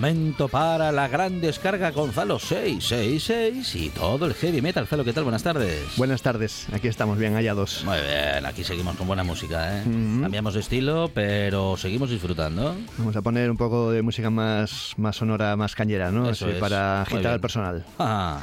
Momento 0.00 0.48
para 0.48 0.90
la 0.92 1.08
gran 1.08 1.42
descarga 1.42 1.90
Gonzalo 1.90 2.38
666 2.38 3.74
y 3.74 3.90
todo 3.90 4.24
el 4.24 4.32
heavy 4.32 4.62
metal. 4.62 4.86
Zalo, 4.86 5.04
¿qué 5.04 5.12
tal? 5.12 5.24
Buenas 5.24 5.42
tardes. 5.42 5.94
Buenas 5.98 6.22
tardes, 6.22 6.66
aquí 6.72 6.88
estamos 6.88 7.18
bien 7.18 7.34
hallados. 7.34 7.84
Muy 7.84 7.98
bien, 7.98 8.46
aquí 8.46 8.64
seguimos 8.64 8.96
con 8.96 9.06
buena 9.06 9.24
música, 9.24 9.76
¿eh? 9.76 9.82
Cambiamos 9.84 10.54
de 10.54 10.60
estilo, 10.60 11.10
pero 11.12 11.76
seguimos 11.76 12.08
disfrutando. 12.08 12.74
Vamos 12.96 13.14
a 13.14 13.20
poner 13.20 13.50
un 13.50 13.58
poco 13.58 13.90
de 13.90 14.00
música 14.00 14.30
más, 14.30 14.94
más 14.96 15.16
sonora, 15.16 15.54
más 15.56 15.74
cañera, 15.74 16.10
¿no? 16.10 16.30
Eso 16.30 16.46
Así, 16.46 16.54
es. 16.54 16.60
Para 16.60 17.02
agitar 17.02 17.34
al 17.34 17.40
personal. 17.40 17.84
Ah, 17.98 18.40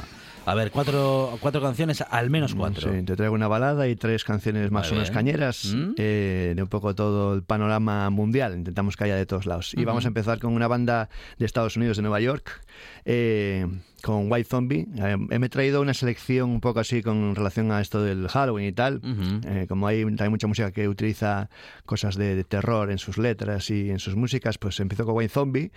a 0.48 0.54
ver, 0.54 0.70
cuatro, 0.70 1.36
cuatro 1.40 1.60
canciones, 1.60 2.00
al 2.00 2.30
menos 2.30 2.54
cuatro. 2.54 2.90
Sí, 2.90 3.02
te 3.02 3.16
traigo 3.16 3.34
una 3.34 3.48
balada 3.48 3.86
y 3.86 3.96
tres 3.96 4.24
canciones 4.24 4.70
más 4.70 4.90
bien. 4.90 5.04
cañeras 5.12 5.74
¿Mm? 5.74 5.92
eh, 5.98 6.54
de 6.56 6.62
un 6.62 6.68
poco 6.68 6.94
todo 6.94 7.34
el 7.34 7.42
panorama 7.42 8.08
mundial. 8.08 8.54
Intentamos 8.54 8.96
que 8.96 9.04
haya 9.04 9.16
de 9.16 9.26
todos 9.26 9.44
lados. 9.44 9.74
Y 9.74 9.84
vamos 9.84 10.06
a 10.06 10.08
empezar 10.08 10.38
con 10.38 10.54
una 10.54 10.66
banda 10.66 11.10
de 11.38 11.44
Estados 11.44 11.76
Unidos, 11.76 11.98
de 11.98 12.02
Nueva 12.02 12.20
York, 12.20 12.62
eh, 13.04 13.66
con 14.02 14.30
White 14.30 14.48
Zombie. 14.48 14.86
Eh, 14.96 15.16
me 15.16 15.46
he 15.46 15.48
traído 15.48 15.80
una 15.80 15.94
selección 15.94 16.50
un 16.50 16.60
poco 16.60 16.80
así 16.80 17.02
con 17.02 17.34
relación 17.34 17.72
a 17.72 17.80
esto 17.80 18.02
del 18.02 18.28
Halloween 18.28 18.66
y 18.68 18.72
tal. 18.72 18.96
Ujú. 18.96 19.40
Eh, 19.48 19.66
como 19.68 19.86
hay, 19.86 20.04
hay 20.18 20.28
mucha 20.28 20.46
música 20.46 20.70
que 20.70 20.88
utiliza 20.88 21.50
cosas 21.84 22.16
de, 22.16 22.36
de 22.36 22.44
terror 22.44 22.90
en 22.90 22.98
sus 22.98 23.18
letras 23.18 23.70
y 23.70 23.90
en 23.90 23.98
sus 23.98 24.16
músicas, 24.16 24.58
pues 24.58 24.78
empezó 24.80 25.04
con 25.04 25.16
White 25.16 25.32
Zombie, 25.32 25.72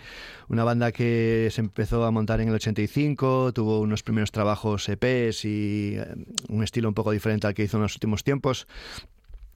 una 0.48 0.64
banda 0.64 0.92
que 0.92 1.50
se 1.52 1.62
empezó 1.62 2.06
a 2.06 2.12
montar 2.12 2.42
en 2.42 2.50
el 2.50 2.56
85, 2.56 3.54
tuvo 3.54 3.80
unos 3.80 4.04
primeros 4.04 4.32
trabajos 4.32 4.88
EPs 4.88 5.46
y 5.46 5.96
eh, 5.98 6.06
un 6.50 6.64
estilo 6.64 6.88
un 6.88 6.94
poco 6.94 7.12
diferente 7.12 7.48
al 7.48 7.54
que 7.54 7.64
hizo 7.64 7.78
en 7.78 7.84
los 7.84 7.96
últimos 7.96 8.24
tiempos 8.24 8.68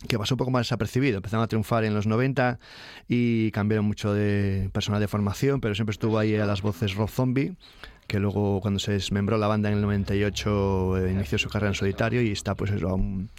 que 0.07 0.17
pasó 0.19 0.35
un 0.35 0.37
poco 0.37 0.51
más 0.51 0.65
desapercibido. 0.67 1.17
Empezaron 1.17 1.43
a 1.43 1.47
triunfar 1.47 1.83
en 1.85 1.93
los 1.93 2.05
90 2.05 2.59
y 3.07 3.51
cambiaron 3.51 3.85
mucho 3.85 4.13
de 4.13 4.69
personal 4.73 4.99
de 5.01 5.07
formación, 5.07 5.61
pero 5.61 5.75
siempre 5.75 5.91
estuvo 5.91 6.19
ahí 6.19 6.35
a 6.35 6.45
las 6.45 6.61
voces 6.61 6.95
Rob 6.95 7.09
Zombie, 7.09 7.55
que 8.07 8.19
luego 8.19 8.61
cuando 8.61 8.79
se 8.79 8.93
desmembró 8.93 9.37
la 9.37 9.47
banda 9.47 9.69
en 9.69 9.75
el 9.75 9.81
98 9.81 10.97
eh, 10.97 11.11
inició 11.11 11.37
su 11.37 11.49
carrera 11.49 11.69
en 11.69 11.75
solitario 11.75 12.21
y 12.21 12.31
está 12.31 12.55
pues 12.55 12.71
eso, 12.71 12.89
a 12.89 12.93
un, 12.93 13.29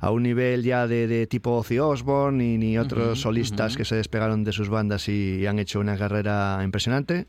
a 0.00 0.10
un 0.10 0.22
nivel 0.22 0.62
ya 0.62 0.86
de, 0.86 1.06
de 1.06 1.26
tipo 1.26 1.52
Ozzy 1.52 1.78
Osbourne 1.78 2.44
y 2.44 2.58
ni 2.58 2.78
otros 2.78 3.20
solistas 3.20 3.76
que 3.76 3.84
se 3.84 3.96
despegaron 3.96 4.44
de 4.44 4.52
sus 4.52 4.68
bandas 4.68 5.08
y, 5.08 5.38
y 5.40 5.46
han 5.46 5.58
hecho 5.58 5.80
una 5.80 5.96
carrera 5.96 6.60
impresionante. 6.62 7.26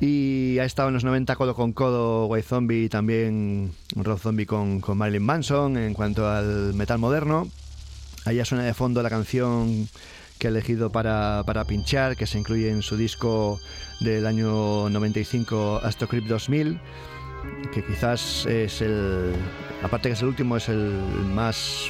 Y 0.00 0.58
ha 0.58 0.64
estado 0.64 0.88
en 0.88 0.94
los 0.94 1.04
90 1.04 1.36
codo 1.36 1.54
con 1.54 1.72
codo 1.72 2.26
White 2.26 2.48
Zombie 2.48 2.84
y 2.84 2.88
también 2.88 3.72
Rob 3.94 4.18
Zombie 4.18 4.46
con, 4.46 4.80
con 4.80 4.98
Marilyn 4.98 5.22
Manson 5.22 5.76
en 5.76 5.94
cuanto 5.94 6.28
al 6.28 6.74
metal 6.74 6.98
moderno. 6.98 7.48
Ya 8.26 8.44
suena 8.44 8.64
de 8.64 8.74
fondo 8.74 9.02
la 9.02 9.10
canción 9.10 9.88
que 10.42 10.48
he 10.48 10.50
elegido 10.50 10.90
para, 10.90 11.44
para 11.46 11.64
pinchar, 11.64 12.16
que 12.16 12.26
se 12.26 12.36
incluye 12.36 12.68
en 12.68 12.82
su 12.82 12.96
disco 12.96 13.60
del 14.00 14.26
año 14.26 14.88
95 14.88 15.82
Astrocrypt 15.84 16.26
2000, 16.26 16.80
que 17.72 17.84
quizás 17.84 18.44
es 18.46 18.82
el, 18.82 19.34
aparte 19.84 20.08
que 20.08 20.14
es 20.14 20.22
el 20.22 20.26
último, 20.26 20.56
es 20.56 20.68
el 20.68 21.00
más, 21.32 21.84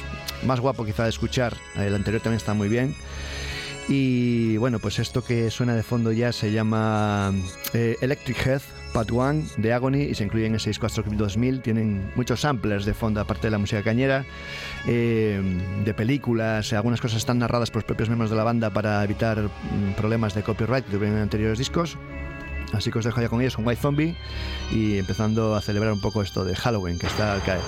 más 0.45 0.59
guapo 0.59 0.85
quizá 0.85 1.05
de 1.05 1.09
escuchar. 1.09 1.57
El 1.75 1.95
anterior 1.95 2.21
también 2.21 2.37
está 2.37 2.53
muy 2.53 2.69
bien. 2.69 2.95
Y 3.87 4.57
bueno, 4.57 4.77
pues 4.77 4.99
esto 4.99 5.23
que 5.23 5.49
suena 5.49 5.73
de 5.73 5.81
fondo 5.81 6.11
ya 6.11 6.31
se 6.31 6.51
llama 6.51 7.33
eh, 7.73 7.97
Electric 8.01 8.45
Head 8.45 8.61
Part 8.93 9.11
1 9.11 9.43
de 9.57 9.73
Agony 9.73 10.03
y 10.03 10.15
se 10.15 10.23
incluye 10.23 10.45
en 10.45 10.55
ese 10.55 10.69
disco 10.69 10.85
Astrocrypt 10.85 11.17
2000. 11.17 11.61
Tienen 11.61 12.11
muchos 12.15 12.41
samplers 12.41 12.85
de 12.85 12.93
fondo, 12.93 13.19
aparte 13.19 13.47
de 13.47 13.51
la 13.51 13.57
música 13.57 13.81
cañera, 13.81 14.25
eh, 14.87 15.41
de 15.83 15.93
películas. 15.93 16.71
Algunas 16.73 17.01
cosas 17.01 17.17
están 17.17 17.39
narradas 17.39 17.71
por 17.71 17.77
los 17.77 17.85
propios 17.85 18.09
miembros 18.09 18.29
de 18.29 18.37
la 18.37 18.43
banda 18.43 18.69
para 18.69 19.03
evitar 19.03 19.41
mm, 19.41 19.93
problemas 19.97 20.35
de 20.35 20.43
copyright 20.43 20.85
que 20.85 20.91
tuvieron 20.91 21.17
anteriores 21.19 21.57
discos. 21.57 21.97
Así 22.71 22.91
que 22.91 22.99
os 22.99 23.05
dejo 23.05 23.21
ya 23.21 23.29
con 23.29 23.41
ellos, 23.41 23.55
con 23.55 23.67
White 23.67 23.81
Zombie 23.81 24.15
y 24.71 24.97
empezando 24.97 25.55
a 25.55 25.61
celebrar 25.61 25.93
un 25.93 26.01
poco 26.01 26.21
esto 26.21 26.45
de 26.45 26.55
Halloween 26.55 26.97
que 26.97 27.07
está 27.07 27.33
al 27.33 27.43
caer. 27.43 27.61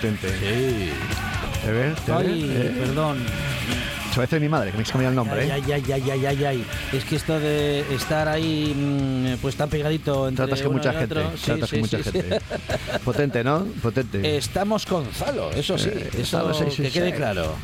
Potente. 0.00 0.28
Sí. 0.28 0.90
¿Te 1.62 1.72
ves? 1.72 2.00
¿Te 2.06 2.12
Ay, 2.12 2.42
ves? 2.42 2.66
¿Eh? 2.66 2.74
perdón. 2.80 3.18
va 4.16 4.16
a 4.16 4.20
decir 4.22 4.40
mi 4.40 4.48
madre, 4.48 4.70
que 4.70 4.78
me 4.78 4.82
ha 4.82 4.86
cambiado 4.86 5.10
el 5.10 5.16
nombre. 5.16 5.46
¿eh? 5.46 5.52
Ay, 5.52 5.62
ay, 5.72 5.84
ay, 5.92 6.10
ay, 6.10 6.26
ay, 6.26 6.44
ay. 6.44 6.66
Es 6.90 7.04
que 7.04 7.16
esto 7.16 7.38
de 7.38 7.80
estar 7.94 8.26
ahí, 8.26 8.74
mm, 8.74 9.42
pues 9.42 9.56
tan 9.56 9.68
pegadito 9.68 10.26
entre 10.26 10.46
Tratas 10.46 10.62
con 10.64 10.72
mucha 10.72 10.94
gente. 10.94 11.22
Sí, 11.36 11.44
tratas 11.44 11.68
sí, 11.68 11.76
con 11.76 11.80
mucha 11.80 11.98
sí, 11.98 12.04
gente. 12.04 12.40
Potente, 13.04 13.44
¿no? 13.44 13.66
Potente. 13.82 14.38
Estamos 14.38 14.86
con 14.86 15.04
Zalo, 15.12 15.50
eso 15.50 15.76
sí, 15.76 15.90
Eh, 15.92 16.08
eso 16.20 16.50
que 16.76 16.90
quede 16.90 17.14
claro. 17.14 17.54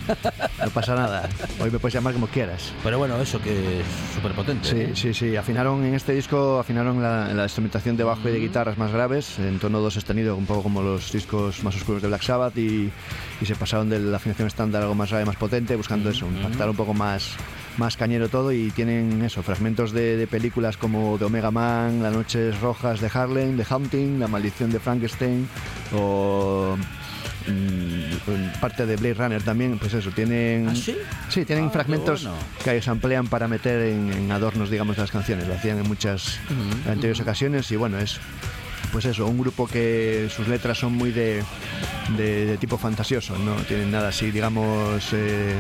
No 0.63 0.71
pasa 0.71 0.95
nada. 0.95 1.31
Hoy 1.59 1.71
me 1.71 1.79
puedes 1.79 1.95
llamar 1.95 2.13
como 2.13 2.27
quieras. 2.27 2.75
Pero 2.85 2.99
bueno, 2.99 3.19
eso 3.19 3.41
que 3.41 3.81
súper 4.17 4.33
potente. 4.33 4.67
Sí, 4.67 4.91
sí, 4.95 5.15
sí. 5.15 5.37
Afinaron 5.37 5.85
en 5.85 5.95
este 5.95 6.13
disco, 6.13 6.59
afinaron 6.59 7.03
la, 7.03 7.33
la 7.35 7.45
instrumentación 7.45 7.97
de 7.97 8.05
bajo 8.05 8.29
y 8.29 8.33
de 8.33 8.41
guitarras 8.41 8.79
más 8.79 8.91
graves, 8.91 9.39
en 9.39 9.59
tono 9.59 9.81
do 9.81 9.91
sostenido, 9.91 10.37
un 10.37 10.47
poco 10.47 10.65
como 10.65 10.81
los 10.81 11.13
discos 11.13 11.63
más 11.63 11.77
oscuros 11.77 12.01
de 12.01 12.09
Black 12.09 12.23
Sabbath, 12.23 12.57
y, 12.57 12.91
y 13.41 13.45
se 13.45 13.55
pasaron 13.55 13.91
de 13.91 14.01
la 14.01 14.17
afinación 14.17 14.49
estándar 14.49 14.81
a 14.81 14.85
algo 14.87 14.95
más 14.95 15.11
grave, 15.11 15.25
más 15.27 15.37
potente, 15.37 15.77
buscando 15.77 16.09
eso, 16.09 16.27
impactar 16.27 16.71
un 16.71 16.77
poco 16.77 16.95
más, 16.95 17.37
más 17.77 17.97
cañero 17.97 18.29
todo, 18.29 18.53
y 18.53 18.71
tienen 18.71 19.23
eso, 19.23 19.43
fragmentos 19.43 19.93
de, 19.93 20.17
de 20.17 20.27
películas 20.27 20.77
como 20.77 21.19
The 21.19 21.27
Omega 21.27 21.51
Man, 21.51 22.03
Las 22.03 22.15
Noches 22.15 22.59
Rojas 22.61 23.01
de 23.01 23.11
Harlem, 23.13 23.57
The 23.57 23.67
Hunting, 23.69 24.19
La 24.19 24.29
Maldición 24.29 24.73
de 24.73 24.81
Frankenstein, 24.81 25.47
o 25.95 26.77
mm, 26.77 27.06
parte 28.61 28.87
de 28.87 28.97
Blade 28.97 29.15
Runner 29.15 29.43
también, 29.43 29.79
pues 29.79 29.95
eso, 29.95 30.11
tienen... 30.11 30.69
¿Ah, 30.69 30.75
sí? 30.75 30.97
Sí, 31.29 31.45
tienen 31.45 31.67
Ah, 31.67 31.71
fragmentos 31.71 32.25
bueno. 32.25 32.39
que 32.65 32.81
se 32.83 32.91
emplean 32.91 33.27
para 33.29 33.49
meter 33.49 33.81
en, 33.83 34.13
en 34.13 34.31
adornos, 34.33 34.71
digamos, 34.71 34.99
las 34.99 35.11
canciones. 35.11 35.47
Lo 35.47 35.55
hacían 35.55 35.79
en 35.79 35.87
muchas 35.89 36.39
anteriores 36.89 37.21
ocasiones 37.21 37.71
y 37.71 37.77
bueno, 37.77 37.99
es 37.99 38.19
pues 38.93 39.05
eso, 39.05 39.27
un 39.27 39.39
grupo 39.39 39.67
que 39.67 40.29
sus 40.35 40.49
letras 40.49 40.79
son 40.79 40.93
muy 40.95 41.11
de, 41.11 41.43
de- 42.17 42.47
de 42.47 42.57
tipo 42.57 42.79
fantasioso, 42.79 43.37
no 43.39 43.55
tienen 43.63 43.91
nada 43.91 44.09
así, 44.09 44.31
digamos, 44.31 45.09
eh, 45.13 45.55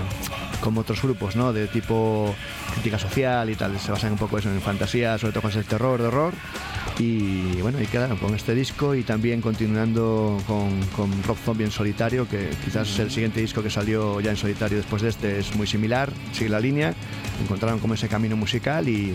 como 0.60 0.80
otros 0.82 1.02
grupos, 1.02 1.34
¿no? 1.36 1.52
De 1.52 1.66
tipo 1.66 2.34
crítica 2.74 2.98
social 2.98 3.50
y 3.50 3.56
tal, 3.56 3.78
se 3.78 3.90
basan 3.90 4.12
un 4.12 4.18
poco 4.18 4.38
eso 4.38 4.48
en 4.48 4.60
fantasía, 4.62 5.18
sobre 5.18 5.32
todo 5.32 5.42
cosas 5.42 5.64
de 5.64 5.68
terror, 5.68 6.00
de 6.00 6.08
horror. 6.08 6.32
Y 6.98 7.60
bueno, 7.60 7.80
y 7.80 7.86
quedaron 7.86 8.16
con 8.16 8.34
este 8.34 8.54
disco 8.54 8.94
y 8.94 9.02
también 9.02 9.42
continuando 9.42 10.38
con, 10.46 10.80
con 10.96 11.10
Rock 11.24 11.38
Zombie 11.44 11.64
en 11.64 11.70
solitario, 11.70 12.26
que 12.26 12.48
quizás 12.64 12.98
el 12.98 13.10
siguiente 13.10 13.40
disco 13.40 13.62
que 13.62 13.68
salió 13.68 14.20
ya 14.20 14.30
en 14.30 14.36
solitario 14.36 14.78
después 14.78 15.02
de 15.02 15.10
este 15.10 15.38
es 15.38 15.54
muy 15.56 15.66
similar, 15.66 16.10
sigue 16.32 16.48
la 16.48 16.60
línea, 16.60 16.94
encontraron 17.42 17.80
como 17.80 17.94
ese 17.94 18.08
camino 18.08 18.36
musical 18.36 18.88
y, 18.88 19.14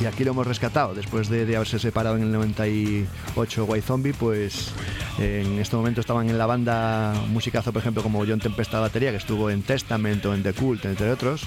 y 0.00 0.06
aquí 0.06 0.24
lo 0.24 0.32
hemos 0.32 0.46
rescatado. 0.46 0.94
Después 0.94 1.28
de, 1.28 1.46
de 1.46 1.56
haberse 1.56 1.78
separado 1.78 2.16
en 2.16 2.22
el 2.22 2.32
98 2.32 3.64
White 3.64 3.86
Zombie, 3.86 4.12
pues 4.12 4.72
eh, 5.18 5.42
en 5.44 5.58
este 5.58 5.76
momento 5.76 6.00
estaban 6.00 6.28
en 6.28 6.36
la 6.36 6.46
banda 6.46 7.14
musicazo, 7.28 7.72
por 7.72 7.80
ejemplo, 7.80 8.02
como 8.02 8.24
John 8.26 8.40
Tempesta 8.40 8.80
batería, 8.80 9.10
que 9.10 9.16
estuvo 9.16 9.50
en 9.50 9.62
Testament 9.62 10.24
o 10.26 10.34
en 10.34 10.42
The 10.42 10.52
Cult, 10.52 10.84
entre 10.84 11.10
otros, 11.10 11.44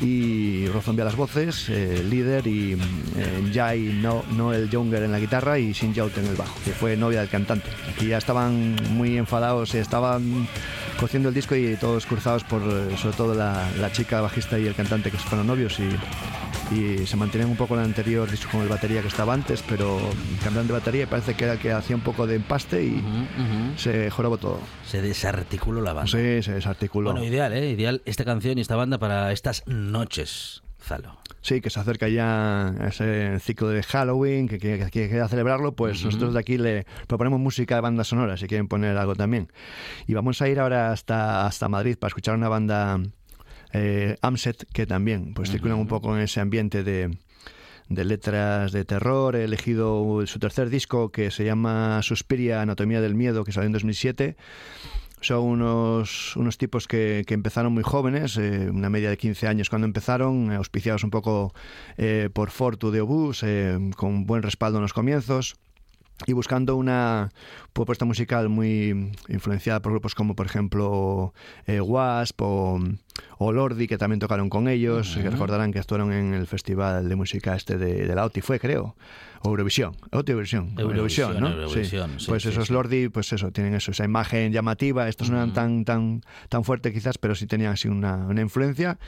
y 0.00 0.66
Rob 0.68 0.82
Zombie 0.82 1.04
las 1.04 1.16
voces, 1.16 1.68
eh, 1.68 2.02
líder, 2.08 2.46
y 2.46 2.72
eh, 2.72 3.50
Jai 3.52 4.00
no, 4.00 4.24
Noel 4.32 4.70
Younger 4.70 5.02
en 5.02 5.12
la 5.12 5.18
guitarra 5.18 5.58
y 5.58 5.74
Sin 5.74 5.94
Jout 5.94 6.16
en 6.16 6.26
el 6.26 6.36
bajo, 6.36 6.54
que 6.64 6.72
fue 6.72 6.96
novia 6.96 7.20
del 7.20 7.28
cantante. 7.28 7.68
Aquí 7.94 8.08
ya 8.08 8.18
estaban 8.18 8.76
muy 8.90 9.18
enfadados, 9.18 9.74
estaban 9.74 10.48
cociendo 10.98 11.28
el 11.28 11.34
disco 11.34 11.54
y 11.54 11.76
todos 11.76 12.06
cruzados 12.06 12.44
por, 12.44 12.62
eh, 12.62 12.96
sobre 12.96 13.16
todo 13.16 13.34
la, 13.34 13.68
la 13.78 13.92
chica 13.92 14.20
bajista 14.20 14.58
y 14.58 14.66
el 14.66 14.74
cantante 14.74 15.10
que 15.10 15.18
fueron 15.18 15.46
novios 15.46 15.78
y 15.80 15.88
y 16.72 17.06
se 17.06 17.16
mantenían 17.16 17.50
un 17.50 17.56
poco 17.56 17.74
en 17.74 17.80
el 17.80 17.86
anterior 17.86 18.30
disco 18.30 18.50
con 18.52 18.62
el 18.62 18.68
batería 18.68 19.02
que 19.02 19.08
estaba 19.08 19.34
antes, 19.34 19.62
pero 19.68 19.98
cambiaron 20.42 20.66
de 20.66 20.72
batería 20.72 21.02
y 21.02 21.06
parece 21.06 21.34
que 21.34 21.44
era 21.44 21.54
el 21.54 21.58
que 21.58 21.72
hacía 21.72 21.96
un 21.96 22.02
poco 22.02 22.26
de 22.26 22.36
empaste 22.36 22.84
y 22.84 23.02
se 23.76 24.10
jorobó 24.10 24.38
todo. 24.38 24.60
Se 24.86 25.02
desarticuló 25.02 25.80
la 25.80 25.92
banda. 25.92 26.10
Sí, 26.10 26.42
se 26.42 26.52
desarticuló. 26.52 27.12
Bueno, 27.12 27.24
ideal, 27.24 27.52
¿eh? 27.52 27.70
Ideal 27.70 28.02
esta 28.04 28.24
canción 28.24 28.58
y 28.58 28.60
esta 28.60 28.76
banda 28.76 28.98
para 28.98 29.32
estas 29.32 29.62
noches, 29.66 30.62
Zalo. 30.80 31.18
Sí, 31.42 31.60
que 31.60 31.70
se 31.70 31.80
acerca 31.80 32.08
ya 32.08 32.68
a 32.68 32.88
ese 32.88 33.40
ciclo 33.40 33.68
de 33.68 33.82
Halloween, 33.82 34.48
que 34.48 34.58
quiere, 34.58 34.88
que 34.90 35.26
celebrarlo, 35.28 35.72
pues 35.72 36.04
nosotros 36.04 36.34
de 36.34 36.40
aquí 36.40 36.56
le 36.56 36.86
proponemos 37.08 37.40
música 37.40 37.74
de 37.74 37.80
banda 37.80 38.04
sonora, 38.04 38.36
si 38.36 38.46
quieren 38.46 38.68
poner 38.68 38.96
algo 38.96 39.16
también. 39.16 39.50
Y 40.06 40.14
vamos 40.14 40.40
a 40.40 40.48
ir 40.48 40.60
ahora 40.60 40.92
hasta, 40.92 41.44
hasta 41.44 41.68
Madrid 41.68 41.96
para 41.98 42.10
escuchar 42.10 42.36
una 42.36 42.48
banda 42.48 43.00
eh, 43.72 44.16
Amset, 44.20 44.66
que 44.72 44.86
también 44.86 45.34
pues 45.34 45.50
circulan 45.50 45.78
un 45.78 45.88
poco 45.88 46.16
en 46.16 46.22
ese 46.22 46.40
ambiente 46.40 46.82
de, 46.82 47.16
de 47.88 48.04
letras 48.04 48.72
de 48.72 48.84
terror. 48.84 49.36
He 49.36 49.44
elegido 49.44 50.24
su 50.26 50.38
tercer 50.38 50.70
disco 50.70 51.10
que 51.10 51.30
se 51.30 51.44
llama 51.44 52.00
Suspiria, 52.02 52.62
Anatomía 52.62 53.00
del 53.00 53.14
Miedo, 53.14 53.44
que 53.44 53.52
salió 53.52 53.66
en 53.66 53.72
2007. 53.72 54.36
Son 55.20 55.44
unos, 55.44 56.36
unos 56.36 56.58
tipos 56.58 56.88
que, 56.88 57.22
que 57.26 57.34
empezaron 57.34 57.72
muy 57.72 57.84
jóvenes, 57.84 58.36
eh, 58.38 58.68
una 58.70 58.90
media 58.90 59.08
de 59.08 59.16
15 59.16 59.46
años 59.46 59.70
cuando 59.70 59.86
empezaron, 59.86 60.50
eh, 60.50 60.56
auspiciados 60.56 61.04
un 61.04 61.10
poco 61.10 61.54
eh, 61.96 62.28
por 62.32 62.50
Fortu 62.50 62.90
de 62.90 63.02
Obús, 63.02 63.44
eh, 63.44 63.78
con 63.96 64.26
buen 64.26 64.42
respaldo 64.42 64.78
en 64.78 64.82
los 64.82 64.92
comienzos 64.92 65.56
y 66.26 66.32
buscando 66.32 66.76
una 66.76 67.30
propuesta 67.72 68.04
musical 68.04 68.48
muy 68.48 69.12
influenciada 69.28 69.80
por 69.80 69.92
grupos 69.92 70.14
como 70.14 70.34
por 70.34 70.46
ejemplo 70.46 71.32
eh, 71.66 71.80
Wasp 71.80 72.40
o, 72.42 72.80
o 73.38 73.52
Lordi 73.52 73.86
que 73.86 73.98
también 73.98 74.20
tocaron 74.20 74.48
con 74.48 74.68
ellos 74.68 75.16
que 75.16 75.30
recordarán 75.30 75.72
que 75.72 75.78
actuaron 75.78 76.12
en 76.12 76.34
el 76.34 76.46
festival 76.46 77.08
de 77.08 77.16
música 77.16 77.54
este 77.54 77.78
de, 77.78 78.06
de 78.06 78.14
la 78.14 78.24
OTI 78.24 78.40
fue 78.40 78.60
creo 78.60 78.96
o 79.42 79.48
Eurovisión 79.50 79.96
Eurovisión 80.12 80.74
Eurovisión, 80.78 81.40
¿no? 81.40 81.48
Eurovisión, 81.48 82.20
sí, 82.20 82.26
pues 82.28 82.42
sí, 82.42 82.50
esos. 82.50 82.70
Lordi 82.70 83.08
pues 83.08 83.32
eso 83.32 83.50
tienen 83.50 83.74
eso 83.74 83.90
esa 83.90 84.04
imagen 84.04 84.52
llamativa 84.52 85.08
estos 85.08 85.30
no 85.30 85.36
eran 85.36 85.52
tan 85.52 85.84
tan 85.84 86.22
tan 86.48 86.64
fuerte 86.64 86.92
quizás 86.92 87.18
pero 87.18 87.34
sí 87.34 87.46
tenían 87.46 87.72
así 87.72 87.88
una, 87.88 88.16
una 88.26 88.40
influencia 88.40 88.98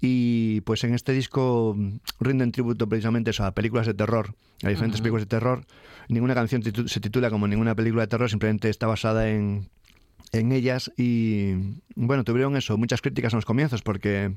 y 0.00 0.60
pues 0.62 0.84
en 0.84 0.94
este 0.94 1.12
disco 1.12 1.74
mm, 1.76 1.96
rinden 2.20 2.52
tributo 2.52 2.88
precisamente 2.88 3.30
eso, 3.30 3.44
a 3.44 3.52
películas 3.52 3.86
de 3.86 3.94
terror, 3.94 4.34
a 4.62 4.68
diferentes 4.68 5.00
películas 5.00 5.22
de 5.24 5.28
terror. 5.28 5.64
Ninguna 6.08 6.34
canción 6.34 6.62
titu- 6.62 6.88
se 6.88 7.00
titula 7.00 7.30
como 7.30 7.48
ninguna 7.48 7.74
película 7.74 8.02
de 8.02 8.08
terror, 8.08 8.28
simplemente 8.30 8.68
está 8.68 8.86
basada 8.86 9.28
en, 9.30 9.68
en 10.32 10.52
ellas. 10.52 10.92
Y 10.96 11.80
bueno, 11.94 12.24
tuvieron 12.24 12.56
eso, 12.56 12.76
muchas 12.76 13.00
críticas 13.00 13.32
en 13.32 13.38
los 13.38 13.44
comienzos 13.44 13.82
porque 13.82 14.34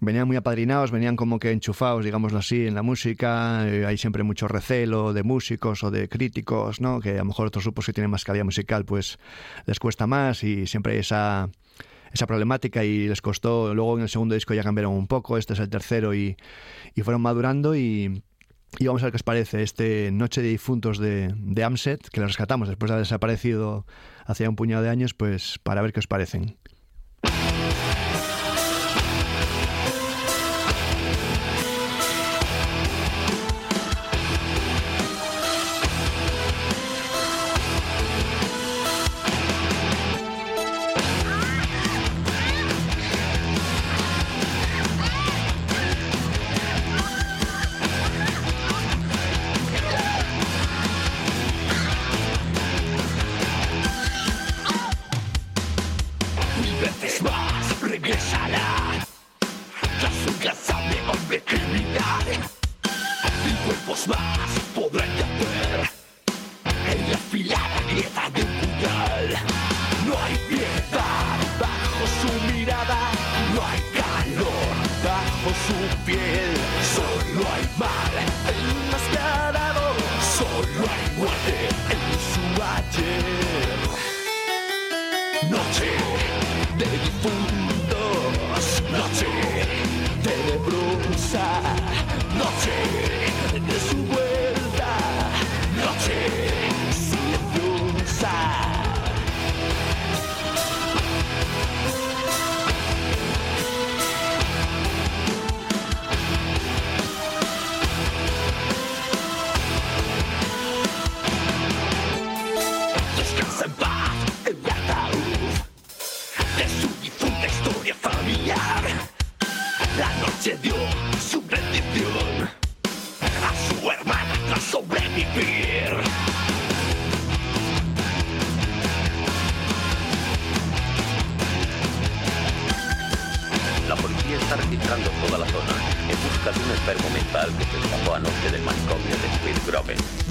venían 0.00 0.26
muy 0.26 0.36
apadrinados, 0.36 0.90
venían 0.90 1.16
como 1.16 1.38
que 1.38 1.52
enchufados, 1.52 2.04
digámoslo 2.04 2.38
así, 2.38 2.66
en 2.66 2.74
la 2.74 2.82
música. 2.82 3.68
eh, 3.68 3.84
hay 3.84 3.98
siempre 3.98 4.22
mucho 4.22 4.48
recelo 4.48 5.12
de 5.12 5.22
músicos 5.22 5.84
o 5.84 5.90
de 5.90 6.08
críticos, 6.08 6.80
¿no? 6.80 6.98
Que 7.00 7.10
a 7.10 7.18
lo 7.18 7.26
mejor 7.26 7.46
otros 7.46 7.64
grupos 7.64 7.86
que 7.86 7.92
tienen 7.92 8.10
más 8.10 8.24
calidad 8.24 8.44
musical, 8.46 8.84
pues 8.86 9.18
les 9.66 9.78
cuesta 9.78 10.06
más 10.06 10.42
y 10.44 10.66
siempre 10.66 10.94
hay 10.94 11.00
esa 11.00 11.50
esa 12.12 12.26
problemática 12.26 12.84
y 12.84 13.08
les 13.08 13.22
costó, 13.22 13.74
luego 13.74 13.96
en 13.96 14.02
el 14.02 14.08
segundo 14.08 14.34
disco 14.34 14.54
ya 14.54 14.62
cambiaron 14.62 14.92
un 14.92 15.06
poco, 15.06 15.38
este 15.38 15.54
es 15.54 15.60
el 15.60 15.68
tercero 15.68 16.14
y, 16.14 16.36
y 16.94 17.02
fueron 17.02 17.22
madurando 17.22 17.74
y, 17.74 18.22
y 18.78 18.86
vamos 18.86 19.02
a 19.02 19.06
ver 19.06 19.12
qué 19.12 19.16
os 19.16 19.22
parece 19.22 19.62
este 19.62 20.10
Noche 20.12 20.42
de 20.42 20.48
Difuntos 20.48 20.98
de, 20.98 21.32
de 21.36 21.64
Amset, 21.64 22.08
que 22.08 22.20
lo 22.20 22.26
rescatamos 22.26 22.68
después 22.68 22.88
de 22.90 22.94
haber 22.94 23.06
desaparecido 23.06 23.86
hace 24.24 24.48
un 24.48 24.56
puñado 24.56 24.82
de 24.82 24.90
años, 24.90 25.14
pues 25.14 25.58
para 25.62 25.82
ver 25.82 25.92
qué 25.92 26.00
os 26.00 26.06
parecen. 26.06 26.56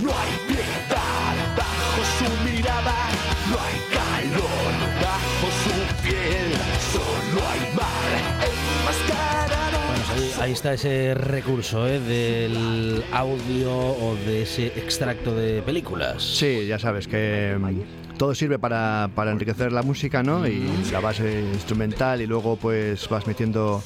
No 0.02 0.12
hay 0.12 0.32
piedad 0.48 1.36
bajo 1.58 2.02
su 2.18 2.50
mirada, 2.50 2.96
no 3.50 3.58
hay 3.60 3.78
calor 3.92 4.74
bajo 5.02 5.48
su 5.64 6.04
piel, 6.04 6.54
solo 6.92 7.48
hay 7.50 7.76
mar 7.76 8.12
enmascarado. 8.48 9.78
Bueno, 9.88 10.04
ahí, 10.16 10.34
ahí 10.40 10.52
está 10.54 10.74
ese 10.74 11.14
recurso 11.16 11.86
¿eh? 11.86 12.00
del 12.00 13.04
audio 13.12 13.76
o 13.76 14.16
de 14.26 14.44
ese 14.44 14.68
extracto 14.68 15.36
de 15.36 15.62
películas. 15.62 16.24
Sí, 16.24 16.66
ya 16.66 16.80
sabes 16.80 17.08
que 17.08 17.58
mm, 17.60 17.82
todo 18.22 18.36
sirve 18.36 18.60
para, 18.60 19.10
para 19.16 19.32
enriquecer 19.32 19.72
la 19.72 19.82
música, 19.82 20.22
¿no? 20.22 20.46
Y 20.46 20.64
la 20.92 21.00
base 21.00 21.42
instrumental 21.56 22.22
y 22.22 22.28
luego 22.28 22.56
pues 22.56 23.10
vas 23.10 23.26
metiendo 23.26 23.82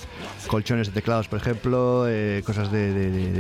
colchones 0.47 0.87
de 0.87 0.93
teclados, 0.93 1.29
por 1.29 1.39
ejemplo, 1.39 2.03
eh, 2.09 2.43
cosas 2.45 2.69
de, 2.69 2.91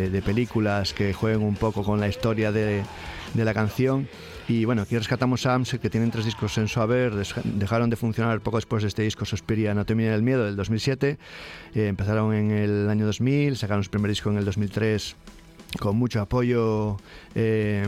de- 0.09 0.21
películas 0.21 0.93
que 0.93 1.11
jueguen 1.11 1.41
un 1.43 1.55
poco 1.57 1.83
con 1.83 1.99
la 1.99 2.07
historia 2.07 2.53
de, 2.53 2.81
la 3.35 3.53
canción. 3.53 4.07
Y 4.47 4.63
bueno, 4.63 4.83
aquí 4.83 4.97
rescatamos 4.97 5.45
a 5.45 5.55
Amset, 5.55 5.81
que 5.81 5.89
tienen 5.89 6.11
tres 6.11 6.23
discos 6.23 6.57
en 6.57 6.69
su 6.69 6.79
haber, 6.79 7.11
dejaron 7.43 7.89
de 7.89 7.97
funcionar 7.97 8.39
poco 8.39 8.55
después 8.55 8.81
de 8.81 8.87
este 8.87 9.01
disco 9.01 9.25
Suspiria 9.25 9.71
Anatomía 9.71 10.13
del 10.13 10.23
Miedo 10.23 10.45
del 10.45 10.55
2007, 10.55 11.17
Eh, 11.73 11.87
empezaron 11.87 12.33
en 12.33 12.51
el 12.51 12.89
año 12.89 13.05
2000, 13.05 13.57
sacaron 13.57 13.83
su 13.83 13.89
primer 13.89 14.07
disco 14.11 14.29
en 14.29 14.37
el 14.37 14.45
2003 14.45 15.17
con 15.79 15.97
mucho 15.97 16.21
apoyo, 16.21 16.97
eh, 17.33 17.85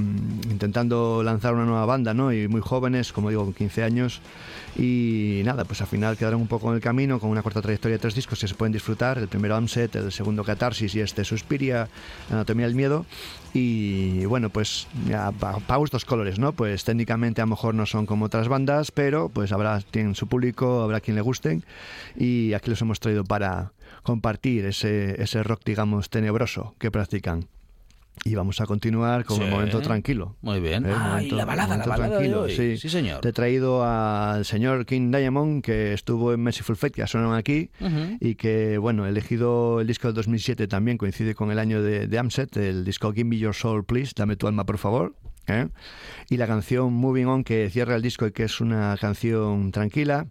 intentando 0.49 1.23
lanzar 1.23 1.53
una 1.53 1.65
nueva 1.65 1.85
banda, 1.85 2.13
¿no? 2.13 2.33
Y 2.33 2.47
muy 2.47 2.61
jóvenes, 2.61 3.13
como 3.13 3.29
digo, 3.29 3.43
con 3.43 3.53
15 3.53 3.83
años. 3.83 4.21
Y 4.77 5.41
nada, 5.43 5.65
pues 5.65 5.81
al 5.81 5.87
final 5.87 6.17
quedaron 6.17 6.41
un 6.41 6.47
poco 6.47 6.69
en 6.69 6.75
el 6.75 6.81
camino, 6.81 7.19
con 7.19 7.29
una 7.29 7.41
corta 7.41 7.61
trayectoria 7.61 7.97
de 7.97 8.01
tres 8.01 8.13
discos 8.13 8.39
que 8.39 8.47
se 8.47 8.55
pueden 8.55 8.73
disfrutar. 8.73 9.17
El 9.17 9.27
primero 9.27 9.55
Amset, 9.55 9.95
el 9.95 10.11
segundo 10.11 10.43
Catarsis 10.43 10.93
y 10.95 10.99
este 10.99 11.23
Suspiria, 11.23 11.87
Anatomía 12.29 12.67
del 12.67 12.75
Miedo. 12.75 13.05
Y 13.53 14.25
bueno, 14.25 14.49
pues 14.49 14.87
ya, 15.07 15.31
para 15.31 15.77
gustos 15.77 16.05
colores, 16.05 16.37
¿no? 16.37 16.51
Pues 16.53 16.83
técnicamente 16.83 17.41
a 17.41 17.45
lo 17.45 17.51
mejor 17.51 17.73
no 17.73 17.85
son 17.85 18.05
como 18.05 18.25
otras 18.25 18.47
bandas, 18.47 18.91
pero 18.91 19.29
pues 19.29 19.51
habrá, 19.51 19.79
tienen 19.81 20.13
su 20.13 20.27
público, 20.27 20.81
habrá 20.81 20.99
quien 20.99 21.15
le 21.15 21.21
gusten. 21.21 21.63
Y 22.15 22.53
aquí 22.53 22.69
los 22.69 22.81
hemos 22.81 22.99
traído 22.99 23.23
para 23.23 23.71
compartir 24.03 24.65
ese, 24.65 25.21
ese 25.21 25.41
rock, 25.41 25.61
digamos, 25.65 26.09
tenebroso 26.09 26.75
que 26.77 26.91
practican. 26.91 27.47
Y 28.25 28.35
vamos 28.35 28.59
a 28.61 28.65
continuar 28.65 29.23
con 29.25 29.37
Sí. 29.37 29.43
el 29.43 29.49
momento 29.51 29.81
tranquilo. 29.81 30.35
Muy 30.41 30.59
bien. 30.59 30.85
¿eh? 30.85 30.89
Ah, 30.93 31.07
y 31.07 31.11
Momento- 31.11 31.35
la 31.37 31.45
balada, 31.45 31.77
la 31.77 31.85
balada 31.85 32.03
de 32.05 32.09
tranquilo, 32.27 32.41
hoy. 32.43 32.55
Sí. 32.55 32.77
Sí, 32.77 32.89
señor. 32.89 33.21
Te 33.21 33.29
he 33.29 33.33
traído 33.33 33.83
al 33.85 34.43
señor 34.45 34.85
King 34.85 35.11
Diamond, 35.11 35.63
que 35.63 35.93
estuvo 35.93 36.33
en 36.33 36.41
Merciful 36.41 36.75
Fate, 36.75 36.93
que 36.93 36.99
ya 37.01 37.07
sonaron 37.07 37.35
aquí, 37.35 37.69
y 38.19 38.35
que, 38.35 38.77
bueno, 38.77 39.05
he 39.05 39.09
elegido 39.09 39.79
el 39.81 39.87
disco 39.87 40.07
del 40.07 40.15
2007 40.15 40.67
también, 40.67 40.97
coincide 40.97 41.35
con 41.35 41.51
el 41.51 41.59
año 41.59 41.81
de, 41.81 42.07
de 42.07 42.17
Amset, 42.19 42.55
el 42.57 42.83
disco 42.83 43.11
Give 43.13 43.23
Me 43.25 43.37
Your 43.37 43.53
Soul, 43.55 43.85
Please, 43.85 44.11
dame 44.15 44.35
tu 44.35 44.47
alma, 44.47 44.65
por 44.65 44.77
favor. 44.77 45.15
¿eh? 45.47 45.69
Y 46.29 46.35
la 46.37 46.45
canción 46.47 46.91
Moving 46.93 47.27
On, 47.27 47.43
que 47.45 47.69
cierra 47.69 47.95
el 47.95 48.01
disco 48.01 48.27
y 48.27 48.31
que 48.33 48.43
es 48.43 48.59
una 48.59 48.97
canción 48.99 49.71
tranquila. 49.71 50.27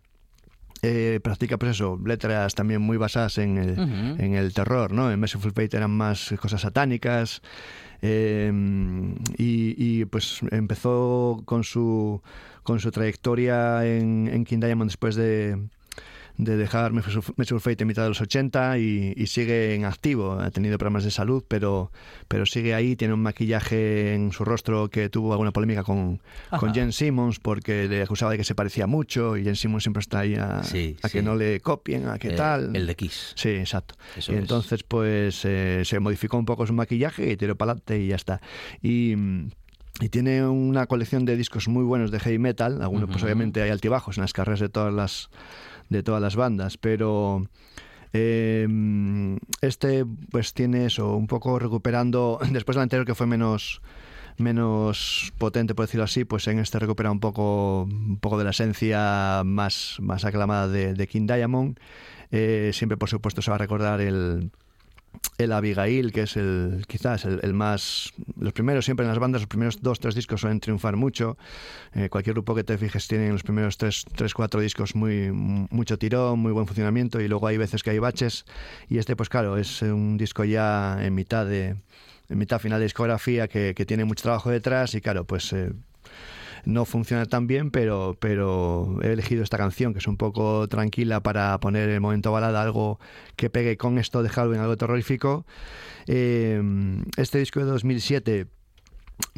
Eh, 0.89 1.19
practica, 1.21 1.57
pues 1.59 1.73
eso, 1.73 1.99
letras 2.05 2.55
también 2.55 2.81
muy 2.81 2.97
basadas 2.97 3.39
en 3.39 3.59
el, 3.59 3.77
en 4.21 4.35
el 4.35 4.55
terror, 4.55 4.93
¿no? 4.93 5.11
En 5.11 5.19
Merciful 5.19 5.51
Fate 5.51 5.77
eran 5.77 5.91
más 5.91 6.33
cosas 6.41 6.61
satánicas. 6.61 7.43
eh, 8.03 8.53
y, 9.37 9.75
y, 9.77 10.05
pues 10.05 10.41
empezó 10.53 11.43
con 11.45 11.65
su, 11.65 12.23
con 12.63 12.79
su 12.79 12.93
trayectoria 12.93 13.85
en, 13.85 14.29
en 14.33 14.45
King 14.45 14.61
Diamond 14.61 14.89
después 14.91 15.17
de, 15.17 15.59
de 16.39 16.57
dejar 16.57 16.93
Merciful 16.93 17.61
Fate 17.61 17.83
en 17.83 17.89
mitad 17.89 18.03
de 18.03 18.11
los 18.11 18.21
80 18.21 18.79
y, 18.79 19.15
y 19.17 19.27
sigue 19.27 19.75
en 19.75 19.85
activo. 19.85 20.33
Ha 20.33 20.51
tenido 20.51 20.77
problemas 20.77 21.05
de 21.05 21.11
salud, 21.11 21.43
pero, 21.49 21.91
pero 22.29 22.45
sigue 22.45 22.75
ahí. 22.75 22.95
Tiene 22.97 23.15
un 23.15 23.21
maquillaje 23.21 24.15
en 24.15 24.33
su 24.33 24.45
rostro 24.45 24.89
que 24.91 25.09
tuvo 25.09 25.33
alguna 25.33 25.53
polémica 25.53 25.83
con, 25.83 26.21
con. 26.59 26.75
Jen 26.75 26.93
Simmons 26.93 27.39
porque 27.41 27.89
le 27.89 28.03
acusaba 28.03 28.33
de 28.33 28.39
que 28.39 28.45
se 28.45 28.55
parecía 28.55 28.87
mucho 28.87 29.37
y 29.37 29.45
Jen 29.45 29.57
Simmons 29.57 29.85
siempre 29.85 30.01
está 30.01 30.21
ahí 30.21 30.35
a, 30.35 30.63
Sí, 30.63 30.97
a 31.03 31.09
que 31.09 31.23
no 31.23 31.37
le 31.37 31.61
copien, 31.61 32.07
a 32.09 32.19
qué 32.19 32.29
Eh, 32.29 32.37
tal. 32.37 32.77
El 32.77 32.87
de 32.87 32.95
Kiss. 32.97 33.33
Sí, 33.35 33.49
exacto. 33.51 33.95
Eso 34.17 34.33
y 34.33 34.35
es. 34.35 34.41
entonces, 34.43 34.83
pues 34.83 35.43
eh, 35.45 35.83
se 35.85 36.01
modificó 36.01 36.37
un 36.37 36.45
poco 36.45 36.67
su 36.67 36.73
maquillaje 36.75 37.31
y 37.33 37.37
tiró 37.37 37.57
para 37.57 37.73
adelante 37.73 37.99
y 38.01 38.09
ya 38.09 38.17
está. 38.17 38.41
Y. 38.83 39.15
mm, 39.17 39.51
y 39.99 40.11
tiene 40.11 40.47
una 40.47 40.85
colección 40.87 41.25
de 41.25 41.39
discos 41.39 41.69
muy 41.69 41.83
buenos 41.83 42.11
de 42.11 42.21
heavy 42.21 42.39
metal. 42.39 42.83
Algunos, 42.83 43.09
pues 43.09 43.23
obviamente 43.23 43.63
hay 43.63 43.71
altibajos 43.71 44.19
en 44.19 44.25
las 44.25 44.35
carreras 44.35 44.61
de 44.61 44.69
todas 44.69 44.93
las, 44.93 45.31
de 45.89 46.03
todas 46.03 46.23
las 46.23 46.37
bandas, 46.37 46.77
pero 46.77 47.47
eh, 48.13 48.67
este 49.61 50.05
pues 50.31 50.55
tiene 50.55 50.87
eso, 50.87 51.17
un 51.17 51.27
poco 51.27 51.59
recuperando, 51.59 52.39
después 52.51 52.77
del 52.77 52.83
anterior 52.83 53.07
que 53.07 53.15
fue 53.15 53.27
menos 53.27 53.83
menos 54.39 55.33
potente 55.39 55.75
por 55.75 55.87
decirlo 55.87 56.05
así, 56.05 56.25
pues 56.25 56.47
en 56.49 56.59
este 56.59 56.79
recupera 56.79 57.11
un 57.11 57.21
poco 57.21 57.85
un 57.85 58.19
poco 58.19 58.39
de 58.39 58.45
la 58.45 58.51
esencia 58.51 59.43
más, 59.45 59.97
más 60.01 60.25
aclamada 60.25 60.69
de, 60.69 60.95
de 60.95 61.07
King 61.07 61.27
Diamond. 61.27 61.79
Eh, 62.33 62.71
siempre 62.75 62.99
por 62.99 63.09
supuesto 63.09 63.41
se 63.41 63.51
va 63.51 63.55
a 63.55 63.59
recordar 63.59 64.01
el 64.01 64.51
el 65.39 65.53
Abigail, 65.53 66.13
que 66.13 66.23
es 66.23 66.37
el 66.37 66.85
quizás 66.89 67.25
el, 67.25 67.55
más... 67.55 68.13
Los 68.39 68.53
primeros, 68.53 68.85
siempre 68.85 69.05
en 69.05 69.11
las 69.11 69.19
bandas, 69.19 69.43
los 69.43 69.49
primeros 69.49 69.83
dos, 69.83 70.01
tres 70.01 70.15
discos 70.15 70.41
suelen 70.41 70.61
triunfar 70.61 70.97
mucho. 70.97 71.37
Eh, 71.95 72.09
cualquier 72.09 72.35
grupo 72.35 72.55
que 72.55 72.65
te 72.65 72.79
fijes 72.79 73.07
tiene 73.09 73.27
en 73.27 73.33
los 73.33 73.43
primeros 73.43 73.77
tres, 73.77 74.05
tres, 74.15 74.35
cuatro 74.35 74.61
discos 74.61 74.95
muy 74.95 75.31
mucho 75.33 75.99
tirón, 75.99 76.39
muy 76.39 76.53
buen 76.53 76.67
funcionamiento 76.67 77.21
y 77.21 77.29
luego 77.29 77.47
hay 77.47 77.57
veces 77.57 77.83
que 77.83 77.91
hay 77.91 77.99
baches. 77.99 78.45
Y 78.89 78.99
este, 78.99 79.17
pues 79.17 79.29
claro, 79.29 79.57
es 79.57 79.83
un 79.83 80.17
disco 80.17 80.45
ya 80.45 80.99
en 81.01 81.15
mitad 81.15 81.47
de 81.47 81.77
en 82.29 82.39
mitad 82.39 82.59
final 82.59 82.81
de 82.81 82.87
discografía 82.87 83.47
que, 83.47 83.75
que 83.77 83.87
tiene 83.87 84.05
mucho 84.05 84.23
trabajo 84.23 84.51
detrás 84.51 84.95
y 84.95 85.01
claro, 85.01 85.25
pues... 85.25 85.53
Eh, 85.53 85.73
no 86.67 86.85
funciona 86.85 87.25
tan 87.27 87.47
bien, 87.47 87.71
pero, 87.71 88.17
pero 88.21 88.99
he 89.03 89.13
elegido 89.13 89.43
esta 89.43 89.57
canción 89.57 89.93
que 89.93 90.01
es 90.01 90.07
un 90.07 90.17
poco 90.17 90.69
tranquila 90.69 91.23
para 91.23 91.59
poner 91.61 91.89
el 91.89 92.01
momento 92.01 92.33
balada 92.33 92.61
algo 92.61 92.99
que 93.37 93.49
pegue 93.49 93.77
con 93.77 93.99
esto 93.99 94.23
de 94.23 94.29
Halloween, 94.29 94.61
algo 94.61 94.77
terrorífico. 94.77 95.47
Eh, 96.09 96.61
este 97.17 97.39
disco 97.39 97.61
de 97.61 97.67
2007 97.67 98.47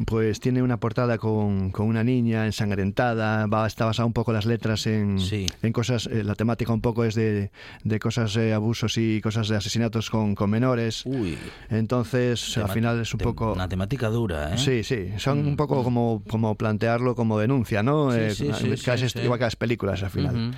pues 0.05 0.39
tiene 0.39 0.61
una 0.61 0.77
portada 0.79 1.17
con, 1.17 1.71
con 1.71 1.87
una 1.87 2.03
niña 2.03 2.45
ensangrentada, 2.45 3.45
va, 3.47 3.65
está 3.67 3.85
basada 3.85 4.05
un 4.05 4.13
poco 4.13 4.31
las 4.33 4.45
letras 4.45 4.87
en, 4.87 5.19
Sí. 5.19 5.47
en 5.61 5.71
cosas, 5.73 6.07
eh, 6.07 6.23
la 6.23 6.35
temática 6.35 6.73
un 6.73 6.81
poco 6.81 7.03
es 7.05 7.15
de, 7.15 7.51
de 7.83 7.99
cosas, 7.99 8.35
eh, 8.37 8.53
abusos 8.53 8.97
y 8.97 9.21
cosas 9.21 9.47
de 9.47 9.55
asesinatos 9.57 10.09
con, 10.09 10.35
con 10.35 10.49
menores. 10.49 11.05
Uy. 11.05 11.37
Entonces, 11.69 12.57
al 12.57 12.63
tema- 12.63 12.73
final 12.73 12.99
es 13.01 13.13
un 13.13 13.19
poco... 13.19 13.53
Una 13.53 13.67
temática 13.69 14.09
dura, 14.09 14.53
¿eh? 14.53 14.57
Sí, 14.57 14.83
sí, 14.83 15.09
son 15.17 15.43
Mm. 15.43 15.47
un 15.47 15.55
poco 15.55 15.83
como, 15.83 16.23
como 16.29 16.55
plantearlo 16.55 17.15
como 17.15 17.39
denuncia, 17.39 17.83
¿no? 17.83 18.11
Sí, 18.11 18.19
Eh, 18.19 18.31
sí, 18.31 18.49
sí, 18.53 18.83
casi 18.83 19.05
igual 19.19 19.39
que 19.39 19.45
las 19.45 19.55
películas 19.55 20.03
al 20.03 20.09
final. 20.09 20.55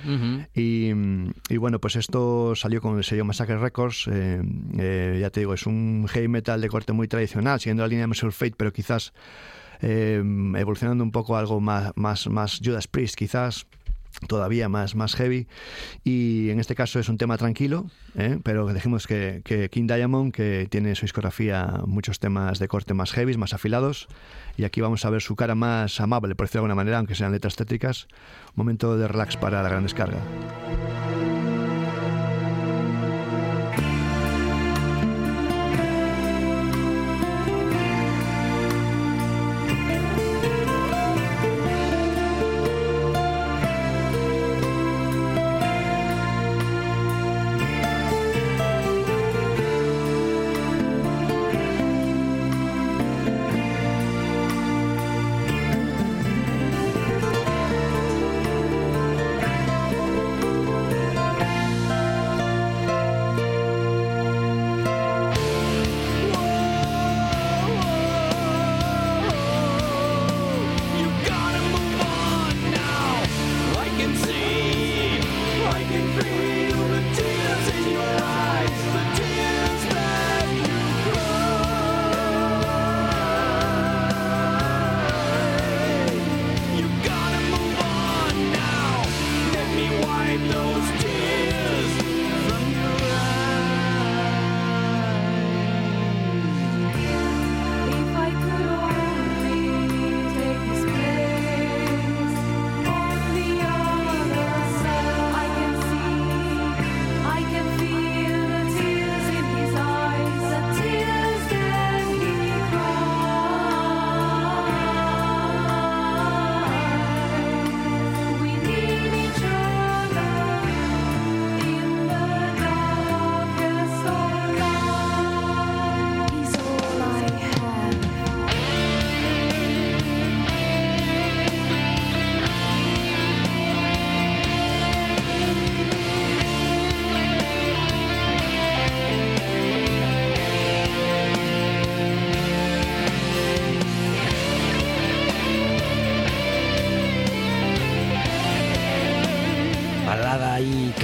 Y, 0.54 0.90
y 1.48 1.56
bueno, 1.58 1.78
pues 1.80 1.96
esto 1.96 2.54
salió 2.56 2.80
con 2.80 2.96
el 2.98 3.04
sello 3.04 3.24
Massacre 3.24 3.58
Records. 3.58 4.08
eh, 4.10 4.42
eh, 4.78 5.18
ya 5.20 5.30
te 5.30 5.40
digo, 5.40 5.54
es 5.54 5.66
un 5.66 6.06
heavy 6.08 6.28
metal 6.28 6.60
de 6.60 6.68
corte 6.68 6.92
muy 6.92 7.08
tradicional, 7.08 7.60
siguiendo 7.60 7.82
la 7.82 7.88
línea 7.88 8.02
de 8.04 8.08
Merciful 8.08 8.32
Fate, 8.32 8.54
pero 8.56 8.72
quizás 8.72 9.11
eh, 9.80 10.22
evolucionando 10.56 11.04
un 11.04 11.10
poco 11.10 11.36
algo 11.36 11.60
más, 11.60 11.92
más, 11.96 12.26
más 12.28 12.60
Judas 12.64 12.86
Priest, 12.86 13.16
quizás 13.16 13.66
todavía 14.28 14.68
más, 14.68 14.94
más 14.94 15.14
heavy. 15.14 15.46
Y 16.04 16.50
en 16.50 16.60
este 16.60 16.74
caso 16.74 17.00
es 17.00 17.08
un 17.08 17.18
tema 17.18 17.38
tranquilo 17.38 17.86
¿eh? 18.16 18.38
pero 18.42 18.72
dijimos 18.72 19.06
que, 19.06 19.42
que 19.44 19.68
King 19.70 19.86
Diamond 19.86 20.32
que 20.32 20.66
tiene 20.70 20.90
en 20.90 20.96
su 20.96 21.02
discografía 21.02 21.80
muchos 21.86 22.18
temas 22.18 22.58
de 22.58 22.68
corte 22.68 22.94
más 22.94 23.12
heavy, 23.12 23.36
más 23.36 23.54
afilados. 23.54 24.08
Y 24.56 24.64
aquí 24.64 24.80
vamos 24.80 25.04
a 25.04 25.10
ver 25.10 25.22
su 25.22 25.36
cara 25.36 25.54
más 25.54 26.00
amable 26.00 26.34
por 26.34 26.46
decirlo 26.46 26.60
de 26.60 26.64
alguna 26.64 26.74
manera, 26.74 26.98
aunque 26.98 27.14
sean 27.14 27.32
letras 27.32 27.56
tétricas. 27.56 28.06
Un 28.48 28.54
momento 28.56 28.96
de 28.96 29.08
relax 29.08 29.36
para 29.36 29.62
la 29.62 29.68
gran 29.68 29.82
descarga 29.82 30.20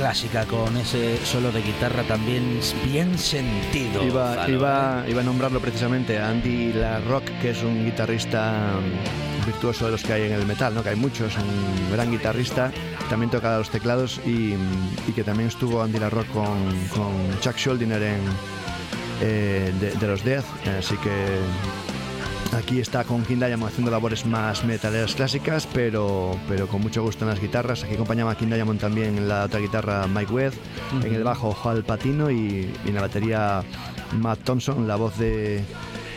clásica 0.09 0.47
con 0.47 0.75
ese 0.79 1.19
solo 1.23 1.53
de 1.53 1.61
guitarra 1.61 2.03
también 2.05 2.61
bien 2.87 3.19
sentido. 3.19 4.03
Iba, 4.03 4.37
Zalo, 4.37 4.55
iba, 4.55 5.05
iba 5.07 5.21
a 5.21 5.25
nombrarlo 5.25 5.61
precisamente 5.61 6.19
a 6.19 6.31
Andy 6.31 6.73
LaRock, 6.73 7.25
que 7.43 7.51
es 7.51 7.63
un 7.63 7.85
guitarrista 7.85 8.73
mm, 8.81 9.45
virtuoso 9.45 9.85
de 9.85 9.91
los 9.91 10.03
que 10.03 10.15
hay 10.15 10.23
en 10.23 10.33
el 10.33 10.47
metal, 10.47 10.75
¿no? 10.75 10.83
que 10.83 10.89
hay 10.89 10.97
muchos, 10.97 11.37
un 11.37 11.93
gran 11.93 12.11
guitarrista, 12.11 12.73
también 13.11 13.31
toca 13.31 13.59
los 13.59 13.69
teclados 13.69 14.19
y, 14.25 14.55
y 15.07 15.13
que 15.15 15.25
también 15.25 15.51
estuvo 15.51 15.83
Andy 15.83 15.99
LaRock 15.99 16.29
con, 16.29 16.57
con 16.95 17.41
Chuck 17.43 17.59
Schuldiner 17.59 18.03
en, 18.03 18.21
eh, 19.21 19.75
de, 19.79 19.91
de 19.91 20.07
los 20.07 20.25
Death, 20.25 20.47
así 20.79 20.97
que 20.97 21.88
Aquí 22.57 22.81
está 22.81 23.05
con 23.05 23.25
King 23.25 23.37
Diamond 23.37 23.71
haciendo 23.71 23.91
labores 23.91 24.27
más 24.27 24.65
metaleras 24.65 25.15
clásicas, 25.15 25.69
pero, 25.73 26.37
pero 26.49 26.67
con 26.67 26.81
mucho 26.81 27.03
gusto 27.03 27.25
en 27.25 27.31
las 27.31 27.41
guitarras. 27.41 27.85
Aquí 27.85 27.95
acompañaba 27.95 28.33
a 28.33 28.37
King 28.37 28.49
Diamond 28.49 28.81
también 28.81 29.17
en 29.17 29.29
la 29.29 29.45
otra 29.45 29.61
guitarra 29.61 30.07
Mike 30.07 30.33
Webb, 30.33 30.53
en 31.05 31.15
el 31.15 31.25
bajo 31.25 31.57
Hal 31.63 31.85
Patino 31.85 32.31
y, 32.31 32.71
y 32.85 32.89
en 32.89 32.95
la 32.95 33.03
batería 33.03 33.63
Matt 34.19 34.41
Thompson. 34.45 34.89
La 34.89 34.97
voz 34.97 35.17
de, 35.19 35.63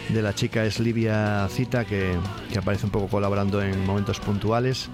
de 0.10 0.22
la 0.22 0.34
chica 0.34 0.66
es 0.66 0.80
Livia 0.80 1.48
Cita, 1.50 1.86
que, 1.86 2.16
que 2.52 2.60
aparece 2.60 2.86
un 2.86 2.92
poco 2.92 3.08
colaborando 3.08 3.62
en 3.62 3.86
momentos 3.86 4.20
puntuales. 4.20 4.90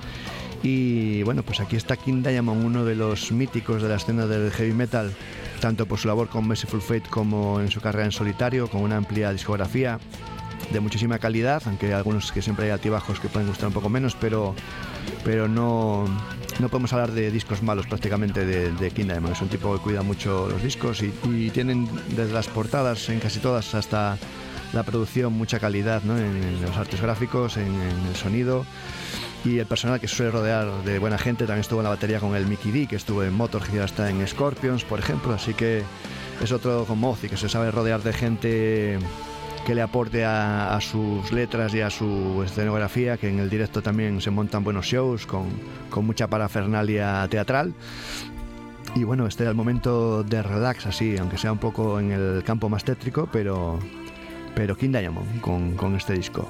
Y 0.63 1.23
bueno, 1.23 1.43
pues 1.43 1.59
aquí 1.59 1.75
está 1.75 1.95
King 1.95 2.23
Diamond, 2.23 2.65
uno 2.65 2.83
de 2.83 2.95
los 2.95 3.31
míticos 3.31 3.81
de 3.81 3.89
la 3.89 3.95
escena 3.95 4.25
del 4.25 4.51
heavy 4.51 4.73
metal, 4.73 5.13
tanto 5.61 5.85
por 5.85 5.99
su 5.99 6.07
labor 6.07 6.27
con 6.29 6.47
Merciful 6.47 6.81
Fate 6.81 7.09
como 7.09 7.61
en 7.61 7.69
su 7.69 7.79
carrera 7.79 8.05
en 8.05 8.11
solitario, 8.11 8.67
con 8.67 8.81
una 8.81 8.97
amplia 8.97 9.31
discografía 9.31 9.99
de 10.71 10.79
muchísima 10.79 11.19
calidad, 11.19 11.61
aunque 11.65 11.93
algunos 11.93 12.31
que 12.31 12.41
siempre 12.41 12.65
hay 12.65 12.71
altibajos 12.71 13.19
que 13.19 13.29
pueden 13.29 13.47
gustar 13.47 13.67
un 13.67 13.73
poco 13.73 13.89
menos, 13.89 14.15
pero, 14.19 14.55
pero 15.23 15.47
no, 15.47 16.05
no 16.59 16.69
podemos 16.69 16.91
hablar 16.93 17.11
de 17.11 17.31
discos 17.31 17.63
malos 17.63 17.87
prácticamente 17.87 18.45
de, 18.45 18.71
de 18.71 18.91
King. 18.91 19.09
Es 19.31 19.41
un 19.41 19.49
tipo 19.49 19.73
que 19.73 19.81
cuida 19.81 20.01
mucho 20.01 20.47
los 20.49 20.61
discos 20.61 21.01
y, 21.01 21.13
y 21.29 21.49
tienen 21.51 21.87
desde 22.15 22.33
las 22.33 22.47
portadas 22.47 23.09
en 23.09 23.19
casi 23.19 23.39
todas 23.39 23.75
hasta 23.75 24.17
la 24.73 24.83
producción 24.83 25.33
mucha 25.33 25.59
calidad 25.59 26.03
¿no? 26.03 26.17
en, 26.17 26.25
en 26.25 26.61
los 26.61 26.75
artes 26.75 27.01
gráficos, 27.01 27.57
en, 27.57 27.67
en 27.67 28.05
el 28.09 28.15
sonido 28.15 28.65
y 29.45 29.59
el 29.59 29.65
personal 29.65 29.99
que 29.99 30.07
suele 30.07 30.31
rodear 30.31 30.83
de 30.83 30.99
buena 30.99 31.17
gente 31.17 31.45
también 31.45 31.61
estuvo 31.61 31.79
en 31.79 31.85
la 31.85 31.91
batería 31.91 32.19
con 32.19 32.35
el 32.35 32.45
Mickey 32.45 32.71
D 32.71 32.87
que 32.87 32.95
estuvo 32.95 33.23
en 33.23 33.33
Motorhead 33.33 33.75
y 33.75 33.79
hasta 33.79 34.09
en 34.09 34.27
Scorpions 34.27 34.83
por 34.83 34.99
ejemplo 34.99 35.33
así 35.33 35.53
que 35.53 35.83
es 36.41 36.51
otro 36.51 36.85
como 36.85 37.11
Ozzy 37.11 37.29
que 37.29 37.37
se 37.37 37.47
sabe 37.47 37.71
rodear 37.71 38.01
de 38.01 38.13
gente 38.13 38.99
que 39.67 39.75
le 39.75 39.81
aporte 39.81 40.23
a, 40.23 40.77
a, 40.77 40.79
sus 40.79 41.29
letras 41.33 41.73
y 41.73 41.81
a 41.81 41.89
su 41.89 42.41
escenografía, 42.41 43.17
que 43.17 43.27
en 43.27 43.39
el 43.39 43.49
directo 43.49 43.81
también 43.81 44.21
se 44.21 44.31
montan 44.31 44.63
buenos 44.63 44.85
shows 44.85 45.25
con, 45.25 45.47
con 45.89 46.05
mucha 46.05 46.29
parafernalia 46.29 47.27
teatral. 47.29 47.73
Y 48.95 49.03
bueno, 49.03 49.27
este 49.27 49.43
era 49.43 49.49
el 49.49 49.57
momento 49.57 50.23
de 50.23 50.41
relax, 50.41 50.85
así, 50.85 51.17
aunque 51.17 51.37
sea 51.37 51.51
un 51.51 51.57
poco 51.57 51.99
en 51.99 52.13
el 52.13 52.45
campo 52.45 52.69
más 52.69 52.85
tétrico, 52.85 53.27
pero, 53.29 53.77
pero 54.55 54.77
King 54.77 54.91
Diamond 54.91 55.41
con, 55.41 55.73
con 55.73 55.97
este 55.97 56.13
disco. 56.13 56.49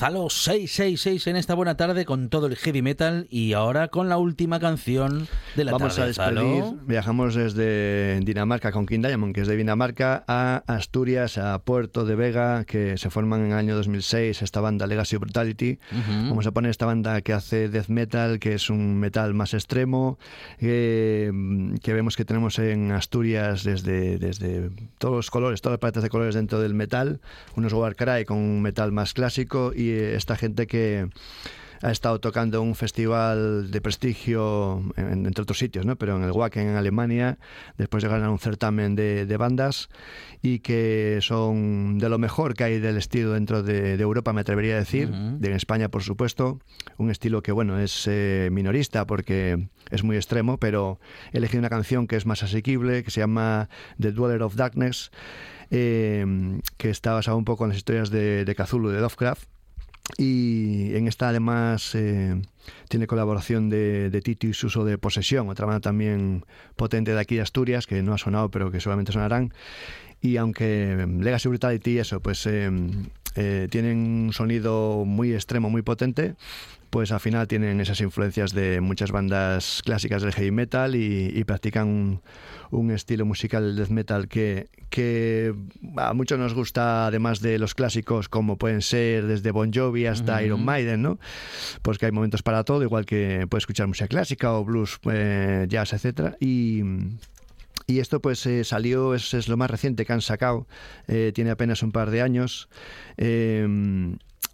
Zalo 0.00 0.30
666 0.30 1.26
en 1.26 1.36
esta 1.36 1.52
buena 1.52 1.76
tarde 1.76 2.06
con 2.06 2.30
todo 2.30 2.46
el 2.46 2.56
heavy 2.56 2.80
metal 2.80 3.26
y 3.28 3.52
ahora 3.52 3.88
con 3.88 4.08
la 4.08 4.16
última 4.16 4.58
canción 4.58 5.28
de 5.56 5.64
la 5.64 5.72
Vamos 5.72 5.96
tarde. 5.96 6.04
a 6.04 6.06
despedir. 6.06 6.62
Zalo. 6.62 6.78
Viajamos 6.86 7.34
desde 7.34 8.18
Dinamarca 8.20 8.72
con 8.72 8.86
King 8.86 9.00
Diamond, 9.02 9.34
que 9.34 9.42
es 9.42 9.46
de 9.46 9.58
Dinamarca, 9.58 10.24
a 10.26 10.62
Asturias, 10.66 11.36
a 11.36 11.58
Puerto 11.58 12.06
de 12.06 12.14
Vega, 12.14 12.64
que 12.64 12.96
se 12.96 13.10
forman 13.10 13.42
en 13.42 13.46
el 13.48 13.58
año 13.58 13.76
2006 13.76 14.40
esta 14.40 14.62
banda 14.62 14.86
Legacy 14.86 15.16
of 15.16 15.20
Brutality. 15.20 15.78
Vamos 16.08 16.46
a 16.46 16.52
poner 16.52 16.70
esta 16.70 16.86
banda 16.86 17.20
que 17.20 17.34
hace 17.34 17.68
death 17.68 17.88
metal, 17.88 18.38
que 18.38 18.54
es 18.54 18.70
un 18.70 18.98
metal 18.98 19.34
más 19.34 19.52
extremo, 19.52 20.18
eh, 20.60 21.30
que 21.82 21.92
vemos 21.92 22.16
que 22.16 22.24
tenemos 22.24 22.58
en 22.58 22.92
Asturias 22.92 23.64
desde, 23.64 24.16
desde 24.16 24.70
todos 24.96 25.16
los 25.16 25.30
colores, 25.30 25.60
todas 25.60 25.74
las 25.74 25.80
paletas 25.80 26.02
de 26.02 26.08
colores 26.08 26.34
dentro 26.34 26.58
del 26.58 26.72
metal, 26.72 27.20
unos 27.54 27.74
Warcry 27.74 28.24
con 28.24 28.38
un 28.38 28.62
metal 28.62 28.92
más 28.92 29.12
clásico 29.12 29.72
y 29.76 29.89
esta 29.92 30.36
gente 30.36 30.66
que 30.66 31.08
ha 31.82 31.90
estado 31.90 32.20
tocando 32.20 32.60
en 32.60 32.68
un 32.68 32.74
festival 32.74 33.70
de 33.70 33.80
prestigio, 33.80 34.82
en- 34.98 35.24
entre 35.24 35.40
otros 35.42 35.58
sitios, 35.58 35.86
¿no? 35.86 35.96
pero 35.96 36.14
en 36.16 36.24
el 36.24 36.30
Wacken 36.30 36.68
en 36.68 36.76
Alemania, 36.76 37.38
después 37.78 38.02
de 38.02 38.10
ganar 38.10 38.28
un 38.28 38.38
certamen 38.38 38.94
de, 38.96 39.24
de 39.24 39.36
bandas 39.38 39.88
y 40.42 40.58
que 40.58 41.20
son 41.22 41.96
de 41.96 42.10
lo 42.10 42.18
mejor 42.18 42.52
que 42.52 42.64
hay 42.64 42.80
del 42.80 42.98
estilo 42.98 43.32
dentro 43.32 43.62
de, 43.62 43.96
de 43.96 44.02
Europa, 44.02 44.34
me 44.34 44.42
atrevería 44.42 44.74
a 44.74 44.78
decir, 44.80 45.08
Ujú. 45.08 45.38
de 45.38 45.48
en 45.48 45.54
España, 45.56 45.88
por 45.88 46.02
supuesto, 46.02 46.60
un 46.98 47.10
estilo 47.10 47.42
que, 47.42 47.50
bueno, 47.50 47.78
es 47.78 48.04
eh, 48.06 48.50
minorista 48.52 49.06
porque 49.06 49.70
es 49.90 50.04
muy 50.04 50.16
extremo, 50.16 50.58
pero 50.58 51.00
he 51.32 51.38
elegido 51.38 51.60
una 51.60 51.70
canción 51.70 52.06
que 52.06 52.16
es 52.16 52.26
más 52.26 52.42
asequible, 52.42 53.02
que 53.04 53.10
se 53.10 53.20
llama 53.20 53.70
The 53.98 54.12
Dweller 54.12 54.42
of 54.42 54.54
Darkness, 54.54 55.12
eh, 55.70 56.60
que 56.76 56.90
está 56.90 57.14
basada 57.14 57.38
un 57.38 57.46
poco 57.46 57.64
en 57.64 57.70
las 57.70 57.78
historias 57.78 58.10
de, 58.10 58.44
de 58.44 58.54
Cthulhu, 58.54 58.90
de 58.90 59.00
Lovecraft, 59.00 59.48
y 60.16 60.94
en 60.94 61.08
esta 61.08 61.28
además 61.28 61.94
eh, 61.94 62.40
tiene 62.88 63.06
colaboración 63.06 63.68
de, 63.68 64.10
de 64.10 64.20
Tito 64.20 64.46
y 64.46 64.54
Suso 64.54 64.84
de 64.84 64.98
Posesión, 64.98 65.48
otra 65.48 65.66
banda 65.66 65.80
también 65.80 66.44
potente 66.76 67.12
de 67.12 67.20
aquí 67.20 67.36
de 67.36 67.42
Asturias, 67.42 67.86
que 67.86 68.02
no 68.02 68.14
ha 68.14 68.18
sonado 68.18 68.50
pero 68.50 68.70
que 68.70 68.80
seguramente 68.80 69.12
sonarán. 69.12 69.52
Y 70.20 70.36
aunque 70.36 71.06
Legacy 71.20 71.48
Brutality 71.48 71.92
y 71.92 71.98
eso, 71.98 72.20
pues 72.20 72.46
eh, 72.46 72.70
eh, 73.36 73.68
tienen 73.70 73.98
un 73.98 74.32
sonido 74.32 75.04
muy 75.06 75.32
extremo, 75.32 75.70
muy 75.70 75.82
potente, 75.82 76.34
pues 76.90 77.12
al 77.12 77.20
final 77.20 77.48
tienen 77.48 77.80
esas 77.80 78.00
influencias 78.00 78.52
de 78.52 78.80
muchas 78.80 79.12
bandas 79.12 79.82
clásicas 79.84 80.22
del 80.22 80.32
heavy 80.32 80.50
metal 80.50 80.94
y, 80.94 81.32
y 81.34 81.44
practican 81.44 81.88
un, 81.88 82.20
un 82.70 82.90
estilo 82.90 83.24
musical 83.24 83.64
del 83.64 83.76
death 83.76 83.90
metal 83.90 84.28
que, 84.28 84.68
que 84.90 85.54
a 85.96 86.12
muchos 86.14 86.38
nos 86.38 86.54
gusta, 86.54 87.06
además 87.06 87.40
de 87.40 87.58
los 87.58 87.74
clásicos, 87.74 88.28
como 88.28 88.58
pueden 88.58 88.82
ser 88.82 89.26
desde 89.26 89.50
Bon 89.50 89.72
Jovi 89.72 90.06
hasta. 90.06 90.42
Iron 90.42 90.64
Maiden, 90.64 91.02
¿no? 91.02 91.18
Pues 91.82 91.98
que 91.98 92.06
hay 92.06 92.12
momentos 92.12 92.42
para 92.42 92.64
todo, 92.64 92.82
igual 92.82 93.04
que 93.04 93.46
puedes 93.48 93.62
escuchar 93.62 93.86
música 93.86 94.08
clásica 94.08 94.52
o 94.52 94.64
blues, 94.64 94.98
eh, 95.10 95.66
jazz, 95.68 95.92
etcétera. 95.92 96.36
Y. 96.40 96.82
Y 97.86 97.98
esto 97.98 98.20
pues 98.20 98.46
eh, 98.46 98.62
salió, 98.62 99.14
es, 99.16 99.34
es 99.34 99.48
lo 99.48 99.56
más 99.56 99.68
reciente 99.68 100.06
que 100.06 100.12
han 100.12 100.20
sacado, 100.20 100.68
eh, 101.08 101.32
tiene 101.34 101.50
apenas 101.50 101.82
un 101.82 101.90
par 101.90 102.10
de 102.10 102.22
años. 102.22 102.68
Eh, 103.16 103.66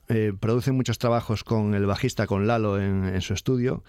eh, 0.08 0.32
producen 0.38 0.74
muchos 0.74 0.98
trabajos 0.98 1.44
con 1.44 1.74
el 1.74 1.86
bajista, 1.86 2.26
con 2.26 2.46
Lalo 2.46 2.80
en, 2.80 3.04
en 3.04 3.20
su 3.20 3.34
estudio. 3.34 3.82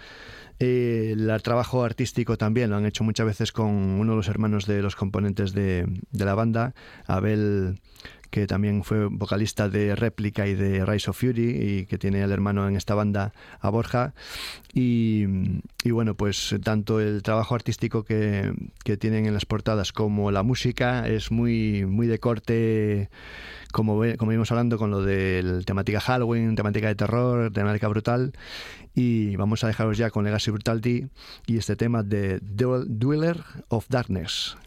Eh, 0.60 1.14
el 1.16 1.42
trabajo 1.44 1.84
artístico 1.84 2.38
también 2.38 2.72
lo 2.72 2.78
han 2.78 2.86
hecho 2.86 3.04
muchas 3.04 3.28
veces 3.28 3.52
con 3.52 3.68
uno 3.68 4.14
de 4.14 4.18
los 4.18 4.28
hermanos 4.28 4.66
de 4.66 4.82
los 4.82 4.96
componentes 4.96 5.54
de, 5.54 5.86
de 6.10 6.26
la 6.26 6.34
banda, 6.34 6.74
Abel 7.06 7.80
que 8.30 8.48
también 8.48 8.84
fue 8.84 9.06
vocalista 9.06 9.70
de 9.70 9.96
Réplica 9.96 10.48
y 10.48 10.56
de 10.56 10.86
Rise 10.86 11.10
of 11.10 11.20
Fury 11.20 11.50
y 11.50 11.86
que 11.86 11.98
tiene 11.98 12.22
el 12.22 12.32
hermano 12.32 12.68
en 12.68 12.76
esta 12.76 12.96
banda 12.96 13.34
a 13.60 13.70
Borja 13.70 14.14
y, 14.74 15.26
y 15.84 15.92
bueno 15.92 16.16
pues 16.16 16.56
tanto 16.64 17.00
el 17.00 17.24
trabajo 17.24 17.56
artístico 17.56 18.04
que, 18.04 18.54
que, 18.84 18.98
tienen 18.98 19.26
en 19.26 19.34
las 19.34 19.46
portadas 19.46 19.92
como 19.92 20.32
la 20.32 20.44
música 20.44 21.08
es 21.08 21.32
muy 21.32 21.86
muy 21.86 22.08
de 22.08 22.20
corte 22.20 23.10
como, 23.72 24.02
como 24.18 24.32
íbamos 24.32 24.52
hablando 24.52 24.78
con 24.78 24.92
lo 24.92 25.04
de 25.04 25.62
temática 25.66 26.00
Halloween, 26.00 26.56
temática 26.56 26.88
de 26.88 26.96
terror, 26.96 27.52
temática 27.52 27.88
brutal 27.88 28.34
y 28.96 29.36
vamos 29.36 29.64
a 29.64 29.68
dejaros 29.68 29.98
ya 29.98 30.10
con 30.10 30.26
Legacy 30.26 30.52
Brutality 30.52 31.08
y 31.46 31.58
este 31.58 31.76
tema 31.76 32.04
de 32.04 32.40
Dweller 32.42 33.44
of 33.70 33.86
Darkness. 33.90 34.58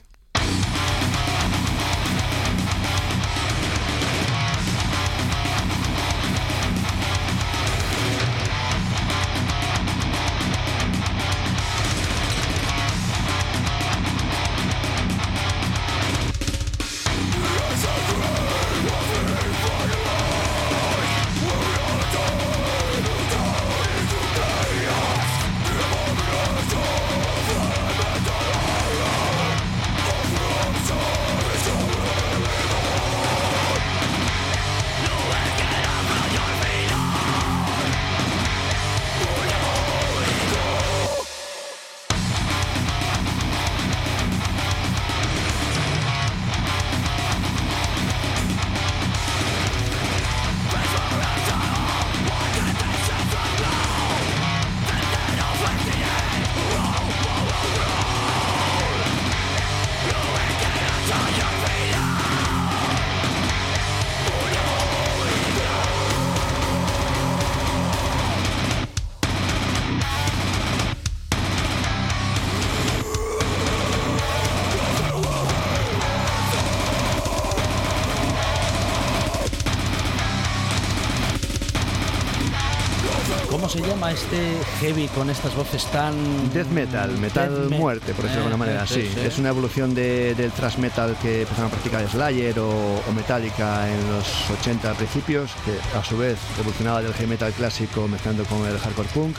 Con 85.14 85.28
estas 85.30 85.54
voces 85.54 85.84
tan... 85.86 86.14
Death 86.52 86.68
metal, 86.68 87.10
metal 87.18 87.68
Death 87.68 87.78
muerte, 87.78 88.12
por 88.14 88.24
decirlo 88.24 88.46
de 88.46 88.52
alguna 88.52 88.64
Eh, 88.64 88.68
manera, 88.68 88.86
sí, 88.86 89.02
sí. 89.02 89.10
sí. 89.14 89.20
Es 89.26 89.38
una 89.38 89.48
evolución 89.50 89.94
de- 89.94 90.34
del 90.34 90.50
thrash 90.52 90.76
metal 90.78 91.16
que 91.20 91.42
empezaron 91.42 91.66
a 91.66 91.70
practicar 91.70 92.08
Slayer 92.08 92.58
o, 92.60 92.68
o 93.08 93.12
Metallica 93.14 93.88
en 93.90 94.10
los 94.12 94.50
80 94.60 94.94
principios, 94.94 95.50
que 95.64 95.98
a 95.98 96.04
su 96.04 96.16
vez 96.18 96.38
evolucionaba 96.58 97.02
del 97.02 97.12
heavy 97.14 97.28
metal 97.30 97.52
clásico 97.52 98.06
mezclando 98.08 98.44
con 98.44 98.66
el 98.66 98.78
hardcore 98.78 99.08
punk. 99.14 99.36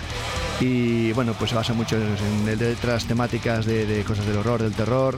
Y 0.59 1.11
bueno, 1.13 1.33
pues 1.33 1.49
se 1.49 1.55
basa 1.55 1.73
mucho 1.73 1.95
en, 1.95 2.15
en 2.43 2.49
el 2.49 2.59
letras 2.59 3.05
temáticas 3.05 3.65
de, 3.65 3.85
de 3.85 4.03
cosas 4.03 4.25
del 4.25 4.37
horror, 4.37 4.61
del 4.61 4.73
terror. 4.73 5.17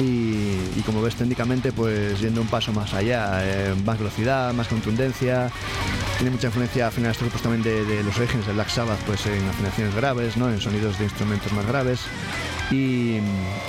Y, 0.00 0.58
y 0.76 0.82
como 0.84 1.02
ves 1.02 1.14
técnicamente, 1.16 1.72
pues 1.72 2.20
yendo 2.20 2.40
un 2.40 2.48
paso 2.48 2.72
más 2.72 2.92
allá, 2.94 3.40
eh, 3.44 3.74
más 3.84 3.98
velocidad, 3.98 4.52
más 4.54 4.68
contundencia. 4.68 5.50
Tiene 6.18 6.32
mucha 6.32 6.48
influencia 6.48 6.88
a 6.88 6.90
finales 6.90 7.16
de 7.18 7.24
grupos 7.26 7.42
también 7.42 7.62
de, 7.62 7.84
de 7.84 8.02
los 8.02 8.16
orígenes 8.18 8.44
de 8.46 8.52
Black 8.52 8.68
Sabbath, 8.70 8.98
pues 9.06 9.24
en 9.26 9.46
afinaciones 9.48 9.94
graves, 9.94 10.36
¿no? 10.36 10.50
en 10.50 10.60
sonidos 10.60 10.98
de 10.98 11.04
instrumentos 11.04 11.52
más 11.52 11.64
graves. 11.64 12.00
Y, 12.72 13.18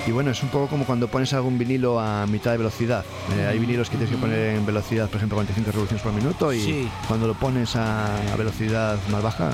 y 0.06 0.10
bueno, 0.12 0.32
es 0.32 0.42
un 0.42 0.48
poco 0.50 0.66
como 0.66 0.84
cuando 0.84 1.06
pones 1.08 1.32
algún 1.32 1.58
vinilo 1.58 2.00
a 2.00 2.26
mitad 2.26 2.50
de 2.50 2.58
velocidad. 2.58 3.04
Eh, 3.38 3.46
hay 3.46 3.58
vinilos 3.60 3.88
que 3.88 3.96
tienes 3.96 4.14
que 4.14 4.20
poner 4.20 4.56
en 4.56 4.66
velocidad, 4.66 5.06
por 5.08 5.16
ejemplo, 5.18 5.36
45 5.36 5.70
revoluciones 5.70 6.02
por 6.02 6.12
minuto 6.12 6.52
y 6.52 6.60
Sí. 6.60 6.88
cuando 7.06 7.28
lo 7.28 7.34
pones 7.34 7.76
a, 7.76 8.32
a 8.32 8.36
velocidad 8.36 8.98
más 9.12 9.22
baja, 9.22 9.52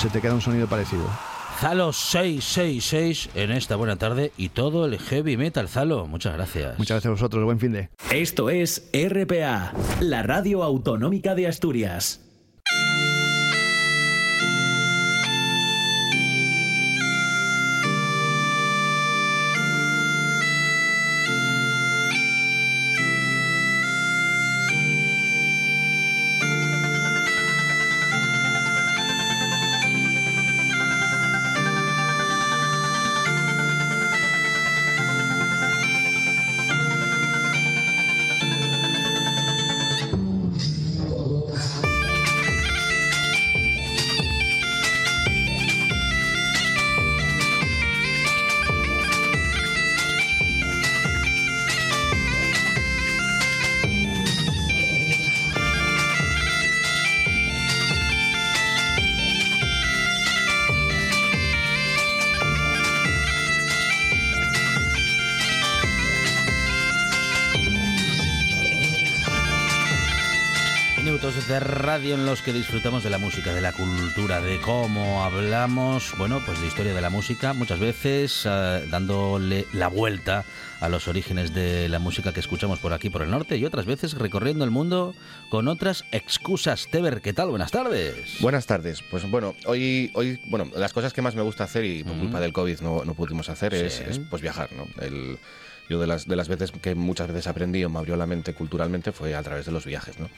se 0.00 0.08
te 0.08 0.20
queda 0.20 0.32
un 0.34 0.40
sonido 0.40 0.68
parecido. 0.68 1.04
Zalo 1.60 1.92
666 1.92 3.30
en 3.34 3.50
esta 3.50 3.76
buena 3.76 3.96
tarde 3.96 4.30
y 4.36 4.50
todo 4.50 4.86
el 4.86 4.98
heavy 5.00 5.36
metal, 5.36 5.68
Zalo. 5.68 6.06
Muchas 6.06 6.34
gracias. 6.34 6.78
Muchas 6.78 6.94
gracias 6.96 7.06
a 7.06 7.10
vosotros, 7.10 7.44
buen 7.44 7.58
fin 7.58 7.72
de. 7.72 7.88
Esto 8.12 8.50
es 8.50 8.88
RPA, 8.92 9.72
la 10.00 10.22
radio 10.22 10.62
autonómica 10.62 11.34
de 11.34 11.48
Asturias. 11.48 12.20
Thank 12.72 13.00
you. 13.00 13.85
De 71.26 71.58
radio 71.58 72.14
en 72.14 72.24
los 72.24 72.40
que 72.40 72.52
disfrutamos 72.52 73.02
de 73.02 73.10
la 73.10 73.18
música, 73.18 73.52
de 73.52 73.60
la 73.60 73.72
cultura, 73.72 74.40
de 74.40 74.60
cómo 74.60 75.24
hablamos, 75.24 76.14
bueno, 76.16 76.40
pues 76.46 76.60
de 76.60 76.68
historia 76.68 76.94
de 76.94 77.00
la 77.00 77.10
música, 77.10 77.52
muchas 77.52 77.80
veces 77.80 78.42
eh, 78.48 78.86
dándole 78.92 79.66
la 79.72 79.88
vuelta 79.88 80.44
a 80.80 80.88
los 80.88 81.08
orígenes 81.08 81.52
de 81.52 81.88
la 81.88 81.98
música 81.98 82.32
que 82.32 82.38
escuchamos 82.38 82.78
por 82.78 82.92
aquí, 82.92 83.10
por 83.10 83.22
el 83.22 83.30
norte, 83.32 83.56
y 83.56 83.64
otras 83.64 83.86
veces 83.86 84.14
recorriendo 84.14 84.64
el 84.64 84.70
mundo 84.70 85.16
con 85.50 85.66
otras 85.66 86.04
excusas. 86.12 86.86
Teber, 86.92 87.20
¿qué 87.20 87.32
tal? 87.32 87.48
Buenas 87.50 87.72
tardes. 87.72 88.36
Buenas 88.40 88.66
tardes. 88.66 89.02
Pues 89.10 89.28
bueno, 89.28 89.56
hoy, 89.66 90.12
hoy, 90.14 90.38
bueno, 90.46 90.70
las 90.76 90.92
cosas 90.92 91.12
que 91.12 91.22
más 91.22 91.34
me 91.34 91.42
gusta 91.42 91.64
hacer 91.64 91.84
y 91.84 92.04
por 92.04 92.12
Ujú. 92.12 92.20
culpa 92.22 92.38
del 92.38 92.52
COVID 92.52 92.80
no, 92.82 93.04
no 93.04 93.14
pudimos 93.14 93.48
hacer 93.48 93.74
es, 93.74 93.94
Sí. 93.94 94.04
es, 94.08 94.20
pues 94.30 94.42
viajar, 94.42 94.70
¿no? 94.72 94.86
El, 95.02 95.38
yo 95.88 96.00
de 96.00 96.06
las, 96.06 96.26
de 96.26 96.36
las 96.36 96.48
veces 96.48 96.72
que 96.72 96.94
muchas 96.94 97.28
veces 97.28 97.46
aprendí 97.46 97.84
o 97.84 97.90
me 97.90 97.98
abrió 97.98 98.16
la 98.16 98.26
mente 98.26 98.54
culturalmente 98.54 99.12
fue 99.12 99.34
a 99.34 99.42
través 99.42 99.66
de 99.66 99.72
los 99.72 99.84
viajes, 99.84 100.18
¿no? 100.18 100.28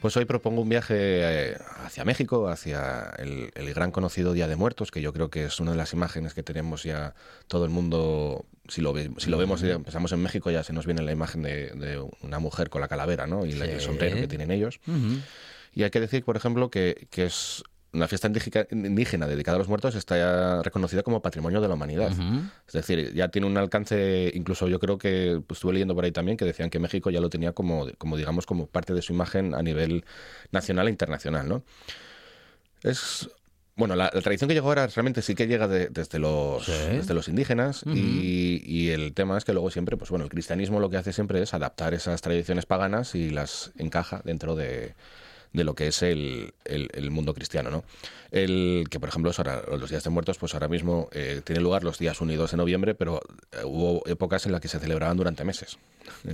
Pues 0.00 0.16
hoy 0.16 0.24
propongo 0.24 0.62
un 0.62 0.68
viaje 0.68 0.94
eh, 0.98 1.56
hacia 1.84 2.04
México, 2.04 2.48
hacia 2.48 3.10
el, 3.18 3.50
el 3.54 3.72
gran 3.74 3.90
conocido 3.90 4.32
Día 4.32 4.48
de 4.48 4.56
Muertos, 4.56 4.90
que 4.90 5.00
yo 5.02 5.12
creo 5.12 5.30
que 5.30 5.44
es 5.46 5.60
una 5.60 5.70
de 5.72 5.76
las 5.76 5.92
imágenes 5.92 6.34
que 6.34 6.42
tenemos 6.42 6.82
ya 6.82 7.14
todo 7.46 7.64
el 7.64 7.70
mundo, 7.70 8.44
si 8.68 8.80
lo, 8.80 8.94
si 9.18 9.30
lo 9.30 9.38
vemos, 9.38 9.62
y 9.62 9.70
empezamos 9.70 10.12
en 10.12 10.22
México, 10.22 10.50
ya 10.50 10.62
se 10.62 10.72
nos 10.72 10.86
viene 10.86 11.02
la 11.02 11.12
imagen 11.12 11.42
de, 11.42 11.70
de 11.70 12.04
una 12.22 12.38
mujer 12.38 12.68
con 12.70 12.80
la 12.80 12.88
calavera, 12.88 13.26
¿no? 13.26 13.46
Y 13.46 13.52
la- 13.52 13.64
el 13.64 13.80
Sí. 13.80 13.86
sombrero 13.86 14.16
que 14.16 14.28
tienen 14.28 14.50
ellos. 14.50 14.80
Ujú. 14.86 15.18
Y 15.74 15.82
hay 15.84 15.90
que 15.90 16.00
decir, 16.00 16.24
por 16.24 16.36
ejemplo, 16.36 16.70
que, 16.70 17.06
que 17.10 17.26
es 17.26 17.62
una 17.92 18.06
fiesta 18.06 18.30
indígena, 18.70 19.26
dedicada 19.26 19.56
a 19.56 19.58
los 19.58 19.68
muertos, 19.68 19.94
está 19.94 20.16
ya 20.18 20.62
reconocida 20.62 21.02
como 21.02 21.22
patrimonio 21.22 21.60
de 21.60 21.68
la 21.68 21.74
humanidad. 21.74 22.12
Es 22.66 22.72
decir, 22.74 23.14
ya 23.14 23.28
tiene 23.28 23.46
un 23.46 23.56
alcance, 23.56 24.30
incluso 24.34 24.68
yo 24.68 24.78
creo 24.78 24.98
que 24.98 25.40
pues, 25.46 25.56
estuve 25.58 25.72
leyendo 25.72 25.94
por 25.94 26.04
ahí 26.04 26.12
también 26.12 26.36
que 26.36 26.44
decían 26.44 26.68
que 26.70 26.78
México 26.78 27.08
ya 27.10 27.20
lo 27.20 27.30
tenía 27.30 27.52
como, 27.52 27.86
como 27.96 28.16
digamos, 28.16 28.44
como 28.44 28.66
parte 28.66 28.92
de 28.92 29.00
su 29.02 29.12
imagen 29.14 29.54
a 29.54 29.62
nivel 29.62 30.04
nacional 30.52 30.88
e 30.88 30.90
internacional, 30.90 31.48
¿no? 31.48 31.62
Es 32.82 33.28
bueno, 33.76 33.94
la, 33.94 34.10
la 34.12 34.20
tradición 34.22 34.48
que 34.48 34.54
llegó 34.54 34.68
ahora 34.68 34.88
realmente 34.88 35.22
sí 35.22 35.36
que 35.36 35.46
llega 35.46 35.68
de- 35.68 35.88
desde, 35.88 36.18
los, 36.18 36.64
Sí. 36.66 36.72
desde 36.96 37.14
los 37.14 37.28
indígenas 37.28 37.84
y, 37.94 38.60
y 38.66 38.88
el 38.90 39.14
tema 39.14 39.38
es 39.38 39.44
que 39.44 39.52
luego 39.52 39.70
siempre, 39.70 39.96
pues 39.96 40.10
bueno, 40.10 40.24
el 40.24 40.30
cristianismo 40.30 40.80
lo 40.80 40.90
que 40.90 40.96
hace 40.96 41.12
siempre 41.12 41.40
es 41.40 41.54
adaptar 41.54 41.94
esas 41.94 42.20
tradiciones 42.20 42.66
paganas 42.66 43.14
y 43.14 43.30
las 43.30 43.70
encaja 43.78 44.20
dentro 44.24 44.56
de, 44.56 44.94
de 45.52 45.64
lo 45.64 45.74
que 45.74 45.88
es 45.88 46.02
el, 46.02 46.52
el- 46.64 46.88
el 46.92 47.10
mundo 47.10 47.34
cristiano, 47.34 47.70
¿no? 47.70 47.84
El 48.30 48.86
que, 48.90 49.00
por 49.00 49.08
ejemplo, 49.08 49.32
ahora- 49.36 49.62
los 49.78 49.88
días 49.90 50.04
de 50.04 50.10
muertos, 50.10 50.36
pues 50.38 50.52
ahora 50.54 50.68
mismo 50.68 51.08
eh, 51.12 51.40
tienen 51.44 51.62
lugar 51.62 51.82
los 51.84 51.98
días 51.98 52.20
1 52.20 52.32
y 52.32 52.36
2 52.36 52.50
de 52.50 52.56
noviembre, 52.58 52.94
pero 52.94 53.20
eh, 53.52 53.62
hubo 53.64 54.06
épocas 54.06 54.44
en 54.46 54.52
las 54.52 54.60
que 54.60 54.68
se 54.68 54.78
celebraban 54.78 55.16
durante 55.16 55.44
meses. 55.44 55.78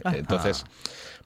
Entonces, 0.04 0.64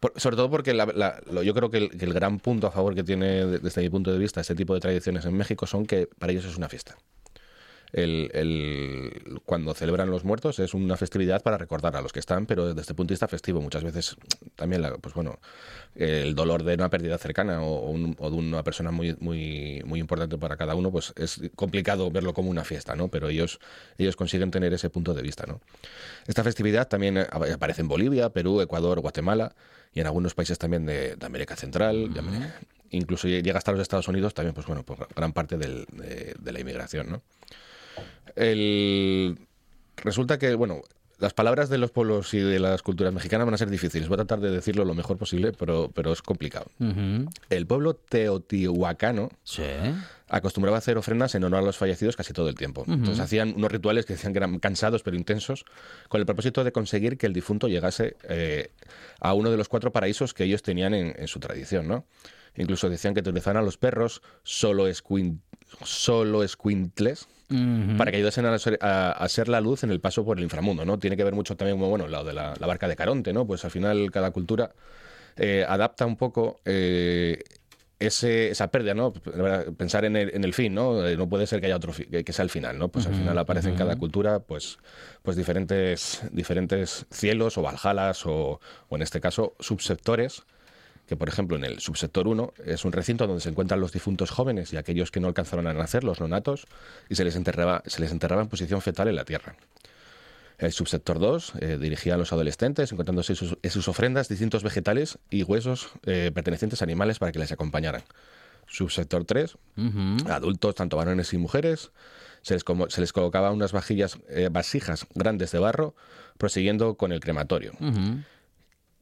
por- 0.01 0.13
sobre 0.21 0.37
todo 0.37 0.51
porque 0.51 0.75
la- 0.75 0.87
la- 0.87 1.21
lo- 1.31 1.43
yo 1.43 1.55
creo 1.55 1.71
que 1.71 1.79
el, 1.79 1.91
que 1.91 2.05
el 2.05 2.13
gran 2.15 2.39
punto 2.39 2.67
a 2.67 2.71
favor 2.71 2.95
que 2.95 3.03
tiene, 3.05 3.47
de- 3.47 3.59
desde 3.59 3.81
mi 3.83 3.89
punto 3.91 4.13
de 4.13 4.19
vista, 4.19 4.41
este 4.41 4.55
tipo 4.55 4.75
de 4.75 4.81
tradiciones 4.81 5.25
en 5.25 5.35
México 5.35 5.67
son 5.67 5.87
que 5.87 6.07
para 6.19 6.33
ellos 6.33 6.45
es 6.45 6.57
una 6.57 6.69
fiesta. 6.69 6.97
El, 7.93 8.31
el- 8.35 9.41
cuando 9.47 9.73
celebran 9.75 10.11
los 10.11 10.25
muertos 10.25 10.59
es 10.59 10.75
una 10.75 10.97
festividad 10.97 11.43
para 11.43 11.57
recordar 11.57 11.97
a 11.97 12.03
los 12.03 12.13
que 12.13 12.21
están, 12.21 12.45
pero 12.47 12.75
desde 12.75 12.93
el 12.93 12.97
punto 12.97 13.09
de 13.11 13.15
vista 13.15 13.29
festivo. 13.29 13.61
Muchas 13.63 13.83
veces 13.83 14.17
también, 14.57 14.83
la- 14.83 14.97
pues 14.99 15.15
bueno, 15.15 15.39
el 15.95 16.35
dolor 16.35 16.63
de 16.65 16.75
una 16.75 16.91
pérdida 16.91 17.17
cercana 17.19 17.63
o, 17.63 17.87
o 17.87 17.91
un- 17.91 18.15
o 18.19 18.31
de 18.31 18.37
una 18.37 18.63
persona 18.63 18.91
muy, 18.91 19.17
muy, 19.21 19.83
muy 19.87 20.01
importante 20.01 20.37
para 20.39 20.57
cada 20.57 20.75
uno, 20.75 20.91
pues 20.93 21.13
es 21.17 21.41
complicado 21.57 22.11
verlo 22.11 22.35
como 22.35 22.51
una 22.51 22.65
fiesta, 22.65 22.95
¿no? 22.95 23.09
Pero 23.09 23.29
ellos, 23.29 23.59
ellos 23.97 24.17
consiguen 24.17 24.51
tener 24.51 24.73
ese 24.75 24.91
punto 24.91 25.15
de 25.15 25.23
vista, 25.23 25.47
¿no? 25.47 25.61
Esta 26.27 26.45
festividad 26.45 26.89
también 26.89 27.19
aparece 27.19 27.81
en 27.81 27.89
Bolivia, 27.89 28.29
Perú, 28.31 28.61
Ecuador, 28.61 29.01
Guatemala 29.01 29.55
y 29.95 30.01
en 30.01 30.07
algunos 30.07 30.35
países 30.35 30.59
también 30.59 30.85
de, 30.85 31.17
de 31.17 31.27
América 31.27 31.57
Central. 31.57 32.11
América- 32.19 32.61
incluso 32.91 33.29
llega 33.29 33.57
hasta 33.59 33.73
los 33.73 33.81
Estados 33.81 34.09
Unidos 34.09 34.35
también, 34.35 34.55
pues 34.55 34.67
bueno, 34.67 34.83
por 34.83 35.09
gran 35.15 35.33
parte 35.33 35.57
del- 35.57 35.87
de, 35.93 36.35
de 36.39 36.53
la 36.53 36.61
inmigración, 36.61 37.11
¿no? 37.11 37.23
El... 38.37 39.39
Resulta 39.97 40.39
que, 40.39 40.55
bueno, 40.55 40.83
las 41.19 41.35
palabras 41.35 41.69
de 41.69 41.79
los 41.79 41.91
pueblos 41.91 42.33
y 42.33 42.39
de 42.39 42.61
las 42.61 42.83
culturas 42.83 43.13
mexicanas 43.13 43.45
van 43.45 43.55
a 43.55 43.59
ser 43.59 43.69
difíciles. 43.71 44.09
Voy 44.09 44.15
a 44.15 44.19
tratar 44.19 44.39
de 44.41 44.51
decirlo 44.51 44.85
lo 44.85 44.95
mejor 44.95 45.17
posible, 45.17 45.53
pero, 45.53 45.91
pero 45.93 46.13
es 46.13 46.23
complicado. 46.23 46.67
El 47.51 47.67
pueblo 47.67 47.95
teotihuacano 47.95 49.31
Sí. 49.43 49.65
acostumbraba 50.29 50.77
a 50.77 50.79
hacer 50.79 50.97
ofrendas 50.97 51.35
en 51.35 51.43
honor 51.43 51.61
a 51.61 51.67
los 51.67 51.77
fallecidos 51.77 52.15
casi 52.15 52.33
todo 52.33 52.49
el 52.49 52.55
tiempo. 52.55 52.85
Entonces 52.87 53.19
hacían 53.19 53.55
unos 53.57 53.73
rituales 53.73 54.07
que 54.07 54.13
decían 54.13 54.33
que 54.33 54.39
eran 54.39 54.61
cansados 54.61 55.03
pero 55.03 55.17
intensos, 55.17 55.65
con 56.09 56.21
el 56.21 56.27
propósito 56.27 56.63
de 56.63 56.71
conseguir 56.71 57.19
que 57.19 57.27
el 57.27 57.33
difunto 57.33 57.67
llegase 57.67 58.17
eh, 58.29 58.71
a 59.19 59.35
uno 59.35 59.51
de 59.51 59.57
los 59.57 59.69
cuatro 59.69 59.91
paraísos 59.91 60.33
que 60.35 60.45
ellos 60.45 60.63
tenían 60.63 60.95
en, 60.95 61.15
en 61.19 61.27
su 61.27 61.41
tradición, 61.41 61.89
¿no? 61.89 62.05
Incluso 62.57 62.89
decían 62.89 63.15
que 63.15 63.21
utilizaban 63.21 63.57
a 63.57 63.63
los 63.63 63.77
perros 63.77 64.23
solo, 64.45 64.87
escuin, 64.87 65.43
solo 65.85 66.45
escuintles 66.45 67.27
Para 67.97 68.11
que 68.11 68.19
ayudasen 68.19 68.45
a 68.47 68.59
ser, 68.59 68.79
a- 68.83 69.27
ser 69.29 69.49
la 69.49 69.61
luz 69.61 69.83
en 69.85 69.91
el 69.91 70.01
paso 70.01 70.25
por 70.25 70.37
el 70.39 70.45
inframundo, 70.45 70.85
¿no? 70.85 70.99
Tiene 70.99 71.17
que 71.17 71.25
ver 71.25 71.35
mucho 71.35 71.57
también, 71.57 71.79
bueno, 71.79 72.07
lo 72.07 72.23
de 72.25 72.33
la, 72.35 72.55
la 72.59 72.67
barca 72.67 72.87
de 72.89 72.97
Caronte, 72.97 73.33
¿no? 73.33 73.47
Pues 73.47 73.65
al 73.65 73.71
final 73.71 74.11
cada 74.11 74.31
cultura 74.31 74.73
eh, 75.37 75.65
adapta 75.69 76.05
un 76.05 76.17
poco 76.17 76.61
eh, 76.65 77.43
ese, 77.99 78.51
esa 78.51 78.71
pérdida, 78.71 78.95
¿no? 78.95 79.13
Pensar 79.77 80.05
en 80.05 80.17
el, 80.17 80.31
en 80.35 80.45
el 80.45 80.53
fin, 80.55 80.75
¿no? 80.75 81.07
Eh, 81.07 81.17
no 81.17 81.29
puede 81.29 81.47
ser 81.47 81.61
que 81.61 81.67
haya 81.67 81.77
otro 81.77 81.93
que, 81.93 82.23
que 82.23 82.33
sea 82.33 82.43
el 82.45 82.51
final, 82.51 82.79
¿no? 82.79 82.89
Pues 82.89 83.07
al 83.07 83.15
final 83.15 83.37
aparece 83.39 83.71
en 83.71 83.75
cada 83.77 83.97
cultura, 83.97 84.39
pues, 84.41 84.79
pues 85.23 85.37
diferentes, 85.37 86.23
diferentes 86.31 87.07
cielos 87.11 87.57
o 87.59 87.63
valjalas 87.63 88.25
o, 88.27 88.61
o 88.89 88.97
en 88.97 89.03
este 89.03 89.21
caso 89.21 89.55
subsectores 89.59 90.43
que 91.09 91.17
por 91.17 91.29
ejemplo 91.29 91.57
en 91.57 91.65
el 91.65 91.81
subsector 91.81 92.29
1 92.29 92.53
es 92.67 92.85
un 92.85 92.93
recinto 92.93 93.27
donde 93.27 93.41
se 93.41 93.49
encuentran 93.49 93.81
los 93.81 93.93
difuntos 93.93 94.31
jóvenes 94.31 94.73
y 94.73 94.77
aquellos 94.77 95.11
que 95.11 95.21
no 95.21 95.29
alcanzaron 95.29 95.67
a 95.67 95.73
nacer, 95.73 96.05
los 96.05 96.21
nonatos, 96.21 96.67
y 97.09 97.15
se 97.15 97.25
les 97.25 97.35
enterraba, 97.35 97.83
se 97.87 98.01
les 98.01 98.13
enterraba 98.13 98.43
en 98.43 98.49
posición 98.49 98.81
fetal 98.83 99.09
en 99.09 99.17
la 99.17 99.25
tierra. 99.25 99.57
El 100.59 100.73
subsector 100.73 101.19
2 101.21 101.53
eh, 101.61 101.79
dirigía 101.81 102.15
a 102.15 102.17
los 102.17 102.33
adolescentes, 102.33 102.91
encontrándose 102.93 103.33
en 103.33 103.37
sus, 103.37 103.57
en 103.63 103.71
sus 103.71 103.87
ofrendas 103.89 104.29
distintos 104.29 104.63
vegetales 104.65 105.19
y 105.31 105.45
huesos 105.45 105.89
eh, 106.05 106.31
pertenecientes 106.35 106.83
a 106.83 106.85
animales 106.85 107.19
para 107.21 107.31
que 107.33 107.39
les 107.39 107.53
acompañaran. 107.53 108.03
Subsector 108.67 109.25
3, 109.25 109.55
Ujú. 109.77 110.31
adultos, 110.31 110.75
tanto 110.75 110.97
varones 110.97 111.33
y 111.33 111.39
mujeres, 111.39 111.91
se 112.43 112.55
les, 112.55 112.65
como- 112.65 112.91
se 112.91 113.01
les 113.01 113.13
colocaba 113.13 113.51
unas 113.53 113.73
vajillas, 113.73 114.19
eh, 114.29 114.49
vasijas 114.51 115.07
grandes 115.15 115.53
de 115.53 115.59
barro, 115.61 115.95
prosiguiendo 116.39 116.95
con 116.97 117.13
el 117.13 117.21
crematorio. 117.21 117.73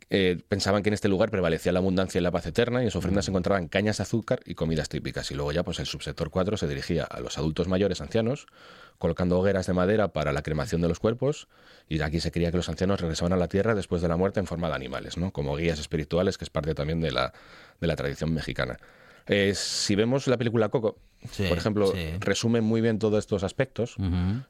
Eh, 0.08 0.40
pensaban 0.48 0.84
que 0.84 0.88
en 0.90 0.94
este 0.94 1.08
lugar 1.08 1.30
prevalecía 1.30 1.72
la 1.72 1.80
abundancia 1.80 2.20
y 2.20 2.22
la 2.22 2.30
paz 2.30 2.46
eterna 2.46 2.80
y 2.80 2.84
en 2.84 2.90
su 2.92 2.98
ofrenda 2.98 3.22
se 3.22 3.32
encontraban 3.32 3.66
cañas 3.66 3.96
de 3.96 4.04
azúcar 4.04 4.40
y 4.44 4.54
comidas 4.54 4.88
típicas. 4.88 5.30
Y 5.32 5.34
luego 5.34 5.50
ya 5.50 5.64
pues 5.64 5.80
el 5.80 5.86
subsector 5.86 6.30
4 6.30 6.56
se 6.56 6.68
dirigía 6.68 7.04
a 7.04 7.18
los 7.20 7.38
adultos 7.38 7.66
mayores 7.66 8.00
ancianos, 8.00 8.46
colocando 8.98 9.38
hogueras 9.38 9.66
de 9.66 9.72
madera 9.72 10.12
para 10.12 10.32
la 10.32 10.42
cremación 10.42 10.80
de 10.80 10.88
los 10.88 11.00
cuerpos 11.00 11.48
y 11.88 12.00
aquí 12.00 12.20
se 12.20 12.30
creía 12.30 12.50
que 12.50 12.56
los 12.56 12.68
ancianos 12.68 13.00
regresaban 13.00 13.32
a 13.32 13.36
la 13.36 13.48
tierra 13.48 13.74
después 13.74 14.00
de 14.00 14.08
la 14.08 14.16
muerte 14.16 14.38
en 14.38 14.46
forma 14.46 14.68
de 14.68 14.74
animales, 14.74 15.16
¿no? 15.16 15.32
como 15.32 15.56
guías 15.56 15.80
espirituales, 15.80 16.38
que 16.38 16.44
es 16.44 16.50
parte 16.50 16.74
también 16.74 17.00
de 17.00 17.10
la, 17.10 17.32
de 17.80 17.86
la 17.86 17.96
tradición 17.96 18.32
mexicana. 18.32 18.78
Eh, 19.26 19.54
si 19.56 19.96
vemos 19.96 20.28
la 20.28 20.36
película 20.36 20.68
Coco, 20.68 20.98
Sí, 21.32 21.44
por 21.48 21.58
ejemplo, 21.58 21.92
sí. 21.92 21.98
resume 22.20 22.60
muy 22.60 22.80
bien 22.80 22.98
todos 22.98 23.18
estos 23.18 23.42
aspectos 23.44 23.96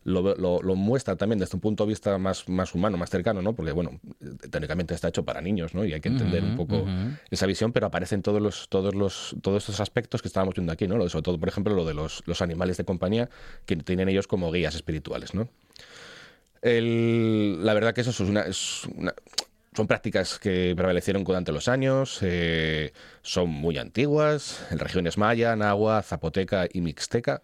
lo, 0.05 0.35
lo- 0.37 0.63
lo 0.63 0.75
muestra 0.75 1.17
también 1.17 1.39
desde 1.39 1.57
un 1.57 1.61
punto 1.61 1.85
de 1.85 1.89
vista 1.91 2.17
más, 2.19 2.49
más 2.49 2.75
humano, 2.75 2.97
más 2.97 3.11
cercano, 3.11 3.43
¿no? 3.43 3.55
Porque, 3.55 3.73
bueno, 3.73 4.01
técnicamente 4.51 4.95
está 4.95 5.09
hecho 5.09 5.25
para 5.25 5.41
niños, 5.41 5.75
¿no? 5.75 5.85
Y 5.85 5.93
hay 5.93 6.01
que 6.01 6.09
entender 6.09 6.45
un 6.45 6.57
poco 6.57 6.87
esa 7.31 7.47
visión, 7.47 7.73
pero 7.73 7.87
aparecen 7.87 8.23
todos 8.23 8.41
los, 8.41 8.69
todos 8.69 8.95
los, 8.95 9.37
todos 9.43 9.63
estos 9.63 9.81
aspectos 9.81 10.23
que 10.23 10.29
estábamos 10.29 10.55
viendo 10.55 10.73
aquí, 10.73 10.87
¿no? 10.89 10.97
Lo- 10.97 11.09
Sobre 11.09 11.23
todo, 11.23 11.39
por 11.39 11.49
ejemplo, 11.49 11.75
lo 11.75 11.85
de 11.85 11.95
los, 11.95 12.23
los 12.27 12.43
animales 12.43 12.77
de 12.77 12.85
compañía 12.85 13.29
que 13.67 13.77
tienen 13.77 14.09
ellos 14.09 14.27
como 14.27 14.51
guías 14.53 14.75
espirituales, 14.75 15.35
¿no? 15.35 15.49
El- 16.63 17.65
la 17.65 17.75
verdad 17.75 17.95
que 17.95 18.01
eso 18.01 18.11
es 18.11 18.21
una, 18.21 18.43
es 18.43 18.83
una- 18.97 19.15
son 19.77 19.87
prácticas 19.87 20.39
que 20.39 20.73
prevalecieron 20.75 21.23
durante 21.23 21.53
los 21.53 21.69
años, 21.69 22.19
eh, 22.23 22.93
son 23.21 23.51
muy 23.51 23.77
antiguas, 23.77 24.67
en 24.71 24.79
regiones 24.79 25.19
maya, 25.19 25.55
nahua, 25.55 26.03
zapoteca 26.03 26.67
y 26.73 26.81
mixteca. 26.81 27.43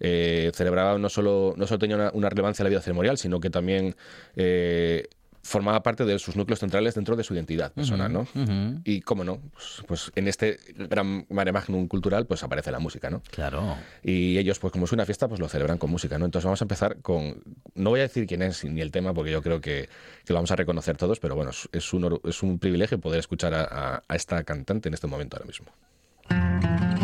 Eh, 0.00 0.50
celebraban 0.54 1.00
no 1.02 1.08
solo, 1.10 1.54
no 1.56 1.66
solo 1.66 1.78
tenía 1.78 1.96
una, 1.96 2.10
una 2.14 2.30
relevancia 2.30 2.62
en 2.62 2.64
la 2.64 2.70
vida 2.70 2.80
ceremonial, 2.80 3.18
sino 3.18 3.38
que 3.38 3.50
también 3.50 3.94
eh, 4.34 5.08
formaba 5.46 5.82
parte 5.82 6.04
de 6.06 6.18
sus 6.18 6.36
núcleos 6.36 6.58
centrales 6.58 6.94
dentro 6.94 7.14
de 7.16 7.22
su 7.22 7.34
identidad 7.34 7.70
personal, 7.72 8.10
¿no? 8.12 8.26
Y 8.84 9.02
cómo 9.02 9.22
no, 9.24 9.38
pues, 9.52 9.82
pues 9.86 10.12
en 10.16 10.26
este 10.26 10.58
gran 10.88 11.26
mare 11.28 11.52
magnum 11.52 11.86
cultural 11.86 12.26
pues 12.26 12.42
aparece 12.42 12.70
la 12.72 12.78
música, 12.78 13.10
¿no? 13.10 13.22
Claro. 13.30 13.76
Y 14.02 14.38
ellos, 14.38 14.58
pues 14.58 14.72
como 14.72 14.86
es 14.86 14.92
una 14.92 15.04
fiesta, 15.04 15.28
pues 15.28 15.38
lo 15.40 15.48
celebran 15.48 15.76
con 15.78 15.90
música, 15.90 16.18
¿no? 16.18 16.24
Entonces 16.24 16.46
vamos 16.46 16.62
a 16.62 16.64
empezar 16.64 16.96
con... 17.02 17.42
No 17.74 17.90
voy 17.90 18.00
a 18.00 18.04
decir 18.04 18.26
quién 18.26 18.40
es 18.42 18.64
ni 18.64 18.80
el 18.80 18.90
tema, 18.90 19.12
porque 19.12 19.30
yo 19.30 19.42
creo 19.42 19.60
que, 19.60 19.88
que 20.24 20.32
lo 20.32 20.36
vamos 20.36 20.50
a 20.50 20.56
reconocer 20.56 20.96
todos, 20.96 21.20
pero 21.20 21.34
bueno, 21.36 21.50
es- 21.72 21.92
un, 21.92 22.20
es 22.24 22.42
un 22.42 22.58
privilegio 22.58 22.98
poder 22.98 23.20
escuchar 23.20 23.52
a, 23.54 23.64
a- 23.64 24.02
a 24.08 24.16
esta 24.16 24.42
cantante 24.44 24.88
en 24.88 24.94
este 24.94 25.06
momento 25.06 25.36
ahora 25.36 25.46
mismo. 25.46 27.03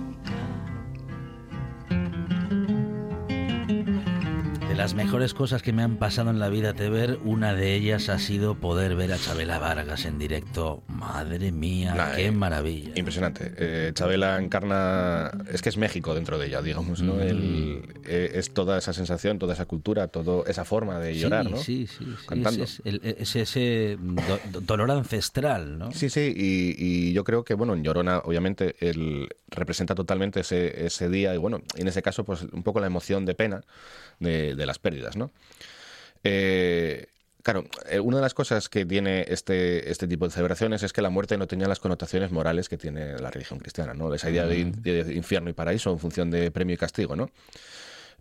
Las 4.81 4.95
mejores 4.95 5.35
cosas 5.35 5.61
que 5.61 5.73
me 5.73 5.83
han 5.83 5.97
pasado 5.97 6.31
en 6.31 6.39
la 6.39 6.49
vida 6.49 6.73
de 6.73 6.89
ver, 6.89 7.19
una 7.23 7.53
de 7.53 7.75
ellas 7.75 8.09
ha 8.09 8.17
sido 8.17 8.55
poder 8.55 8.95
ver 8.95 9.13
a 9.13 9.19
Chabela 9.19 9.59
Vargas 9.59 10.05
en 10.05 10.17
directo. 10.17 10.81
Madre 10.87 11.51
mía, 11.51 11.93
Nah, 11.93 12.15
qué 12.15 12.25
eh, 12.25 12.31
maravilla. 12.31 12.91
Impresionante. 12.95 13.53
Eh, 13.57 13.91
Chabela 13.93 14.39
encarna, 14.41 15.29
es 15.53 15.61
que 15.61 15.69
es 15.69 15.77
México 15.77 16.15
dentro 16.15 16.39
de 16.39 16.47
ella, 16.47 16.63
digamos, 16.63 16.99
¿no? 17.03 17.13
Mm. 17.13 17.21
El- 17.21 17.83
eh, 18.07 18.31
es 18.33 18.55
toda 18.55 18.79
esa 18.79 18.91
sensación, 18.91 19.37
toda 19.37 19.53
esa 19.53 19.65
cultura, 19.67 20.07
toda 20.07 20.49
esa 20.49 20.65
forma 20.65 20.97
de 20.97 21.15
llorar, 21.15 21.45
sí, 21.45 21.51
¿no? 21.51 21.57
sí, 21.57 21.85
sí, 21.87 21.97
sí, 22.19 22.25
Cantando. 22.27 22.63
Es, 22.63 22.79
es 22.79 22.81
el- 22.85 23.01
es 23.19 23.35
ese 23.35 23.97
do- 24.01 24.39
do- 24.51 24.61
dolor 24.61 24.89
ancestral, 24.89 25.77
¿no? 25.77 25.91
Sí, 25.91 26.09
sí, 26.09 26.33
y, 26.35 26.75
y 26.77 27.13
yo 27.13 27.23
creo 27.23 27.43
que, 27.43 27.53
bueno, 27.53 27.75
en 27.75 27.83
Llorona, 27.83 28.17
obviamente, 28.25 28.75
él 28.79 29.29
representa 29.47 29.93
totalmente 29.93 30.39
ese, 30.39 30.87
ese 30.87 31.07
día, 31.07 31.35
y 31.35 31.37
bueno, 31.37 31.61
en 31.75 31.87
ese 31.87 32.01
caso, 32.01 32.23
pues 32.23 32.41
un 32.51 32.63
poco 32.63 32.79
la 32.79 32.87
emoción 32.87 33.25
de 33.27 33.35
pena 33.35 33.61
de, 34.19 34.55
de 34.55 34.65
las 34.71 34.79
pérdidas, 34.79 35.15
¿no? 35.15 35.31
Eh, 36.23 37.07
claro, 37.43 37.63
eh, 37.89 37.99
una 37.99 38.17
de 38.17 38.21
las 38.21 38.33
cosas 38.33 38.69
que 38.69 38.85
tiene 38.85 39.25
este, 39.27 39.89
este 39.91 40.07
tipo 40.07 40.25
de 40.25 40.31
celebraciones 40.31 40.83
es 40.83 40.93
que 40.93 41.01
la 41.01 41.09
muerte 41.09 41.37
no 41.37 41.47
tenía 41.47 41.67
las 41.67 41.79
connotaciones 41.79 42.31
morales 42.31 42.69
que 42.69 42.77
tiene 42.77 43.17
la 43.19 43.31
religión 43.31 43.59
cristiana, 43.59 43.93
¿no? 43.93 44.13
Esa 44.13 44.29
idea 44.29 44.45
de, 44.45 44.59
in- 44.59 44.81
de 44.83 45.13
infierno 45.15 45.49
y 45.49 45.53
paraíso 45.53 45.91
en 45.91 45.99
función 45.99 46.29
de 46.31 46.51
premio 46.51 46.75
y 46.75 46.77
castigo, 46.77 47.15
¿no? 47.15 47.29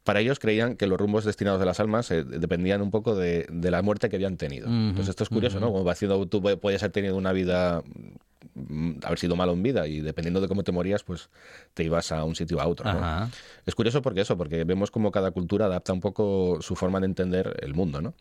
Para 0.05 0.21
ellos 0.21 0.39
creían 0.39 0.77
que 0.77 0.87
los 0.87 0.99
rumbos 0.99 1.27
destinados 1.27 1.61
de 1.61 1.67
las 1.67 1.79
almas 1.79 2.11
eh, 2.11 2.25
dependían 2.25 2.81
un 2.81 2.91
poco 2.91 3.15
de, 3.15 3.47
de 3.51 3.71
la 3.71 3.83
muerte 3.83 4.09
que 4.09 4.17
habían 4.17 4.39
tenido. 4.39 4.67
Entonces 4.89 5.11
esto 5.11 5.25
es 5.25 5.29
curioso, 5.29 5.61
¿no? 5.61 5.67
Como 5.73 5.85
va 5.85 5.93
haciendo, 5.93 6.25
tú 6.27 6.41
podías 6.43 6.83
haber 6.83 6.93
tenido 6.93 7.17
una 7.17 7.33
vida, 7.33 7.83
haber 9.03 9.19
sido 9.19 9.37
malo 9.37 9.53
en 9.53 9.63
vida 9.63 9.87
y 9.87 10.01
dependiendo 10.01 10.41
de 10.41 10.49
cómo 10.49 10.63
te 10.63 10.73
morías, 10.73 11.03
pues 11.03 11.31
te 11.75 11.85
ibas 11.85 12.13
a 12.13 12.25
un 12.25 12.35
sitio 12.35 12.61
a 12.61 12.67
otro. 12.67 12.91
Es 13.67 13.75
curioso 13.75 14.03
porque 14.03 14.23
eso, 14.23 14.37
porque 14.37 14.65
vemos 14.65 14.91
como 14.91 15.11
cada 15.11 15.31
cultura 15.31 15.67
adapta 15.67 15.93
un 15.93 16.01
poco 16.01 16.59
su 16.61 16.77
forma 16.77 17.01
de 17.01 17.07
entender 17.07 17.57
el 17.61 17.75
mundo, 17.75 18.01
¿no? 18.01 18.15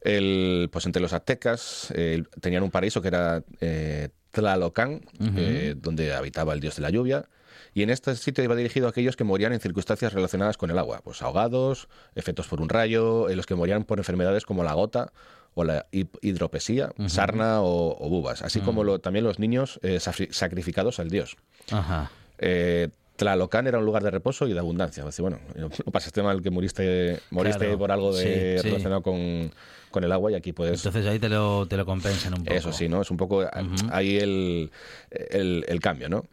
El, 0.00 0.68
pues 0.72 0.86
entre 0.86 1.00
los 1.00 1.12
aztecas 1.12 1.92
eh, 1.94 2.24
tenían 2.40 2.64
un 2.64 2.70
paraíso 2.70 3.00
que 3.00 3.08
era 3.08 3.44
eh, 3.60 4.08
Tlalocan, 4.32 5.00
eh, 5.36 5.74
donde 5.76 6.12
habitaba 6.12 6.54
el 6.54 6.60
dios 6.60 6.76
de 6.76 6.82
la 6.82 6.90
lluvia, 6.90 7.28
y 7.72 7.82
en 7.82 7.90
este 7.90 8.16
sitio 8.16 8.42
iba 8.42 8.56
dirigido 8.56 8.86
a 8.86 8.90
aquellos 8.90 9.14
que 9.14 9.24
morían 9.24 9.52
en 9.52 9.60
circunstancias 9.60 10.12
relacionadas 10.12 10.56
con 10.56 10.70
el 10.70 10.78
agua, 10.78 11.00
pues 11.04 11.22
ahogados, 11.22 11.88
efectos 12.16 12.48
por 12.48 12.60
un 12.60 12.68
rayo, 12.68 13.28
los 13.28 13.46
que 13.46 13.54
morían 13.54 13.84
por 13.84 13.98
enfermedades 13.98 14.44
como 14.44 14.64
la 14.64 14.74
gota 14.74 15.12
o 15.54 15.64
la 15.64 15.86
hidropesía, 15.92 16.92
sarna 17.08 17.60
o, 17.62 17.96
o 18.04 18.08
bubas, 18.08 18.42
así 18.42 18.60
como 18.60 18.84
lo- 18.84 18.98
también 19.00 19.24
los 19.24 19.38
niños 19.38 19.78
eh, 19.82 19.98
sacrificados 20.00 20.98
al 20.98 21.10
dios. 21.10 21.36
Ajá. 21.70 22.10
Eh, 22.38 22.88
Tlalocan 23.16 23.66
era 23.66 23.78
un 23.78 23.84
lugar 23.84 24.02
de 24.02 24.10
reposo 24.10 24.48
y 24.48 24.52
de 24.54 24.58
abundancia. 24.58 25.04
Así, 25.04 25.20
bueno, 25.22 25.38
no 25.54 25.68
pasaste 25.92 26.22
mal 26.22 26.40
que 26.42 26.50
moriste, 26.50 27.20
moriste 27.30 27.58
Claro, 27.66 27.78
por 27.78 27.92
algo 27.92 28.16
de, 28.16 28.56
sí, 28.56 28.62
sí. 28.62 28.68
relacionado 28.68 29.02
con, 29.02 29.52
con 29.90 30.02
el 30.02 30.10
agua 30.10 30.32
y 30.32 30.34
aquí 30.34 30.52
puedes... 30.54 30.78
Entonces 30.84 31.06
ahí 31.06 31.18
te 31.18 31.28
lo, 31.28 31.66
te 31.68 31.76
lo 31.76 31.84
compensan 31.84 32.32
un 32.32 32.44
poco. 32.44 32.56
Eso 32.56 32.72
sí, 32.72 32.88
¿no? 32.88 33.02
Es 33.02 33.10
un 33.10 33.18
poco 33.18 33.44
ahí 33.90 34.16
el, 34.18 34.70
el, 35.10 35.64
el 35.68 35.80
cambio, 35.80 36.08
¿no? 36.08 36.24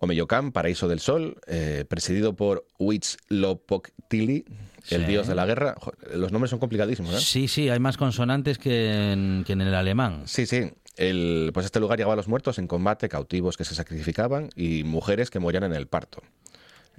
Omeyocan, 0.00 0.52
paraíso 0.52 0.86
del 0.86 1.00
sol, 1.00 1.38
eh, 1.48 1.84
presidido 1.88 2.34
por 2.34 2.66
Huitzlopochtli, 2.78 4.44
el 4.90 5.02
Sí. 5.02 5.06
dios 5.08 5.26
de 5.26 5.34
la 5.34 5.46
guerra. 5.46 5.74
Los 6.14 6.32
nombres 6.32 6.50
son 6.50 6.58
complicadísimos, 6.58 7.14
¿eh? 7.14 7.20
Sí, 7.20 7.48
sí, 7.48 7.68
hay 7.68 7.78
más 7.80 7.96
consonantes 7.96 8.58
que 8.58 9.12
en, 9.12 9.44
que 9.46 9.52
en 9.54 9.60
el 9.60 9.74
alemán. 9.74 10.22
Sí, 10.26 10.46
sí. 10.46 10.70
El, 10.96 11.52
pues 11.54 11.64
este 11.66 11.78
lugar 11.78 11.96
llegaba 11.96 12.14
a 12.14 12.16
los 12.16 12.26
muertos 12.26 12.58
en 12.58 12.66
combate, 12.66 13.08
cautivos 13.08 13.56
que 13.56 13.64
se 13.64 13.74
sacrificaban 13.76 14.50
y 14.56 14.82
mujeres 14.82 15.30
que 15.30 15.38
morían 15.38 15.62
en 15.62 15.72
el 15.72 15.86
parto. 15.86 16.22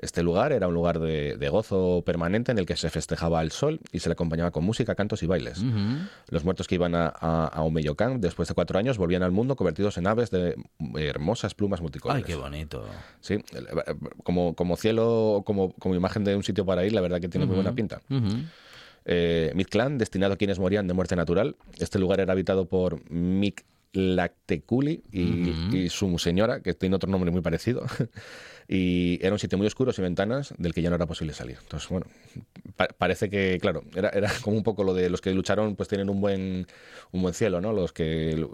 Este 0.01 0.23
lugar 0.23 0.51
era 0.53 0.67
un 0.67 0.73
lugar 0.73 0.99
de, 0.99 1.35
de 1.38 1.49
gozo 1.49 2.03
permanente 2.05 2.51
en 2.51 2.57
el 2.57 2.65
que 2.65 2.75
se 2.77 2.89
festejaba 2.89 3.39
al 3.39 3.51
sol 3.51 3.79
y 3.91 3.99
se 3.99 4.09
le 4.09 4.13
acompañaba 4.13 4.51
con 4.51 4.63
música, 4.63 4.95
cantos 4.95 5.21
y 5.23 5.27
bailes. 5.27 5.59
Ujú. 5.59 6.07
Los 6.29 6.43
muertos 6.45 6.67
que 6.67 6.75
iban 6.75 6.95
a, 6.95 7.07
a, 7.07 7.47
a 7.47 7.62
Omeyocan 7.63 8.21
después 8.21 8.47
de 8.47 8.53
cuatro 8.55 8.79
años 8.79 8.97
volvían 8.97 9.23
al 9.23 9.31
mundo 9.31 9.55
convertidos 9.55 9.97
en 9.97 10.07
aves 10.07 10.31
de 10.31 10.55
hermosas 10.97 11.53
plumas 11.53 11.81
multicolores. 11.81 12.23
Ay, 12.23 12.27
qué 12.27 12.35
bonito. 12.35 12.85
Sí, 13.19 13.33
el- 13.53 13.67
como, 14.23 14.55
como 14.55 14.77
cielo, 14.77 15.43
como, 15.45 15.73
como 15.73 15.95
imagen 15.95 16.23
de 16.23 16.35
un 16.35 16.43
sitio 16.43 16.65
para 16.65 16.85
ir, 16.85 16.93
la 16.93 17.01
verdad 17.01 17.19
que 17.19 17.27
tiene 17.29 17.45
muy 17.45 17.55
buena 17.55 17.73
pinta. 17.75 18.01
Ujú. 18.09 18.38
Eh, 19.05 19.51
Mictlán, 19.55 19.97
destinado 19.97 20.33
a 20.33 20.38
quienes 20.38 20.59
morían 20.59 20.88
de 20.88 20.93
muerte 20.93 21.15
natural. 21.15 21.55
Este 21.79 21.99
lugar 21.99 22.19
era 22.19 22.33
habitado 22.33 22.65
por 22.67 23.01
Mictlacteculi 23.12 25.03
y, 25.12 25.75
y 25.75 25.89
su 25.89 26.17
señora, 26.19 26.62
que 26.62 26.73
tiene 26.73 26.95
otro 26.95 27.09
nombre 27.09 27.31
muy 27.31 27.41
parecido. 27.41 27.83
y 28.71 29.17
era 29.25 29.34
un 29.34 29.39
sitio 29.39 29.58
muy 29.58 29.65
oscuro, 29.65 29.91
sin 29.91 30.03
ventanas, 30.03 30.53
del 30.60 30.75
que 30.75 30.84
ya 30.84 30.89
no 30.91 30.95
era 30.95 31.08
posible 31.08 31.34
salir. 31.34 31.58
Entonces, 31.60 31.89
bueno, 31.89 32.05
pa- 32.75 32.88
parece 32.88 33.27
que, 33.27 33.58
claro, 33.60 33.84
era, 33.95 34.10
era 34.10 34.32
como 34.43 34.58
un 34.58 34.63
poco 34.63 34.84
lo 34.84 34.93
de 34.93 35.10
los 35.10 35.21
que 35.21 35.34
lucharon, 35.34 35.75
pues 35.75 35.89
tienen 35.89 36.08
un 36.08 36.21
buen, 36.21 36.67
un 37.12 37.21
buen 37.23 37.34
cielo, 37.34 37.62
¿no? 37.62 37.73
Los 37.73 37.93
que 37.93 38.45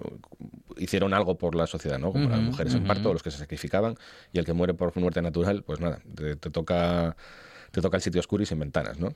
hicieron 0.78 1.14
algo 1.14 1.38
por 1.38 1.54
la 1.54 1.68
sociedad, 1.68 2.00
¿no? 2.00 2.14
Como 2.14 2.30
las 2.30 2.40
mujeres 2.42 2.74
en 2.76 2.86
parto, 2.88 3.12
los 3.12 3.24
que 3.24 3.30
se 3.32 3.40
sacrificaban, 3.40 3.98
y 4.32 4.40
el 4.40 4.46
que 4.46 4.54
muere 4.54 4.74
por 4.74 4.96
muerte 4.98 5.22
natural, 5.22 5.64
pues 5.64 5.82
nada, 5.82 6.00
te, 6.16 6.38
te 6.38 6.50
toca 6.50 7.18
te 7.72 7.82
toca 7.82 7.98
el 7.98 8.02
sitio 8.04 8.22
oscuro 8.22 8.42
y 8.42 8.46
sin 8.46 8.58
ventanas, 8.58 8.98
¿no? 8.98 9.14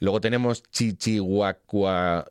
Luego 0.00 0.18
tenemos 0.22 0.62
Chichihuacuaco, 0.70 2.30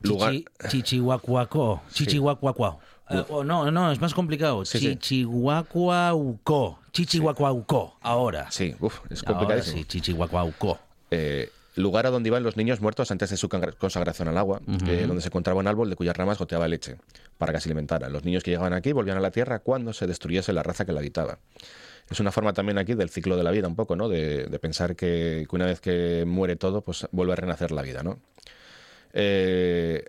lugar... 0.00 0.32
Chichi- 0.32 0.68
Chichihuacuaco. 0.68 1.82
Chichihuacuaco. 1.92 2.80
Oh, 3.28 3.44
no, 3.44 3.70
no, 3.70 3.92
es 3.92 4.00
más 4.00 4.14
complicado. 4.14 4.64
Sí. 4.64 4.78
Chichihuacuauco. 4.96 6.78
Chichihuacuauco. 6.92 7.98
Ahora. 8.00 8.50
Sí, 8.50 8.74
uf, 8.80 9.00
es 9.10 9.22
Ahora 9.26 9.38
complicadísimo. 9.38 9.76
sí, 9.78 9.84
Chichihuacuauco. 9.84 10.78
Eh, 11.10 11.50
lugar 11.76 12.06
a 12.06 12.10
donde 12.10 12.28
iban 12.28 12.42
los 12.42 12.56
niños 12.56 12.80
muertos 12.80 13.10
antes 13.10 13.30
de 13.30 13.36
su 13.36 13.48
consagración 13.48 14.28
al 14.28 14.38
agua, 14.38 14.60
eh, 14.86 15.04
donde 15.06 15.20
se 15.20 15.28
encontraba 15.28 15.60
un 15.60 15.66
árbol 15.66 15.90
de 15.90 15.96
cuyas 15.96 16.16
ramas 16.16 16.38
goteaba 16.38 16.66
leche 16.68 16.96
para 17.36 17.52
que 17.52 17.60
se 17.60 17.68
alimentaran. 17.68 18.12
Los 18.12 18.24
niños 18.24 18.42
que 18.42 18.52
llegaban 18.52 18.72
aquí 18.72 18.92
volvían 18.92 19.18
a 19.18 19.20
la 19.20 19.30
tierra 19.30 19.58
cuando 19.58 19.92
se 19.92 20.06
destruyese 20.06 20.52
la 20.52 20.62
raza 20.62 20.84
que 20.84 20.92
la 20.92 21.00
habitaba. 21.00 21.38
Es 22.08 22.20
una 22.20 22.30
forma 22.32 22.52
también 22.52 22.78
aquí 22.78 22.94
del 22.94 23.10
ciclo 23.10 23.36
de 23.36 23.42
la 23.44 23.50
vida, 23.50 23.66
un 23.66 23.76
poco, 23.76 23.96
¿no? 23.96 24.08
De, 24.08 24.44
de 24.46 24.58
pensar 24.58 24.94
que, 24.94 25.46
que 25.48 25.56
una 25.56 25.66
vez 25.66 25.80
que 25.80 26.24
muere 26.26 26.56
todo, 26.56 26.82
pues 26.82 27.06
vuelve 27.12 27.32
a 27.32 27.36
renacer 27.36 27.70
la 27.72 27.82
vida, 27.82 28.02
¿no? 28.02 28.18
Eh, 29.14 30.04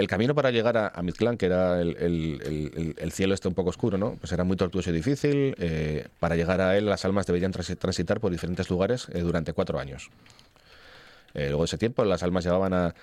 el 0.00 0.08
camino 0.08 0.34
para 0.34 0.50
llegar 0.50 0.76
a, 0.76 0.88
a 0.88 1.02
que 1.36 1.46
era 1.46 1.80
el, 1.80 1.96
el- 1.98 2.42
el- 2.44 2.72
el- 2.76 2.94
el 2.98 3.12
cielo 3.12 3.34
este 3.34 3.48
un 3.48 3.54
poco 3.54 3.70
oscuro, 3.70 3.98
¿no? 3.98 4.16
Pues 4.20 4.32
era 4.32 4.44
muy 4.44 4.56
tortuoso 4.56 4.90
y 4.90 4.92
difícil. 4.92 5.54
Eh, 5.58 6.08
para 6.18 6.36
llegar 6.36 6.60
a 6.60 6.76
él, 6.76 6.86
las 6.86 7.04
almas 7.04 7.26
deberían 7.26 7.52
transi- 7.52 7.76
transitar 7.78 8.18
por 8.20 8.30
diferentes 8.32 8.68
lugares 8.70 9.06
eh, 9.12 9.20
durante 9.20 9.52
cuatro 9.52 9.78
años. 9.78 10.10
Eh, 11.34 11.46
luego 11.48 11.62
de 11.62 11.66
ese 11.66 11.78
tiempo, 11.78 12.04
las 12.04 12.22
almas 12.22 12.44
llegaban 12.44 12.72
a 12.72 12.94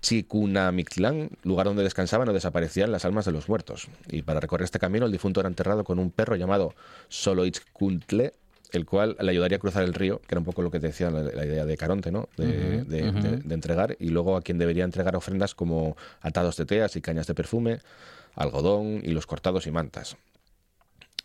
Chicunamictlán, 0.00 1.30
lugar 1.44 1.66
donde 1.66 1.82
descansaban 1.82 2.28
o 2.28 2.32
desaparecían 2.32 2.90
las 2.90 3.04
almas 3.04 3.26
de 3.26 3.32
los 3.32 3.48
muertos. 3.48 3.88
Y 4.08 4.22
para 4.22 4.40
recorrer 4.40 4.64
este 4.64 4.78
camino, 4.78 5.06
el 5.06 5.12
difunto 5.12 5.40
era 5.40 5.48
enterrado 5.48 5.84
con 5.84 5.98
un 5.98 6.10
perro 6.10 6.36
llamado 6.36 6.74
Soloitzcuintle, 7.08 8.32
el 8.72 8.86
cual 8.86 9.16
le 9.20 9.30
ayudaría 9.30 9.56
a 9.56 9.58
cruzar 9.60 9.82
el 9.84 9.94
río, 9.94 10.20
que 10.20 10.34
era 10.34 10.38
un 10.40 10.44
poco 10.44 10.62
lo 10.62 10.70
que 10.70 10.80
te 10.80 10.88
decía 10.88 11.10
la, 11.10 11.22
la 11.22 11.44
idea 11.46 11.64
de 11.64 11.76
Caronte, 11.76 12.10
¿no? 12.12 12.28
De, 12.36 12.84
de- 12.84 13.08
de- 13.22 13.36
de 13.38 13.54
entregar, 13.54 13.96
y 13.98 14.08
luego 14.10 14.36
a 14.36 14.42
quien 14.42 14.58
debería 14.58 14.84
entregar 14.84 15.16
ofrendas 15.16 15.54
como 15.54 15.96
atados 16.20 16.56
de 16.56 16.66
teas 16.66 16.96
y 16.96 17.00
cañas 17.00 17.26
de 17.26 17.34
perfume, 17.34 17.80
algodón, 18.34 19.00
hilos 19.04 19.26
cortados 19.26 19.66
y 19.66 19.70
mantas. 19.70 20.16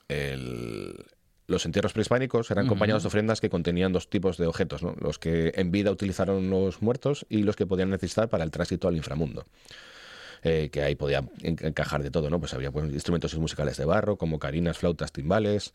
El- 0.08 1.06
los 1.48 1.66
entierros 1.66 1.94
prehispánicos 1.94 2.50
eran 2.50 2.66
acompañados 2.66 3.04
de 3.04 3.08
ofrendas 3.08 3.40
que 3.40 3.50
contenían 3.52 3.94
dos 3.94 4.10
tipos 4.10 4.38
de 4.38 4.48
objetos, 4.48 4.82
¿no? 4.82 4.96
los 5.00 5.20
que 5.20 5.52
en 5.56 5.72
vida 5.72 5.92
utilizaron 5.92 6.50
los 6.50 6.82
muertos 6.82 7.26
y 7.30 7.44
los 7.44 7.56
que 7.56 7.68
podían 7.68 7.92
necesitar 7.92 8.30
para 8.30 8.44
el 8.44 8.50
tránsito 8.52 8.88
al 8.88 8.96
inframundo. 8.96 9.46
Eh, 10.42 10.70
que 10.72 10.82
ahí 10.84 10.96
podía 10.96 11.24
en- 11.42 11.58
encajar 11.62 12.04
de 12.04 12.12
todo, 12.12 12.30
¿no? 12.30 12.40
Pues 12.40 12.54
había 12.54 12.72
pues, 12.72 12.92
instrumentos 12.92 13.36
musicales 13.36 13.78
de 13.78 13.86
barro, 13.86 14.16
como 14.18 14.38
carinas, 14.38 14.78
flautas, 14.78 15.12
timbales, 15.12 15.74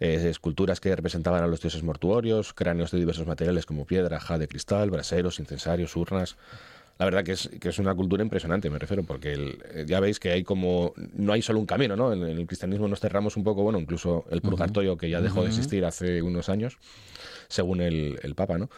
eh, 0.00 0.28
esculturas 0.28 0.80
que 0.80 0.94
representaban 0.96 1.42
a 1.42 1.46
los 1.46 1.60
dioses 1.60 1.82
mortuorios, 1.82 2.52
cráneos 2.54 2.90
de 2.90 2.98
diversos 2.98 3.26
materiales 3.26 3.66
como 3.66 3.84
piedra, 3.84 4.18
jade, 4.18 4.48
cristal, 4.48 4.90
braseros, 4.90 5.38
incensarios, 5.38 5.94
urnas. 5.96 6.36
La 6.98 7.06
verdad 7.06 7.24
que 7.24 7.32
es, 7.32 7.48
que 7.60 7.70
es 7.70 7.78
una 7.78 7.94
cultura 7.94 8.22
impresionante, 8.22 8.68
me 8.68 8.78
refiero, 8.78 9.02
porque 9.04 9.32
el- 9.32 9.58
eh, 9.72 9.84
ya 9.86 10.00
veis 10.00 10.20
que 10.20 10.32
hay 10.32 10.42
como. 10.44 10.92
No 11.14 11.32
hay 11.32 11.40
solo 11.40 11.58
un 11.58 11.64
camino, 11.64 11.96
¿no? 11.96 12.12
En, 12.12 12.22
en 12.22 12.38
el 12.38 12.46
cristianismo 12.46 12.88
nos 12.88 13.00
cerramos 13.00 13.38
un 13.38 13.44
poco, 13.44 13.62
bueno, 13.62 13.78
incluso 13.78 14.26
el 14.30 14.42
purgatorio 14.42 14.98
que 14.98 15.08
ya 15.08 15.22
dejó 15.22 15.40
de 15.42 15.48
existir 15.48 15.84
hace 15.86 16.20
unos 16.20 16.50
años, 16.50 16.76
según 17.48 17.80
el, 17.80 18.18
el 18.22 18.34
Papa, 18.34 18.58
¿no? 18.58 18.68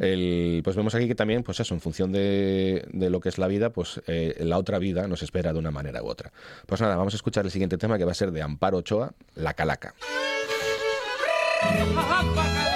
El- 0.00 0.60
pues 0.62 0.76
vemos 0.76 0.94
aquí 0.94 1.08
que 1.08 1.16
también, 1.16 1.42
pues 1.42 1.58
eso, 1.58 1.74
en 1.74 1.80
función 1.80 2.12
de, 2.12 2.86
de 2.92 3.10
lo 3.10 3.18
que 3.18 3.30
es 3.30 3.38
la 3.38 3.48
vida, 3.48 3.70
pues 3.70 4.00
eh, 4.06 4.36
la 4.38 4.58
otra 4.58 4.78
vida 4.78 5.08
nos 5.08 5.24
espera 5.24 5.52
de 5.52 5.58
una 5.58 5.72
manera 5.72 6.04
u 6.04 6.06
otra. 6.06 6.30
Pues 6.66 6.80
nada, 6.80 6.94
vamos 6.94 7.14
a 7.14 7.16
escuchar 7.16 7.44
el 7.46 7.50
siguiente 7.50 7.78
tema 7.78 7.98
que 7.98 8.04
va 8.04 8.12
a 8.12 8.14
ser 8.14 8.30
de 8.30 8.42
Amparo 8.42 8.76
Ochoa, 8.78 9.12
La 9.34 9.54
Calaca. 9.54 9.92
Mucho 11.94 12.71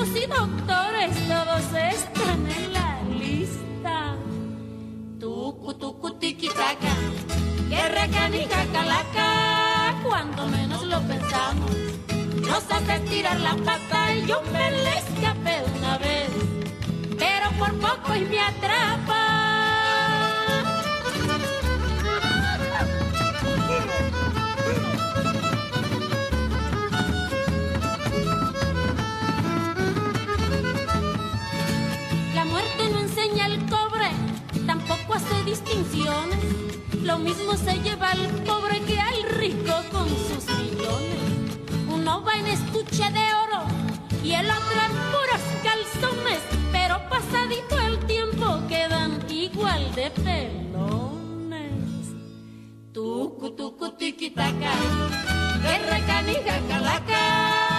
licenciados 0.00 0.08
y 0.16 0.26
doctores, 0.26 1.28
todos 1.28 1.92
están 1.92 2.50
en 2.50 2.72
la 2.72 3.02
lista. 3.18 4.16
Tucu, 5.18 5.74
tucu, 5.74 6.12
tiquitaca, 6.12 6.94
guerra 7.68 8.08
canica, 8.08 8.64
calaca, 8.72 10.00
cuando 10.02 10.46
menos 10.46 10.84
lo 10.84 11.00
pensamos 11.02 11.70
nos 12.40 12.64
hace 12.70 12.98
tirar 13.08 13.38
la 13.40 13.54
pata 13.56 14.14
y 14.14 14.26
yo 14.26 14.42
me 14.52 14.70
le 14.70 14.98
escapé 14.98 15.62
una 15.78 15.98
vez, 15.98 16.30
pero 17.16 17.50
por 17.58 17.72
poco 17.78 18.16
y 18.16 18.24
me 18.24 18.40
atrapa. 18.40 19.29
Distinciones. 35.50 36.38
Lo 37.02 37.18
mismo 37.18 37.56
se 37.56 37.74
lleva 37.80 38.12
al 38.12 38.24
pobre 38.44 38.80
que 38.82 39.00
al 39.00 39.22
rico 39.40 39.74
con 39.90 40.08
sus 40.08 40.44
millones. 40.58 41.20
Uno 41.88 42.22
va 42.22 42.34
en 42.34 42.46
estuche 42.46 43.10
de 43.10 43.26
oro 43.44 43.62
y 44.22 44.32
el 44.32 44.46
otro 44.46 44.78
en 44.86 44.94
puros 45.12 45.42
calzones, 45.66 46.40
pero 46.70 47.00
pasadito 47.08 47.78
el 47.80 47.98
tiempo 48.06 48.46
quedan 48.68 49.10
igual 49.28 49.92
de 49.96 50.10
pelones. 50.10 51.70
Tucu, 52.92 53.50
tucu, 53.50 53.90
tiquitaca, 53.98 54.72
guerra 55.62 55.98
canija, 56.06 56.60
calaca, 56.68 57.69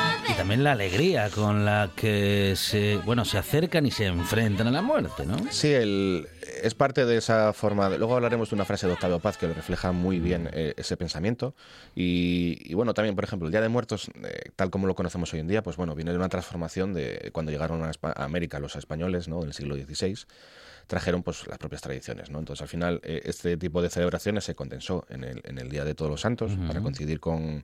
también 0.41 0.63
la 0.63 0.71
alegría 0.71 1.29
con 1.29 1.65
la 1.65 1.91
que 1.95 2.55
se, 2.55 2.97
bueno, 3.05 3.25
se 3.25 3.37
acercan 3.37 3.85
y 3.85 3.91
se 3.91 4.07
enfrentan 4.07 4.65
a 4.65 4.71
la 4.71 4.81
muerte, 4.81 5.23
¿no? 5.23 5.37
Sí, 5.51 5.71
el, 5.71 6.27
es 6.63 6.73
parte 6.73 7.05
de 7.05 7.17
esa 7.17 7.53
forma. 7.53 7.91
De, 7.91 7.99
luego 7.99 8.15
hablaremos 8.15 8.49
de 8.49 8.55
una 8.55 8.65
frase 8.65 8.87
de 8.87 8.93
Octavio 8.93 9.19
Paz 9.19 9.37
que 9.37 9.45
refleja 9.53 9.91
muy 9.91 10.19
bien 10.19 10.49
eh, 10.51 10.73
ese 10.77 10.97
pensamiento. 10.97 11.53
Y, 11.93 12.57
y, 12.65 12.73
bueno, 12.73 12.95
también, 12.95 13.13
por 13.13 13.23
ejemplo, 13.23 13.49
el 13.49 13.51
Día 13.51 13.61
de 13.61 13.69
Muertos, 13.69 14.09
eh, 14.23 14.49
tal 14.55 14.71
como 14.71 14.87
lo 14.87 14.95
conocemos 14.95 15.31
hoy 15.31 15.41
en 15.41 15.47
día, 15.47 15.61
pues 15.61 15.77
bueno, 15.77 15.93
viene 15.93 16.09
de 16.09 16.17
una 16.17 16.29
transformación 16.29 16.95
de 16.95 17.29
cuando 17.31 17.51
llegaron 17.51 17.83
a, 17.83 17.91
América 18.15 18.59
los 18.59 18.75
españoles, 18.75 19.27
¿no? 19.27 19.43
En 19.43 19.49
el 19.49 19.53
siglo 19.53 19.75
XVI 19.75 20.25
trajeron 20.87 21.21
pues 21.21 21.45
las 21.47 21.59
propias 21.59 21.83
tradiciones, 21.83 22.31
¿no? 22.31 22.39
Entonces 22.39 22.63
al 22.63 22.67
final 22.67 22.99
eh, 23.03 23.21
este 23.25 23.57
tipo 23.57 23.83
de 23.83 23.91
celebraciones 23.91 24.43
se 24.43 24.55
condensó 24.55 25.05
en 25.09 25.23
el, 25.23 25.41
en 25.43 25.59
el 25.59 25.69
Día 25.69 25.85
de 25.85 25.93
Todos 25.93 26.09
los 26.09 26.21
Santos 26.21 26.51
para 26.67 26.81
coincidir 26.81 27.19
con, 27.19 27.63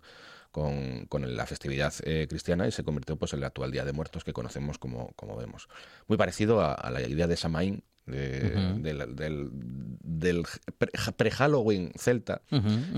con, 0.52 1.06
con 1.08 1.36
la 1.36 1.46
festividad 1.46 1.94
eh, 2.04 2.28
cristiana 2.30 2.68
y 2.68 2.72
se 2.72 2.84
convirtió 2.84 3.16
pues 3.16 3.34
en 3.34 3.40
el 3.40 3.46
actual 3.46 3.72
Día 3.72 3.86
de 3.86 3.94
Muertos 3.94 4.24
que 4.24 4.34
conocemos 4.34 4.78
como, 4.78 5.12
como 5.16 5.36
vemos. 5.36 5.68
Muy 6.08 6.18
parecido 6.18 6.62
a, 6.62 6.74
a 6.74 6.92
la 6.92 7.02
idea 7.02 7.28
de 7.28 7.38
Samaín, 7.38 7.84
de- 8.06 8.40
del, 8.80 9.16
del, 9.18 9.50
del 9.52 10.46
pre- 10.78 10.92
pre-Halloween 11.18 11.92
celta, 11.98 12.42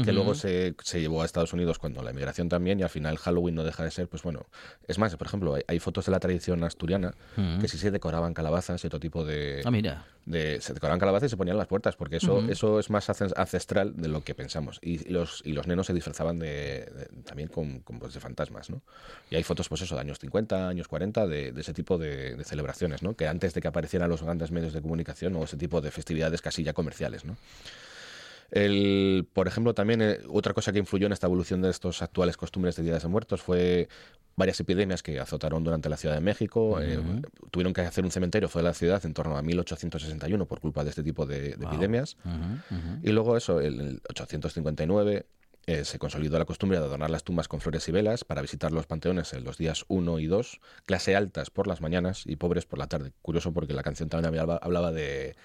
que 0.06 0.14
luego 0.14 0.36
se, 0.36 0.76
se 0.84 1.02
llevó 1.02 1.24
a 1.24 1.26
Estados 1.26 1.52
Unidos 1.52 1.80
cuando 1.80 2.04
la 2.04 2.12
emigración 2.12 2.48
también, 2.48 2.80
y 2.80 2.84
al 2.84 2.90
final 2.90 3.18
Halloween 3.18 3.56
no 3.56 3.64
deja 3.64 3.84
de 3.84 3.90
ser, 3.90 4.08
pues 4.08 4.22
bueno, 4.22 4.46
es 4.88 5.00
más, 5.00 5.16
por 5.16 5.26
ejemplo, 5.26 5.56
hay, 5.56 5.64
hay 5.68 5.80
fotos 5.80 6.06
de 6.06 6.12
la 6.12 6.20
tradición 6.20 6.64
asturiana 6.64 7.16
que 7.60 7.68
sí 7.68 7.80
se 7.80 7.90
decoraban 7.90 8.36
calabazas 8.36 8.84
y 8.84 8.88
otro 8.88 9.00
tipo 9.00 9.26
de, 9.26 9.62
Ah, 9.66 9.72
mira. 9.72 10.06
De- 10.30 10.62
se 10.62 10.74
decoraban 10.74 11.00
calabazas 11.00 11.28
y 11.28 11.30
se 11.32 11.38
ponían 11.38 11.58
las 11.58 11.68
puertas, 11.68 11.96
porque 11.96 12.18
eso, 12.18 12.36
Ujú. 12.36 12.52
eso 12.52 12.80
es 12.80 12.90
más 12.90 13.10
ancest- 13.10 13.34
ancestral 13.36 13.94
de 13.98 14.08
lo 14.08 14.24
que 14.24 14.36
pensamos. 14.36 14.80
Y 14.82 15.10
los, 15.12 15.42
y 15.44 15.54
los 15.54 15.66
nenos 15.68 15.88
se 15.88 15.94
disfrazaban 15.94 16.38
de, 16.40 16.48
de- 16.86 17.10
también 17.26 17.50
con, 17.50 17.80
con, 17.80 18.00
pues, 18.00 18.14
de 18.14 18.20
fantasmas, 18.20 18.70
¿no? 18.70 18.82
Y 19.32 19.36
hay 19.36 19.44
fotos, 19.44 19.68
pues 19.68 19.82
eso, 19.82 19.96
de 19.96 20.02
años 20.02 20.20
50, 20.20 20.68
años 20.70 20.88
40, 20.88 21.26
de, 21.28 21.52
de 21.52 21.62
ese 21.62 21.74
tipo 21.74 21.98
de, 21.98 22.36
de 22.36 22.44
celebraciones, 22.44 23.02
¿no? 23.04 23.16
Que 23.16 23.28
antes 23.28 23.54
de 23.54 23.62
que 23.62 23.68
aparecieran 23.68 24.10
los 24.10 24.22
grandes 24.22 24.52
medios 24.52 24.72
de 24.74 24.82
comunicación 24.82 25.36
o 25.36 25.44
ese 25.44 25.58
tipo 25.58 25.82
de 25.82 25.92
festividades 25.92 26.42
casi 26.42 26.64
ya 26.64 26.74
comerciales, 26.74 27.26
¿no? 27.26 27.36
El, 28.52 29.28
por 29.34 29.48
ejemplo, 29.48 29.74
también 29.74 30.02
eh, 30.02 30.20
otra 30.30 30.54
cosa 30.54 30.72
que 30.72 30.80
influyó 30.80 31.06
en 31.08 31.14
esta 31.14 31.28
evolución 31.28 31.62
de 31.62 31.70
estos 31.70 32.02
actuales 32.02 32.38
costumbres 32.38 32.76
de 32.76 32.84
días 32.84 33.02
de 33.04 33.08
muertos 33.10 33.42
fue 33.42 33.88
varias 34.36 34.60
epidemias 34.60 35.04
que 35.04 35.20
azotaron 35.20 35.64
durante 35.64 35.90
la 35.90 35.98
Ciudad 35.98 36.16
de 36.16 36.22
México. 36.22 36.80
eh, 36.82 36.98
tuvieron 37.52 37.74
que 37.74 37.82
hacer 37.82 38.06
un 38.06 38.12
cementerio 38.12 38.48
fuera 38.48 38.68
de 38.68 38.70
la 38.70 38.74
ciudad 38.74 39.06
en 39.06 39.14
torno 39.14 39.36
a 39.38 39.42
1861 39.42 40.46
por 40.46 40.62
culpa 40.62 40.84
de 40.84 40.90
este 40.92 41.04
tipo 41.04 41.26
de, 41.26 41.42
de 41.42 41.56
Wow. 41.58 41.68
epidemias. 41.68 42.16
Y 43.04 43.12
luego 43.12 43.36
eso, 43.36 43.60
en 43.62 43.80
el 43.80 44.02
859 44.10 45.26
eh, 45.68 45.86
se 45.86 46.00
consolidó 46.00 46.40
la 46.40 46.46
costumbre 46.46 46.80
de 46.80 46.86
adornar 46.86 47.10
las 47.12 47.24
tumbas 47.24 47.48
con 47.48 47.60
flores 47.62 47.88
y 47.90 47.92
velas 47.92 48.24
para 48.24 48.42
visitar 48.42 48.72
los 48.72 48.88
panteones 48.88 49.34
en 49.34 49.44
los 49.44 49.58
días 49.58 49.84
1 49.88 50.20
y 50.20 50.26
2, 50.26 50.62
clase 50.86 51.16
altas 51.16 51.52
por 51.52 51.68
las 51.68 51.82
mañanas 51.82 52.24
y 52.26 52.38
pobres 52.38 52.66
por 52.66 52.80
la 52.80 52.88
tarde. 52.88 53.12
Curioso 53.22 53.52
porque 53.54 53.74
la 53.74 53.84
canción 53.84 54.10
también 54.10 54.30
hablaba, 54.30 54.58
hablaba 54.64 54.92
de, 54.92 55.36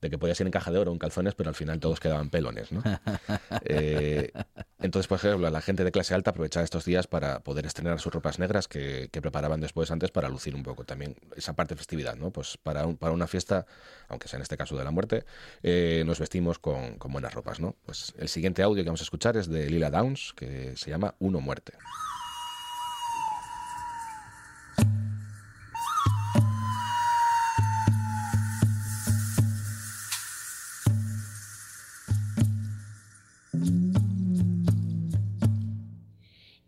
de 0.00 0.10
que 0.10 0.18
podías 0.18 0.38
ir 0.40 0.46
en 0.46 0.52
caja 0.52 0.70
de 0.70 0.78
oro 0.78 0.90
o 0.90 0.94
en 0.94 0.98
calzones, 0.98 1.34
pero 1.34 1.48
al 1.48 1.54
final 1.54 1.80
todos 1.80 2.00
quedaban 2.00 2.30
pelones. 2.30 2.72
¿no? 2.72 2.82
Eh, 3.68 4.30
entonces, 4.80 5.08
por 5.08 5.18
ejemplo, 5.18 5.50
la 5.50 5.60
gente 5.60 5.82
de 5.82 5.90
clase 5.90 6.14
alta 6.14 6.30
aprovechaba 6.30 6.62
estos 6.64 6.84
días 6.84 7.06
para 7.06 7.40
poder 7.40 7.66
estrenar 7.66 7.98
sus 8.00 8.12
ropas 8.12 8.38
negras 8.38 8.68
que, 8.68 9.08
que 9.10 9.20
preparaban 9.22 9.60
después 9.60 9.90
antes 9.90 10.10
para 10.10 10.28
lucir 10.28 10.54
un 10.54 10.62
poco 10.62 10.84
también 10.84 11.16
esa 11.36 11.54
parte 11.54 11.74
de 11.74 11.78
festividad. 11.78 12.14
¿no? 12.16 12.30
Pues 12.30 12.58
para, 12.62 12.86
un- 12.86 12.96
para 12.96 13.12
una 13.12 13.26
fiesta, 13.26 13.66
aunque 14.08 14.28
sea 14.28 14.36
en 14.38 14.42
este 14.42 14.56
caso 14.56 14.76
de 14.76 14.84
la 14.84 14.90
muerte, 14.90 15.24
eh, 15.62 16.04
nos 16.06 16.20
vestimos 16.20 16.58
con, 16.58 16.98
con 16.98 17.12
buenas 17.12 17.34
ropas. 17.34 17.58
¿no? 17.60 17.74
Pues 17.86 18.14
el 18.18 18.28
siguiente 18.28 18.62
audio 18.62 18.82
que 18.84 18.88
vamos 18.88 19.00
a 19.00 19.04
escuchar 19.04 19.36
es 19.36 19.48
de 19.48 19.68
Lila 19.70 19.90
Downs, 19.90 20.32
que 20.36 20.76
se 20.76 20.90
llama 20.90 21.14
Uno 21.18 21.40
Muerte. 21.40 21.72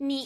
Ni 0.09 0.25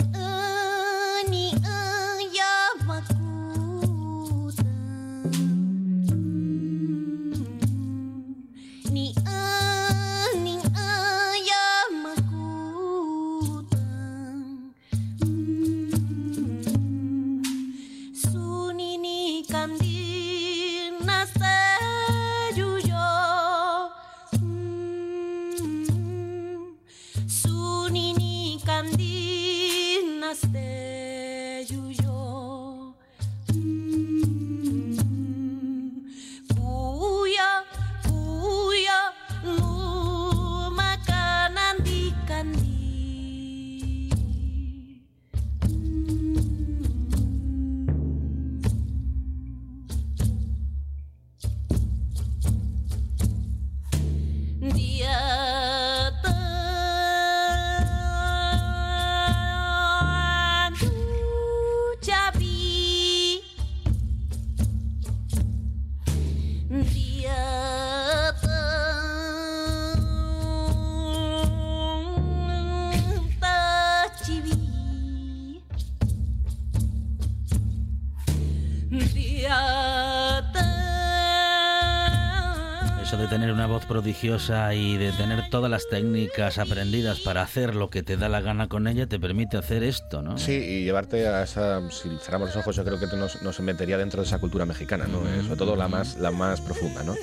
prodigiosa 84.07 84.74
y 84.74 84.96
de 84.96 85.12
tener 85.12 85.48
todas 85.48 85.70
las 85.70 85.88
técnicas 85.88 86.59
aprendidas 86.59 87.20
para 87.20 87.42
hacer 87.42 87.76
lo 87.76 87.88
que 87.88 88.03
te 88.03 88.16
da 88.16 88.28
la 88.28 88.40
gana 88.40 88.66
con 88.68 88.88
ella 88.88 89.07
te 89.07 89.20
permite 89.20 89.57
hacer 89.57 89.84
esto, 89.84 90.22
¿no? 90.22 90.38
Sí, 90.38 90.53
y 90.55 90.82
llevarte 90.84 91.28
a 91.28 91.44
esa, 91.44 91.88
si 91.92 92.09
cerramos 92.20 92.48
los 92.48 92.57
ojos, 92.57 92.74
yo 92.74 92.84
creo 92.84 92.98
que 92.98 93.07
nos, 93.16 93.40
nos 93.42 93.61
metería 93.61 93.96
dentro 93.98 94.20
de 94.20 94.26
esa 94.26 94.40
cultura 94.40 94.66
mexicana, 94.66 95.07
¿no? 95.07 95.20
Eh, 95.28 95.42
sobre 95.44 95.57
todo 95.57 95.76
la 95.76 95.86
más, 95.86 96.16
la 96.18 96.32
más 96.32 96.61
profunda, 96.61 97.05
¿no? 97.05 97.14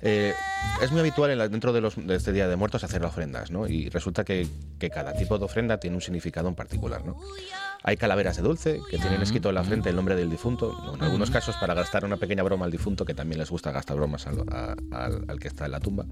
Eh, 0.00 0.32
es 0.82 0.90
muy 0.90 1.00
habitual 1.00 1.30
en 1.30 1.38
la- 1.38 1.48
dentro 1.48 1.72
de, 1.74 1.82
los, 1.82 1.94
de 1.96 2.14
este 2.16 2.32
Día 2.32 2.48
de 2.48 2.56
Muertos 2.56 2.82
hacer 2.82 3.04
ofrendas, 3.04 3.50
¿no? 3.50 3.68
Y 3.68 3.90
resulta 3.90 4.24
que, 4.24 4.46
que 4.78 4.88
cada 4.88 5.12
tipo 5.12 5.38
de 5.38 5.44
ofrenda 5.44 5.78
tiene 5.78 5.96
un 5.96 6.02
significado 6.02 6.48
en 6.48 6.54
particular, 6.54 7.04
¿no? 7.04 7.18
Hay 7.86 7.98
calaveras 7.98 8.36
de 8.38 8.42
dulce 8.42 8.80
que 8.90 8.96
tienen 8.96 9.20
escrito 9.20 9.50
en 9.50 9.56
la 9.56 9.62
frente 9.62 9.90
el 9.90 9.96
nombre 9.96 10.16
del 10.16 10.30
difunto, 10.30 10.74
en 10.94 11.02
algunos 11.02 11.30
casos 11.30 11.54
para 11.56 11.74
gastar 11.74 12.04
una 12.06 12.16
pequeña 12.16 12.42
broma 12.42 12.64
al 12.64 12.70
difunto, 12.70 13.04
que 13.04 13.12
también 13.12 13.38
les 13.38 13.50
gusta 13.50 13.72
gastar 13.72 13.96
bromas 13.98 14.26
al, 14.26 14.38
a- 14.50 14.74
al- 14.90 15.24
al 15.28 15.38
que 15.38 15.48
está 15.48 15.66
en 15.66 15.72
la 15.72 15.80
tumba, 15.80 16.06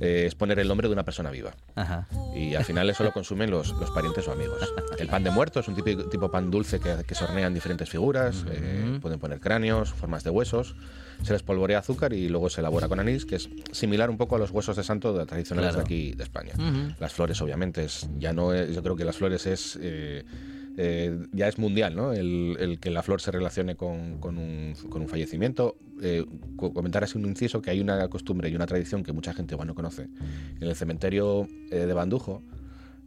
eh, 0.00 0.24
es 0.28 0.36
poner 0.36 0.60
el 0.60 0.68
nombre 0.68 0.86
de 0.86 0.92
una 0.94 1.04
persona 1.04 1.30
viva. 1.32 1.50
Ajá. 1.74 2.06
Y 2.32 2.54
al 2.54 2.64
final 2.64 2.88
eso 2.88 3.02
lo 3.02 3.10
consumen 3.12 3.50
los, 3.50 3.72
los 3.72 3.90
parientes 3.90 4.28
o 4.28 4.32
amigos. 4.32 4.72
El 5.00 5.08
pan 5.08 5.24
de 5.24 5.30
muerto 5.32 5.58
es 5.58 5.66
un 5.66 5.74
tipo, 5.74 6.08
tipo 6.08 6.30
pan 6.30 6.48
dulce 6.48 6.78
que, 6.78 7.02
que 7.04 7.14
se 7.16 7.24
hornean 7.24 7.52
diferentes 7.54 7.90
figuras, 7.90 8.44
eh, 8.48 8.98
pueden 9.02 9.18
poner 9.18 9.40
cráneos, 9.40 9.92
formas 9.92 10.22
de 10.22 10.30
huesos, 10.30 10.76
se 11.24 11.32
les 11.32 11.42
polvorea 11.42 11.80
azúcar 11.80 12.12
y 12.12 12.28
luego 12.28 12.48
se 12.50 12.60
elabora 12.60 12.86
con 12.86 13.00
anís, 13.00 13.26
que 13.26 13.34
es 13.34 13.48
similar 13.72 14.10
un 14.10 14.16
poco 14.16 14.36
a 14.36 14.38
los 14.38 14.52
huesos 14.52 14.76
de 14.76 14.84
santo 14.84 15.12
de 15.12 15.26
tradicionales 15.26 15.70
Claro. 15.72 15.78
de 15.78 15.84
aquí 15.84 16.12
de 16.14 16.22
España. 16.22 16.52
Las 17.00 17.12
flores, 17.14 17.42
obviamente, 17.42 17.84
es, 17.84 18.08
ya 18.16 18.32
no 18.32 18.54
es, 18.54 18.72
yo 18.72 18.80
creo 18.84 18.94
que 18.94 19.04
las 19.04 19.16
flores 19.16 19.44
es... 19.46 19.76
eh, 19.82 20.24
eh, 20.76 21.26
ya 21.32 21.48
es 21.48 21.58
mundial, 21.58 21.94
¿no? 21.96 22.12
El, 22.12 22.56
que 22.80 22.90
la 22.90 23.02
flor 23.02 23.20
se 23.20 23.30
relacione 23.30 23.76
con, 23.76 24.18
un, 24.38 24.74
fallecimiento. 25.08 25.76
Eh, 26.02 26.24
co- 26.56 26.72
comentar 26.72 27.04
así 27.04 27.18
un 27.18 27.26
inciso 27.26 27.60
que 27.60 27.70
hay 27.70 27.80
una 27.80 28.08
costumbre 28.08 28.48
y 28.48 28.54
una 28.54 28.66
tradición 28.66 29.02
que 29.02 29.12
mucha 29.12 29.32
gente 29.34 29.54
igual 29.54 29.68
no 29.68 29.74
conoce. 29.74 30.08
En 30.60 30.68
el 30.68 30.74
cementerio 30.74 31.46
eh, 31.70 31.86
de 31.86 31.92
Bandujo 31.92 32.42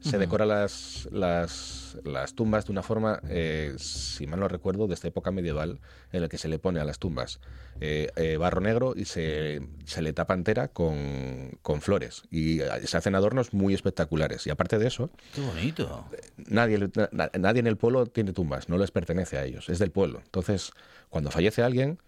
se 0.04 0.18
decora 0.18 0.46
las, 0.46 1.08
las, 1.12 1.98
las 2.04 2.34
tumbas 2.36 2.66
de 2.66 2.72
una 2.74 2.84
forma, 2.84 3.22
eh, 3.30 3.74
si 3.78 4.28
mal 4.28 4.40
no 4.40 4.48
recuerdo, 4.48 4.88
de 4.88 4.94
esta 4.94 5.08
época 5.08 5.32
medieval, 5.32 5.80
en 6.12 6.22
la 6.22 6.28
que 6.30 6.38
se 6.38 6.48
le 6.48 6.60
pone 6.60 6.80
a 6.80 6.84
las 6.86 7.00
tumbas 7.00 7.40
eh, 7.80 8.10
eh, 8.16 8.38
barro 8.38 8.60
negro 8.62 8.94
y 8.96 9.06
se, 9.06 9.62
se 9.86 10.02
le 10.02 10.12
tapa 10.14 10.34
entera 10.34 10.68
con, 10.68 11.58
con 11.62 11.82
flores. 11.82 12.24
Y 12.32 12.60
eh, 12.62 12.68
se 12.86 12.98
hacen 12.98 13.16
adornos 13.16 13.54
muy 13.54 13.74
espectaculares. 13.74 14.46
Y 14.46 14.50
aparte 14.50 14.78
de 14.78 14.88
eso, 14.88 15.10
Qué 15.34 15.42
bonito. 15.42 16.06
nadie, 16.48 16.78
na- 17.12 17.32
nadie 17.40 17.60
en 17.62 17.68
el 17.68 17.78
pueblo 17.78 18.06
tiene 18.06 18.34
tumbas, 18.34 18.70
no 18.70 18.78
les 18.78 18.92
pertenece 18.92 19.38
a 19.38 19.46
ellos, 19.46 19.70
es 19.70 19.80
del 19.80 19.92
pueblo. 19.92 20.22
Entonces, 20.26 20.72
cuando 21.10 21.32
fallece 21.32 21.64
alguien, 21.64 22.00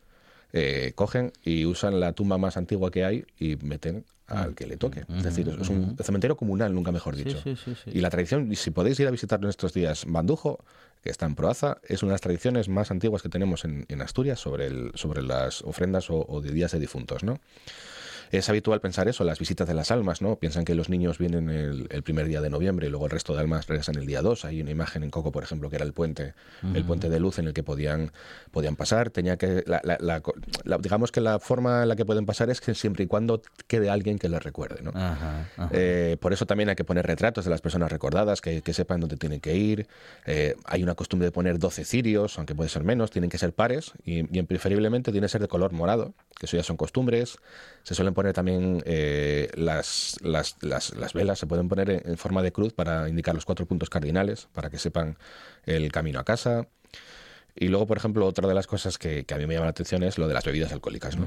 eh, 0.53 0.93
cogen 0.95 1.33
y 1.43 1.65
usan 1.65 1.99
la 1.99 2.13
tumba 2.13 2.37
más 2.37 2.57
antigua 2.57 2.91
que 2.91 3.05
hay 3.05 3.25
y 3.39 3.55
meten 3.57 4.05
al 4.27 4.55
que 4.55 4.65
le 4.65 4.77
toque. 4.77 5.05
Es 5.15 5.23
decir, 5.23 5.47
es 5.49 5.69
un 5.69 5.95
cementerio 6.01 6.35
comunal, 6.35 6.73
nunca 6.73 6.91
mejor 6.91 7.15
dicho. 7.15 7.39
sí, 7.43 7.55
sí, 7.55 7.75
sí. 7.75 7.91
Y 7.93 8.01
la 8.01 8.09
tradición, 8.09 8.55
si 8.55 8.71
podéis 8.71 8.99
ir 8.99 9.07
a 9.07 9.11
visitarlo 9.11 9.47
en 9.47 9.51
estos 9.51 9.73
días, 9.73 10.05
Bandujo, 10.07 10.63
que 11.03 11.11
está 11.11 11.27
en 11.27 11.35
Proaza, 11.35 11.77
es 11.87 12.01
una 12.01 12.11
de 12.11 12.13
las 12.15 12.21
tradiciones 12.21 12.67
más 12.67 12.89
antiguas 12.89 13.21
que 13.21 13.29
tenemos 13.29 13.65
en, 13.65 13.85
en 13.87 14.01
Asturias 14.01 14.39
sobre, 14.39 14.65
el, 14.65 14.91
sobre 14.95 15.21
las 15.21 15.61
ofrendas 15.61 16.09
o, 16.09 16.25
o 16.27 16.41
de 16.41 16.51
días 16.51 16.71
de 16.71 16.79
difuntos, 16.79 17.23
¿no? 17.23 17.39
Es 18.31 18.49
habitual 18.49 18.81
pensar 18.81 19.07
eso, 19.07 19.23
las 19.23 19.39
visitas 19.39 19.67
de 19.67 19.73
las 19.73 19.91
almas, 19.91 20.21
¿no? 20.21 20.35
Piensan 20.37 20.65
que 20.65 20.75
los 20.75 20.89
niños 20.89 21.17
vienen 21.17 21.49
el, 21.49 21.87
el 21.89 22.03
primer 22.03 22.27
día 22.27 22.41
de 22.41 22.49
noviembre 22.49 22.87
y 22.87 22.89
luego 22.89 23.05
el 23.05 23.11
resto 23.11 23.33
de 23.33 23.39
almas 23.39 23.67
regresan 23.67 23.95
el 23.95 24.05
día 24.05 24.21
2. 24.21 24.45
Hay 24.45 24.61
una 24.61 24.71
imagen 24.71 25.03
en 25.03 25.09
Coco, 25.11 25.31
por 25.31 25.43
ejemplo, 25.43 25.69
que 25.69 25.75
era 25.77 25.85
el 25.85 25.93
puente, 25.93 26.33
el 26.73 26.83
puente 26.85 27.09
de 27.09 27.19
luz 27.19 27.39
en 27.39 27.47
el 27.47 27.53
que 27.53 27.63
podían, 27.63 28.11
podían 28.51 28.75
pasar. 28.75 29.09
Tenía 29.09 29.37
que, 29.37 29.63
la- 29.67 29.81
la- 29.83 29.97
la- 29.99 30.21
la- 30.63 30.77
digamos 30.77 31.11
que 31.11 31.21
la 31.21 31.39
forma 31.39 31.83
en 31.83 31.89
la 31.89 31.95
que 31.95 32.05
pueden 32.05 32.25
pasar 32.25 32.49
es 32.49 32.61
que 32.61 32.73
siempre 32.75 33.03
y 33.03 33.07
cuando 33.07 33.41
quede 33.67 33.89
alguien 33.89 34.17
que 34.19 34.29
les 34.29 34.41
recuerde, 34.43 34.81
¿no? 34.81 34.91
Ajá, 34.95 35.47
ajá. 35.57 35.69
Eh, 35.71 36.17
por 36.19 36.33
eso 36.33 36.45
también 36.45 36.69
hay 36.69 36.75
que 36.75 36.83
poner 36.83 37.05
retratos 37.05 37.45
de 37.45 37.51
las 37.51 37.61
personas 37.61 37.91
recordadas, 37.91 38.41
que, 38.41 38.61
que 38.61 38.73
sepan 38.73 38.99
dónde 38.99 39.17
tienen 39.17 39.39
que 39.39 39.55
ir. 39.55 39.87
Eh, 40.25 40.55
hay 40.65 40.83
una 40.83 40.95
costumbre 40.95 41.27
de 41.27 41.31
poner 41.31 41.59
12 41.59 41.85
cirios, 41.85 42.37
aunque 42.37 42.55
puede 42.55 42.69
ser 42.69 42.83
menos, 42.83 43.11
tienen 43.11 43.29
que 43.29 43.37
ser 43.37 43.53
pares 43.53 43.91
y, 44.03 44.19
y 44.37 44.43
preferiblemente 44.43 45.11
tiene 45.11 45.25
que 45.25 45.31
ser 45.31 45.41
de 45.41 45.47
color 45.47 45.71
morado, 45.73 46.13
que 46.39 46.45
eso 46.47 46.57
ya 46.57 46.63
son 46.63 46.77
costumbres. 46.77 47.37
Se 47.83 47.93
suelen 47.93 48.14
poner 48.15 48.33
también 48.33 48.81
eh, 48.87 49.49
las, 49.55 50.17
las, 50.23 50.57
las- 50.63 50.95
las 50.95 51.13
velas, 51.13 51.39
se 51.39 51.47
pueden 51.47 51.69
poner 51.69 51.91
en, 51.91 52.03
en 52.11 52.17
forma 52.17 52.43
de 52.43 52.51
cruz 52.53 52.73
para 52.73 53.09
indicar 53.09 53.35
los 53.35 53.45
cuatro 53.45 53.67
puntos 53.67 53.91
cardinales, 53.91 54.47
para 54.53 54.71
que 54.71 54.79
sepan 54.79 55.17
el 55.65 55.91
camino 55.91 56.19
a 56.19 56.25
casa. 56.25 56.67
Y 57.57 57.69
luego, 57.69 57.87
por 57.87 57.97
ejemplo, 57.97 58.25
otra 58.25 58.49
de 58.49 58.53
las 58.53 58.67
cosas 58.67 58.97
que, 58.97 59.23
que 59.23 59.33
a 59.33 59.37
mí 59.37 59.45
me 59.47 59.53
llama 59.53 59.67
la 59.67 59.71
atención 59.71 60.03
es 60.03 60.17
lo 60.17 60.27
de 60.27 60.33
las 60.33 60.43
bebidas 60.43 60.73
alcohólicas, 60.73 61.17
¿no? 61.17 61.25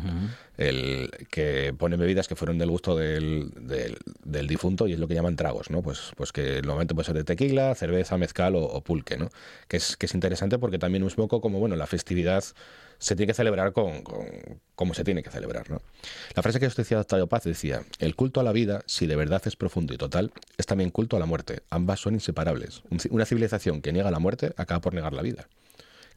El 0.59 1.11
que 1.31 1.75
ponen 1.77 1.99
bebidas 1.99 2.29
que 2.29 2.37
fueron 2.37 2.59
del 2.59 2.69
gusto 2.69 2.97
del, 2.97 3.51
del, 3.59 3.97
del 4.25 4.47
difunto 4.47 4.87
y 4.87 4.93
es 4.93 4.99
lo 4.99 5.09
que 5.09 5.15
llaman 5.15 5.37
tragos, 5.37 5.71
¿no? 5.71 5.81
Pues, 5.81 6.13
pues 6.17 6.33
que 6.33 6.61
normalmente 6.61 6.95
puede 6.95 7.07
ser 7.07 7.15
de 7.15 7.25
tequila, 7.25 7.75
cerveza, 7.75 8.19
mezcal 8.19 8.57
o, 8.57 8.63
o 8.63 8.83
pulque, 8.83 9.17
¿no? 9.17 9.31
Que 9.69 9.79
es, 9.79 9.97
que 9.97 10.05
es 10.05 10.13
interesante 10.13 10.59
porque 10.59 10.79
también 10.79 11.03
un 11.03 11.11
poco 11.11 11.41
como, 11.41 11.61
bueno, 11.61 11.77
la 11.77 11.87
festividad 11.87 12.45
se 12.99 13.17
tiene 13.17 13.29
que 13.29 13.35
celebrar 13.35 13.73
con, 13.73 14.03
con 14.03 14.27
como 14.75 14.93
se 14.93 15.05
tiene 15.05 15.23
que 15.23 15.31
celebrar, 15.31 15.71
¿no? 15.71 15.81
La 16.35 16.43
frase 16.43 16.61
que 16.61 16.67
os 16.67 16.77
decía 16.77 17.01
Octavio 17.01 17.27
Paz 17.27 17.45
decía, 17.45 17.83
el 18.01 18.15
culto 18.15 18.41
a 18.41 18.43
la 18.43 18.53
vida, 18.53 18.83
si 18.85 19.07
de 19.07 19.17
verdad 19.17 19.41
es 19.47 19.57
profundo 19.57 19.95
y 19.95 19.97
total, 19.97 20.31
es 20.59 20.67
también 20.67 20.91
culto 20.91 21.17
a 21.17 21.21
la 21.21 21.27
muerte. 21.27 21.63
Ambas 21.71 22.01
son 22.01 22.15
inseparables. 22.15 22.83
Una 23.09 23.25
civilización 23.25 23.81
que 23.81 23.95
niega 23.95 24.11
la 24.11 24.19
muerte 24.19 24.53
acaba 24.59 24.81
por 24.81 24.93
negar 24.93 25.15
la 25.15 25.23
vida 25.23 25.49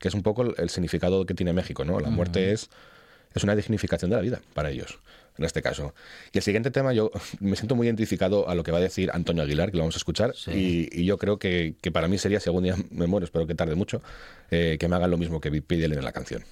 que 0.02 0.10
es 0.10 0.14
un 0.14 0.24
poco 0.24 0.42
el, 0.42 0.56
el 0.58 0.70
significado 0.70 1.26
que 1.26 1.34
tiene 1.34 1.54
México, 1.54 1.86
¿no? 1.86 2.00
La 2.02 2.10
muerte 2.10 2.52
es, 2.52 2.70
es 3.34 3.44
una 3.46 3.56
dignificación 3.56 4.10
de 4.12 4.18
la 4.18 4.22
vida 4.22 4.42
para 4.54 4.70
ellos, 4.72 5.00
en 5.38 5.46
este 5.46 5.62
caso. 5.62 5.94
Y 6.34 6.40
el 6.40 6.44
siguiente 6.44 6.72
tema, 6.72 6.92
yo 6.92 7.12
me 7.40 7.56
siento 7.56 7.76
muy 7.76 7.88
identificado 7.88 8.50
a 8.50 8.56
lo 8.56 8.64
que 8.64 8.72
va 8.72 8.80
a 8.80 8.82
decir 8.82 9.10
Antonio 9.14 9.44
Aguilar, 9.44 9.72
que 9.72 9.78
lo 9.78 9.84
vamos 9.84 9.96
a 9.96 10.00
escuchar, 10.00 10.34
Sí. 10.36 10.90
y, 10.92 11.02
y 11.02 11.06
yo 11.06 11.18
creo 11.18 11.38
que, 11.40 11.76
que 11.82 11.92
para 11.92 12.08
mí 12.10 12.18
sería, 12.18 12.40
si 12.40 12.50
algún 12.50 12.64
día 12.64 12.76
me 12.90 13.08
muero, 13.08 13.24
espero 13.26 13.48
que 13.48 13.56
tarde 13.56 13.76
mucho, 13.76 14.02
eh, 14.50 14.78
que 14.80 14.88
me 14.90 14.96
hagan 14.98 15.12
lo 15.12 15.18
mismo 15.18 15.40
que 15.40 15.52
pide 15.62 15.86
él 15.86 15.94
en 15.94 16.04
la 16.04 16.12
canción. 16.12 16.44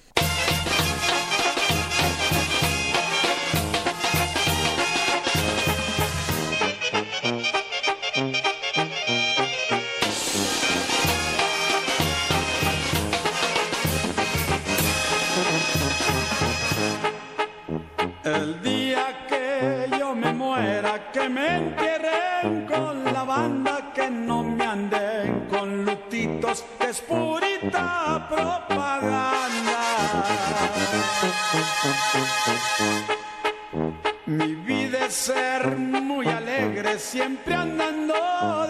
Siempre 37.20 37.54
andando 37.54 38.14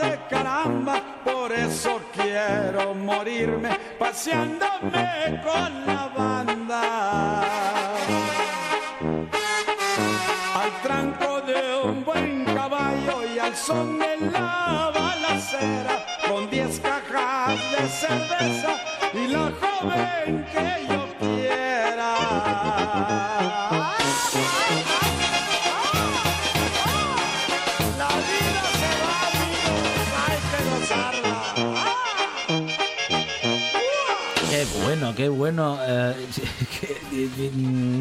de 0.03 0.19
caramba, 0.29 1.01
por 1.25 1.53
eso 1.53 2.01
quiero 2.13 2.95
morirme 2.95 3.71
paseándome 3.97 5.41
con 5.47 5.87
la 5.87 6.09
banda. 6.17 7.43
Al 10.63 10.73
tranco 10.83 11.41
de 11.43 11.61
un 11.85 12.05
buen 12.05 12.45
caballo 12.45 13.17
y 13.33 13.39
al 13.39 13.55
son 13.55 14.01
de 14.01 14.17
la 14.33 14.91
balacera, 14.93 16.05
con 16.29 16.51
diez 16.51 16.81
cajas 16.81 17.61
de 17.75 17.89
cerveza 17.89 18.75
y 19.15 19.29
la 19.29 19.53
joven 19.61 20.45
que 20.53 20.87
yo 20.89 21.00
bueno, 35.53 35.79
qué 35.79 35.85
bueno. 35.85 36.15
eh, 36.17 36.29
que- 36.35 36.43
que- 36.43 36.45
mm, 36.45 36.70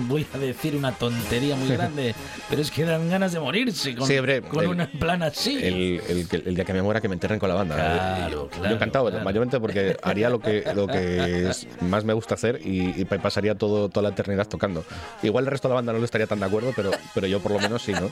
voy 0.08 0.26
a 0.34 0.38
decir 0.38 0.76
una 0.76 0.92
tontería 0.94 1.56
muy 1.56 1.70
grande, 1.76 2.16
pero 2.50 2.62
es 2.62 2.72
que 2.72 2.84
dan 2.86 3.10
ganas 3.10 3.32
de 3.34 3.40
morirse 3.40 3.96
con, 3.96 4.08
Sí, 4.08 4.18
hombre, 4.18 4.42
con 4.42 4.64
el- 4.64 4.70
un 4.70 5.00
plan 5.00 5.24
así. 5.24 5.56
El, 5.62 6.02
el 6.08 6.28
el 6.46 6.56
día 6.56 6.66
que 6.66 6.74
me 6.74 6.82
muera, 6.82 7.02
que 7.02 7.08
me 7.08 7.16
entierren 7.16 7.40
con 7.40 7.50
la 7.50 7.56
banda. 7.56 7.76
Claro, 7.76 8.30
Yo- 8.32 8.50
claro, 8.50 8.70
Yo 8.70 8.76
encantado, 8.76 9.10
claro. 9.10 9.24
mayormente 9.26 9.60
porque 9.60 9.98
haría 10.04 10.30
lo 10.30 10.40
que, 10.40 10.64
lo 10.76 10.88
que 10.88 11.50
es- 11.50 11.68
más 11.82 12.04
me 12.04 12.14
gusta 12.14 12.36
hacer 12.36 12.60
y, 12.64 12.94
y 13.02 13.06
pa- 13.06 13.18
pasaría 13.20 13.56
todo, 13.56 13.90
toda 13.90 14.04
la 14.04 14.10
eternidad 14.10 14.48
tocando. 14.48 14.84
Igual 15.24 15.46
el 15.46 15.52
resto 15.52 15.68
de 15.68 15.72
la 15.74 15.76
banda 15.76 15.94
no 15.94 16.00
lo 16.00 16.06
estaría 16.06 16.28
tan 16.28 16.40
de 16.40 16.46
acuerdo, 16.46 16.72
pero, 16.76 16.92
pero 17.14 17.28
yo 17.28 17.40
por 17.40 17.52
lo 17.52 17.60
menos 17.60 17.82
sí, 17.82 17.92
¿no? 17.94 18.10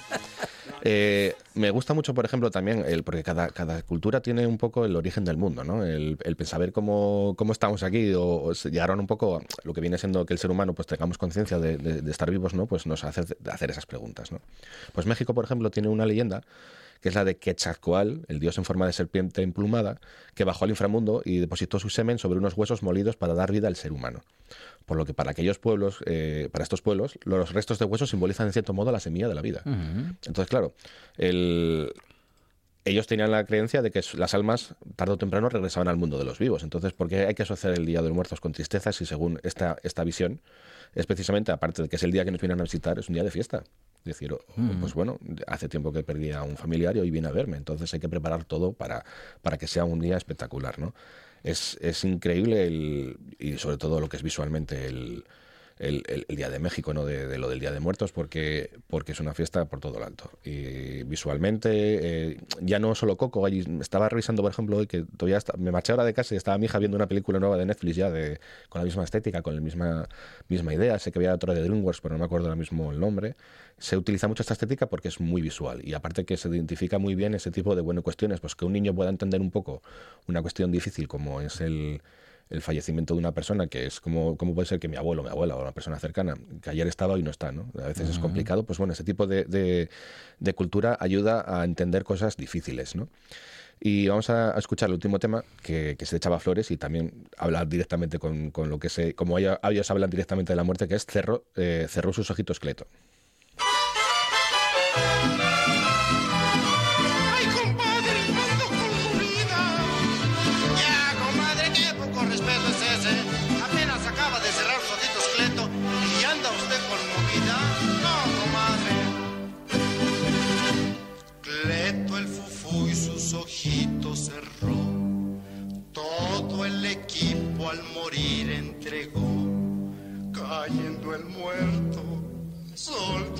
Eh, 0.83 1.33
me 1.55 1.71
gusta 1.71 1.93
mucho, 1.93 2.13
por 2.13 2.23
ejemplo, 2.23 2.51
también, 2.51 2.83
el, 2.87 3.03
porque 3.03 3.23
cada, 3.23 3.49
cada 3.49 3.81
cultura 3.81 4.21
tiene 4.21 4.45
un 4.45 4.57
poco 4.57 4.85
el 4.85 4.95
origen 4.95 5.25
del 5.25 5.35
mundo, 5.35 5.63
¿no? 5.63 5.83
El, 5.83 6.17
el 6.23 6.37
saber 6.45 6.71
cómo, 6.71 7.33
cómo 7.37 7.51
estamos 7.51 7.83
aquí 7.83 8.13
o, 8.13 8.21
o 8.23 8.53
llegaron 8.53 8.99
un 8.99 9.07
poco 9.07 9.37
a 9.37 9.41
lo 9.63 9.73
que 9.73 9.81
viene 9.81 9.97
siendo 9.97 10.25
que 10.25 10.33
el 10.33 10.39
ser 10.39 10.51
humano 10.51 10.66
pues 10.73 10.87
tengamos 10.87 11.17
conciencia 11.17 11.59
de, 11.59 11.77
de- 11.77 12.01
de 12.01 12.11
estar 12.11 12.29
vivos, 12.31 12.53
¿no? 12.53 12.65
Pues 12.67 12.85
nos 12.85 13.03
hace 13.03 13.21
hacer 13.51 13.71
esas 13.71 13.85
preguntas, 13.85 14.31
¿no? 14.31 14.41
Pues 14.93 15.05
México, 15.07 15.33
por 15.33 15.45
ejemplo, 15.45 15.69
tiene 15.71 15.87
una 15.89 16.05
leyenda 16.05 16.41
que 17.01 17.09
es 17.09 17.15
la 17.15 17.23
de 17.23 17.37
Quetzalcoatl, 17.37 18.21
el 18.27 18.39
dios 18.39 18.57
en 18.57 18.65
forma 18.65 18.87
de 18.87 18.93
serpiente 18.93 19.43
emplumada, 19.43 19.99
que 20.33 20.43
bajó 20.45 20.65
al 20.65 20.71
inframundo 20.71 21.21
y 21.23 21.37
depositó 21.37 21.77
su 21.77 21.89
semen 21.89 22.17
sobre 22.17 22.39
unos 22.39 22.57
huesos 22.57 22.81
molidos 22.81 23.15
para 23.15 23.35
dar 23.35 23.51
vida 23.51 23.67
al 23.67 23.75
ser 23.75 23.91
humano. 23.91 24.23
Por 24.87 24.97
lo 24.97 25.05
que 25.05 25.13
para 25.13 25.29
aquellos 25.29 25.59
pueblos, 25.59 25.99
eh, 26.07 26.49
para 26.51 26.63
estos 26.63 26.81
pueblos, 26.81 27.19
los 27.23 27.53
restos 27.53 27.77
de 27.77 27.85
huesos 27.85 28.09
simbolizan 28.09 28.47
en 28.47 28.53
cierto 28.53 28.73
modo 28.73 28.91
la 28.91 28.99
semilla 28.99 29.27
de 29.27 29.35
la 29.35 29.41
vida. 29.43 29.61
Entonces, 30.25 30.47
claro, 30.49 30.73
el, 31.17 31.93
ellos 32.87 33.07
tenían 33.07 33.31
la 33.31 33.45
creencia 33.45 33.81
de 33.81 33.91
que 33.91 34.01
las 34.13 34.33
almas 34.33 34.75
tarde 34.95 35.13
o 35.13 35.17
temprano 35.17 35.49
regresaban 35.49 35.87
al 35.87 35.97
mundo 35.97 36.17
de 36.17 36.25
los 36.25 36.39
vivos. 36.39 36.63
Entonces, 36.63 36.93
¿por 36.93 37.07
qué 37.07 37.25
hay 37.25 37.35
que 37.35 37.43
asociar 37.43 37.73
el 37.73 37.85
Día 37.85 38.01
de 38.01 38.07
los 38.07 38.15
Muertos 38.15 38.39
con 38.39 38.51
tristeza 38.51 38.91
si 38.91 39.05
según 39.05 39.39
esta, 39.43 39.77
esta 39.83 40.03
visión 40.03 40.41
es 40.95 41.05
precisamente, 41.05 41.51
aparte 41.51 41.83
de 41.83 41.89
que 41.89 41.97
es 41.97 42.03
el 42.03 42.11
día 42.11 42.25
que 42.25 42.31
nos 42.31 42.41
vienen 42.41 42.59
a 42.59 42.63
visitar, 42.63 42.97
es 42.97 43.09
un 43.09 43.13
día 43.13 43.23
de 43.23 43.31
fiesta? 43.31 43.63
Es 43.99 44.05
decir, 44.05 44.31
oh, 44.31 44.39
pues 44.79 44.93
bueno, 44.93 45.19
hace 45.47 45.67
tiempo 45.67 45.91
que 45.91 46.01
perdí 46.01 46.31
a 46.31 46.43
un 46.43 46.55
familiar 46.55 46.95
y 46.95 47.01
hoy 47.01 47.11
viene 47.11 47.27
a 47.27 47.31
verme, 47.31 47.57
entonces 47.57 47.93
hay 47.93 47.99
que 47.99 48.07
preparar 48.07 48.45
todo 48.45 48.71
para, 48.71 49.03
para 49.41 49.57
que 49.57 49.67
sea 49.67 49.83
un 49.83 49.99
día 49.99 50.15
espectacular, 50.15 50.79
¿no? 50.79 50.93
Es, 51.43 51.77
es 51.81 52.03
increíble 52.03 52.65
el, 52.65 53.17
y 53.37 53.57
sobre 53.57 53.77
todo 53.77 53.99
lo 53.99 54.07
que 54.07 54.17
es 54.17 54.23
visualmente 54.23 54.87
el, 54.87 55.25
el, 55.79 56.25
Día 56.29 56.49
de 56.49 56.59
México, 56.59 56.93
¿no? 56.93 57.05
De, 57.05 57.27
de 57.27 57.37
lo 57.37 57.49
del 57.49 57.59
Día 57.59 57.71
de 57.71 57.79
Muertos, 57.79 58.11
porque, 58.11 58.71
porque 58.87 59.11
es 59.11 59.19
una 59.19 59.33
fiesta 59.33 59.65
por 59.65 59.79
todo 59.79 59.99
lo 59.99 60.05
alto. 60.05 60.31
Y 60.43 61.03
visualmente, 61.03 61.69
eh, 61.71 62.37
ya 62.61 62.79
no 62.79 62.95
solo 62.95 63.17
Coco, 63.17 63.45
allí 63.45 63.63
estaba 63.81 64.09
revisando, 64.09 64.41
por 64.41 64.51
ejemplo, 64.51 64.77
hoy 64.77 64.87
que 64.87 65.03
todavía 65.17 65.37
está- 65.37 65.55
me 65.57 65.71
marché 65.71 65.91
ahora 65.91 66.05
de 66.05 66.13
casa 66.13 66.33
y 66.33 66.37
estaba 66.37 66.57
mi 66.57 66.65
hija 66.65 66.79
viendo 66.79 66.95
una 66.95 67.07
película 67.07 67.39
nueva 67.39 67.57
de 67.57 67.65
Netflix 67.65 67.95
ya 67.95 68.11
de, 68.11 68.39
con 68.69 68.79
la 68.81 68.85
misma 68.85 69.03
estética, 69.03 69.41
con 69.41 69.55
la 69.55 69.61
misma, 69.61 70.07
misma 70.47 70.73
idea. 70.73 70.97
Sé 70.99 71.11
que 71.11 71.19
había 71.19 71.33
otra 71.33 71.53
de 71.53 71.61
DreamWorks, 71.61 72.01
pero 72.01 72.15
no 72.15 72.19
me 72.19 72.25
acuerdo 72.25 72.47
ahora 72.47 72.55
mismo 72.55 72.91
el 72.91 72.99
nombre. 72.99 73.35
Se 73.77 73.95
utiliza 73.97 74.27
mucho 74.27 74.43
esta 74.43 74.53
estética 74.53 74.87
porque 74.87 75.07
es 75.07 75.19
muy 75.19 75.41
visual 75.41 75.81
y 75.83 75.93
aparte 75.93 76.25
que 76.25 76.37
se 76.37 76.49
identifica 76.49 76.97
muy 76.97 77.15
bien 77.15 77.35
ese 77.35 77.51
tipo 77.51 77.75
de 77.75 77.81
bueno, 77.81 78.01
cuestiones, 78.01 78.39
pues 78.39 78.55
que 78.55 78.65
un 78.65 78.73
niño 78.73 78.93
pueda 78.95 79.09
entender 79.09 79.41
un 79.41 79.51
poco 79.51 79.81
una 80.27 80.41
cuestión 80.41 80.71
difícil 80.71 81.07
como 81.07 81.41
es 81.41 81.61
el, 81.61 82.01
el 82.49 82.61
fallecimiento 82.61 83.13
de 83.13 83.19
una 83.19 83.33
persona, 83.33 83.67
que 83.67 83.85
es 83.85 83.99
como, 83.99 84.37
como 84.37 84.53
puede 84.55 84.67
ser 84.67 84.79
que 84.79 84.87
mi 84.87 84.95
abuelo, 84.97 85.23
mi 85.23 85.29
abuela 85.29 85.55
o 85.55 85.61
una 85.61 85.71
persona 85.73 85.99
cercana, 85.99 86.35
que 86.61 86.69
ayer 86.69 86.87
estaba 86.87 87.17
y 87.19 87.23
no 87.23 87.31
está, 87.31 87.51
¿no? 87.51 87.71
A 87.81 87.87
veces 87.87 88.09
es 88.09 88.19
complicado, 88.19 88.63
pues 88.63 88.77
bueno, 88.79 88.93
ese 88.93 89.03
tipo 89.03 89.27
de, 89.27 89.43
de- 89.45 89.89
de 90.39 90.53
cultura 90.53 90.97
ayuda 90.99 91.43
a 91.47 91.63
entender 91.65 92.03
cosas 92.03 92.37
difíciles, 92.37 92.95
¿no? 92.95 93.09
Y 93.79 94.07
vamos 94.07 94.29
a, 94.31 94.55
a 94.55 94.59
escuchar 94.59 94.89
el 94.89 94.93
último 94.93 95.19
tema 95.19 95.43
que, 95.61 95.95
que 95.99 96.05
se 96.07 96.17
echaba 96.17 96.39
flores 96.39 96.71
y 96.71 96.77
también 96.77 97.27
hablar 97.37 97.67
directamente 97.67 98.17
con, 98.17 98.49
con 98.49 98.69
lo 98.69 98.79
que 98.79 98.89
se, 98.89 99.13
como 99.13 99.37
ellos, 99.37 99.59
ellos 99.69 99.91
hablan 99.91 100.09
directamente 100.09 100.53
de 100.53 100.57
la 100.57 100.63
muerte, 100.63 100.87
que 100.87 100.95
es 100.95 101.05
cerró, 101.05 101.43
eh, 101.55 101.85
cerró 101.89 102.11
sus 102.13 102.31
ojitos 102.31 102.59
Cleto. 102.59 102.87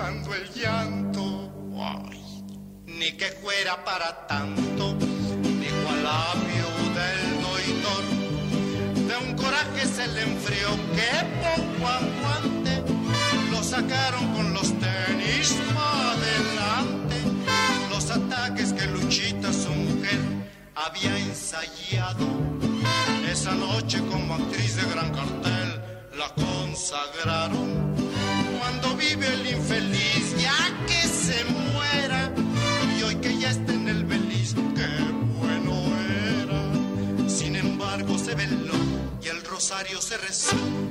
El 0.07 0.53
llanto. 0.53 1.51
Ni 2.85 3.11
que 3.11 3.25
fuera 3.25 3.83
para 3.83 4.25
tanto, 4.25 4.93
dijo 4.93 5.89
a 5.89 5.95
la 6.07 6.33
viuda 6.47 7.13
el 7.13 7.41
doidor. 7.41 8.05
De 9.07 9.17
un 9.27 9.35
coraje 9.35 9.85
se 9.85 10.07
le 10.07 10.23
enfrió, 10.23 10.69
que 10.95 11.11
poco 11.43 11.87
aguante. 11.87 12.83
Lo 13.51 13.61
sacaron 13.61 14.33
con 14.33 14.53
los 14.53 14.69
tenis 14.79 15.55
adelante. 15.77 17.17
Los 17.89 18.09
ataques 18.09 18.73
que 18.73 18.87
Luchita, 18.87 19.51
su 19.51 19.71
mujer, 19.71 20.19
había 20.73 21.17
ensayado. 21.19 22.25
Esa 23.29 23.51
noche 23.51 23.99
como 24.09 24.35
actriz 24.35 24.77
de 24.77 24.89
gran 24.89 25.11
cartel 25.13 25.81
la 26.17 26.29
consagraron. 26.33 27.66
Vive 28.95 29.27
el 29.27 29.47
infeliz, 29.47 30.35
ya 30.41 30.86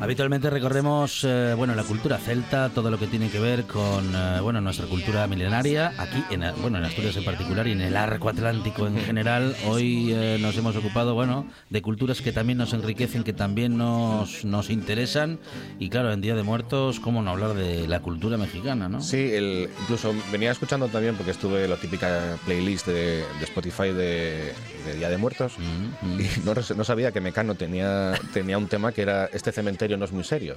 Habitualmente 0.01 0.49
recorremos 0.49 1.24
eh, 1.24 1.55
bueno 1.57 1.74
la 1.74 1.82
cultura 1.82 2.18
celta, 2.18 2.68
todo 2.68 2.89
lo 2.89 2.99
que 2.99 3.09
tiene 3.09 3.30
que 3.30 3.41
ver 3.41 3.64
con 3.64 4.14
eh, 4.14 4.39
bueno 4.41 4.61
nuestra 4.61 4.87
cultura 4.87 5.26
milenaria 5.26 5.93
aquí 5.99 6.22
en 6.30 6.45
bueno 6.62 6.78
en 6.78 6.84
Asturias 6.84 7.16
en 7.16 7.24
particular 7.24 7.66
y 7.66 7.72
en 7.72 7.80
el 7.80 7.97
arco 7.97 8.28
atlántico 8.28 8.87
en 8.87 8.99
general. 8.99 9.57
Hoy 9.66 10.12
eh, 10.12 10.39
nos 10.41 10.57
hemos 10.57 10.76
ocupado 10.76 11.14
bueno 11.14 11.49
de 11.68 11.82
culturas 11.82 12.22
que 12.22 12.30
también 12.30 12.59
nos 12.59 12.74
enriquecen, 12.74 13.24
que 13.24 13.32
también 13.32 13.76
nos 13.76 14.45
nos 14.45 14.70
interesan 14.70 15.41
y 15.80 15.89
claro 15.89 16.12
en 16.12 16.20
Día 16.20 16.37
de 16.37 16.45
Muertos 16.45 17.01
cómo 17.01 17.22
no 17.22 17.30
hablar 17.32 17.55
de 17.55 17.89
la 17.89 18.01
cultura 18.01 18.37
mexicana, 18.37 18.89
¿no? 18.89 19.01
Sí, 19.01 19.32
el, 19.32 19.68
incluso 19.80 20.14
venía 20.30 20.53
escuchando 20.53 20.87
también 20.87 21.16
porque 21.16 21.32
estuve 21.32 21.66
la 21.66 21.76
típica 21.76 22.39
playlist 22.45 22.87
de, 22.87 23.24
de 23.24 23.45
Spotify 23.45 23.93
de, 23.93 24.53
de 24.87 24.95
Día 24.95 25.09
de 25.11 25.18
Muertos 25.18 25.55
Mm, 25.59 26.07
mm. 26.14 26.20
y 26.20 26.74
no, 26.76 26.84
sabía 26.84 27.12
que 27.12 27.20
Mecano 27.20 27.55
tenía, 27.55 28.12
tenía 28.32 28.57
un 28.59 28.68
tema 28.68 28.93
que 28.93 29.03
era 29.03 29.26
este 29.32 29.53
cementerio 29.53 29.97
no 29.97 30.05
es 30.05 30.12
muy 30.12 30.24
serio. 30.24 30.57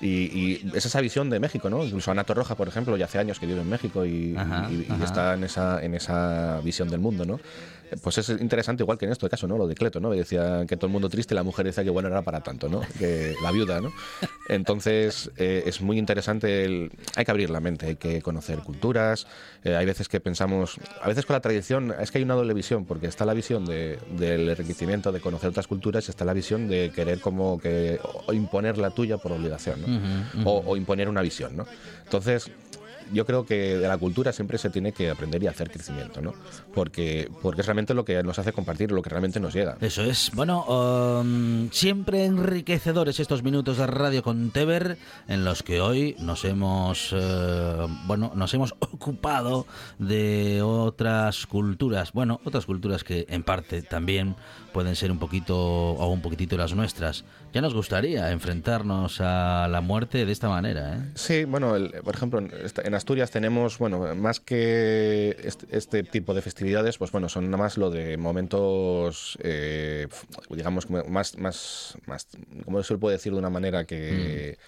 Y, 0.00 0.08
y 0.08 0.70
es 0.74 0.86
esa 0.86 1.00
visión 1.00 1.28
de 1.28 1.40
México, 1.40 1.68
¿no? 1.68 1.82
Incluso 1.84 2.12
Ana 2.12 2.22
Torroja, 2.22 2.54
por 2.54 2.68
ejemplo, 2.68 2.96
ya 2.96 3.06
hace 3.06 3.18
años 3.18 3.40
que 3.40 3.46
vive 3.46 3.60
en 3.62 3.68
México 3.68 4.06
y, 4.06 4.36
Ajá, 4.36 4.68
y- 4.70 4.86
y 4.88 4.92
ajá. 4.92 5.04
está 5.04 5.34
en 5.34 5.42
esa, 5.42 5.82
en 5.84 5.94
esa 5.94 6.60
visión 6.62 6.88
del 6.88 7.00
mundo, 7.00 7.24
¿no? 7.24 7.40
Pues 8.02 8.18
es 8.18 8.28
interesante, 8.28 8.82
igual 8.82 8.98
que 8.98 9.06
en 9.06 9.12
este 9.12 9.28
caso, 9.28 9.46
¿no? 9.46 9.56
Lo 9.58 9.66
de 9.66 9.74
Cleto, 9.74 10.00
¿no? 10.00 10.10
Decía 10.10 10.64
que 10.68 10.76
todo 10.76 10.86
el 10.86 10.92
mundo 10.92 11.08
triste 11.08 11.34
y 11.34 11.36
la 11.36 11.42
mujer 11.42 11.64
decía 11.66 11.84
que 11.84 11.90
bueno 11.90 12.08
era 12.08 12.22
para 12.22 12.40
tanto, 12.42 12.68
¿no? 12.68 12.80
Que 12.98 13.34
la 13.42 13.50
viuda, 13.52 13.80
¿no? 13.80 13.92
Entonces 14.48 15.30
eh, 15.36 15.64
es 15.66 15.80
muy 15.80 15.98
interesante, 15.98 16.64
el- 16.64 16.90
hay 17.16 17.24
que 17.24 17.30
abrir 17.30 17.50
la 17.50 17.60
mente, 17.60 17.86
hay 17.86 17.96
que 17.96 18.22
conocer 18.22 18.60
culturas, 18.60 19.26
eh, 19.64 19.76
hay 19.76 19.84
veces 19.86 20.08
que 20.08 20.20
pensamos, 20.20 20.76
a 21.02 21.08
veces 21.08 21.26
con 21.26 21.34
la 21.34 21.40
tradición, 21.40 21.94
es 22.00 22.10
que 22.10 22.18
hay 22.18 22.24
una 22.24 22.34
doble 22.34 22.54
visión, 22.54 22.84
porque 22.84 23.06
está 23.06 23.24
la 23.24 23.34
visión 23.34 23.64
de- 23.66 23.98
del 24.18 24.48
enriquecimiento 24.48 25.12
de 25.12 25.20
conocer 25.20 25.50
otras 25.50 25.66
culturas 25.66 26.06
y 26.08 26.10
está 26.10 26.24
la 26.24 26.32
visión 26.32 26.68
de 26.68 26.90
querer 26.94 27.20
como 27.20 27.58
que 27.58 28.00
o 28.26 28.32
imponer 28.32 28.78
la 28.78 28.90
tuya 28.90 29.18
por 29.18 29.32
obligación, 29.32 29.82
¿no? 29.82 29.88
O, 30.44 30.62
o 30.66 30.76
imponer 30.76 31.08
una 31.08 31.20
visión, 31.22 31.56
¿no? 31.56 31.66
Entonces, 32.04 32.50
yo 33.12 33.26
creo 33.26 33.44
que 33.44 33.78
de 33.78 33.88
la 33.88 33.98
cultura 33.98 34.32
siempre 34.32 34.58
se 34.58 34.70
tiene 34.70 34.92
que 34.92 35.10
aprender 35.10 35.42
y 35.42 35.46
hacer 35.46 35.70
crecimiento, 35.70 36.20
¿no? 36.20 36.34
Porque, 36.74 37.30
porque 37.42 37.60
es 37.60 37.66
realmente 37.66 37.94
lo 37.94 38.04
que 38.04 38.22
nos 38.22 38.38
hace 38.38 38.52
compartir, 38.52 38.92
lo 38.92 39.02
que 39.02 39.10
realmente 39.10 39.40
nos 39.40 39.54
llega. 39.54 39.76
Eso 39.80 40.02
es. 40.02 40.30
Bueno, 40.34 40.64
um, 40.64 41.70
siempre 41.70 42.24
enriquecedores 42.24 43.20
estos 43.20 43.42
minutos 43.42 43.78
de 43.78 43.86
radio 43.86 44.22
con 44.22 44.50
Teber, 44.50 44.98
en 45.28 45.44
los 45.44 45.62
que 45.62 45.80
hoy 45.80 46.16
nos 46.18 46.44
hemos, 46.44 47.10
eh, 47.12 47.86
bueno, 48.06 48.32
nos 48.34 48.52
hemos 48.54 48.74
ocupado 48.80 49.66
de 49.98 50.62
otras 50.62 51.46
culturas. 51.46 52.12
Bueno, 52.12 52.40
otras 52.44 52.66
culturas 52.66 53.04
que 53.04 53.26
en 53.28 53.42
parte 53.42 53.82
también 53.82 54.36
pueden 54.72 54.94
ser 54.96 55.10
un 55.10 55.18
poquito 55.18 55.56
o 55.56 56.06
un 56.12 56.20
poquitito 56.22 56.56
las 56.56 56.74
nuestras. 56.74 57.24
Ya 57.52 57.60
nos 57.60 57.74
gustaría 57.74 58.30
enfrentarnos 58.30 59.20
a 59.20 59.68
la 59.68 59.80
muerte 59.80 60.26
de 60.26 60.32
esta 60.32 60.48
manera, 60.48 60.96
¿eh? 60.96 61.00
Sí, 61.14 61.44
bueno, 61.44 61.76
el- 61.76 61.90
por 62.04 62.14
ejemplo, 62.14 62.38
en 62.40 62.94
Asturias 62.94 63.30
tenemos, 63.30 63.78
bueno, 63.78 64.14
más 64.14 64.40
que 64.40 65.36
este, 65.42 65.66
este 65.76 66.02
tipo 66.02 66.34
de 66.34 66.42
festividades, 66.42 66.98
pues 66.98 67.10
bueno, 67.12 67.28
son 67.28 67.46
nada 67.46 67.56
más 67.62 67.78
lo 67.78 67.90
de 67.90 68.16
momentos, 68.16 69.38
eh, 69.42 70.08
digamos, 70.50 70.88
más, 70.90 71.36
más, 71.38 71.98
más, 72.06 72.28
¿cómo 72.64 72.82
se 72.82 72.96
puede 72.98 73.16
decir 73.16 73.32
de 73.32 73.38
una 73.38 73.50
manera 73.50 73.84
que... 73.84 74.58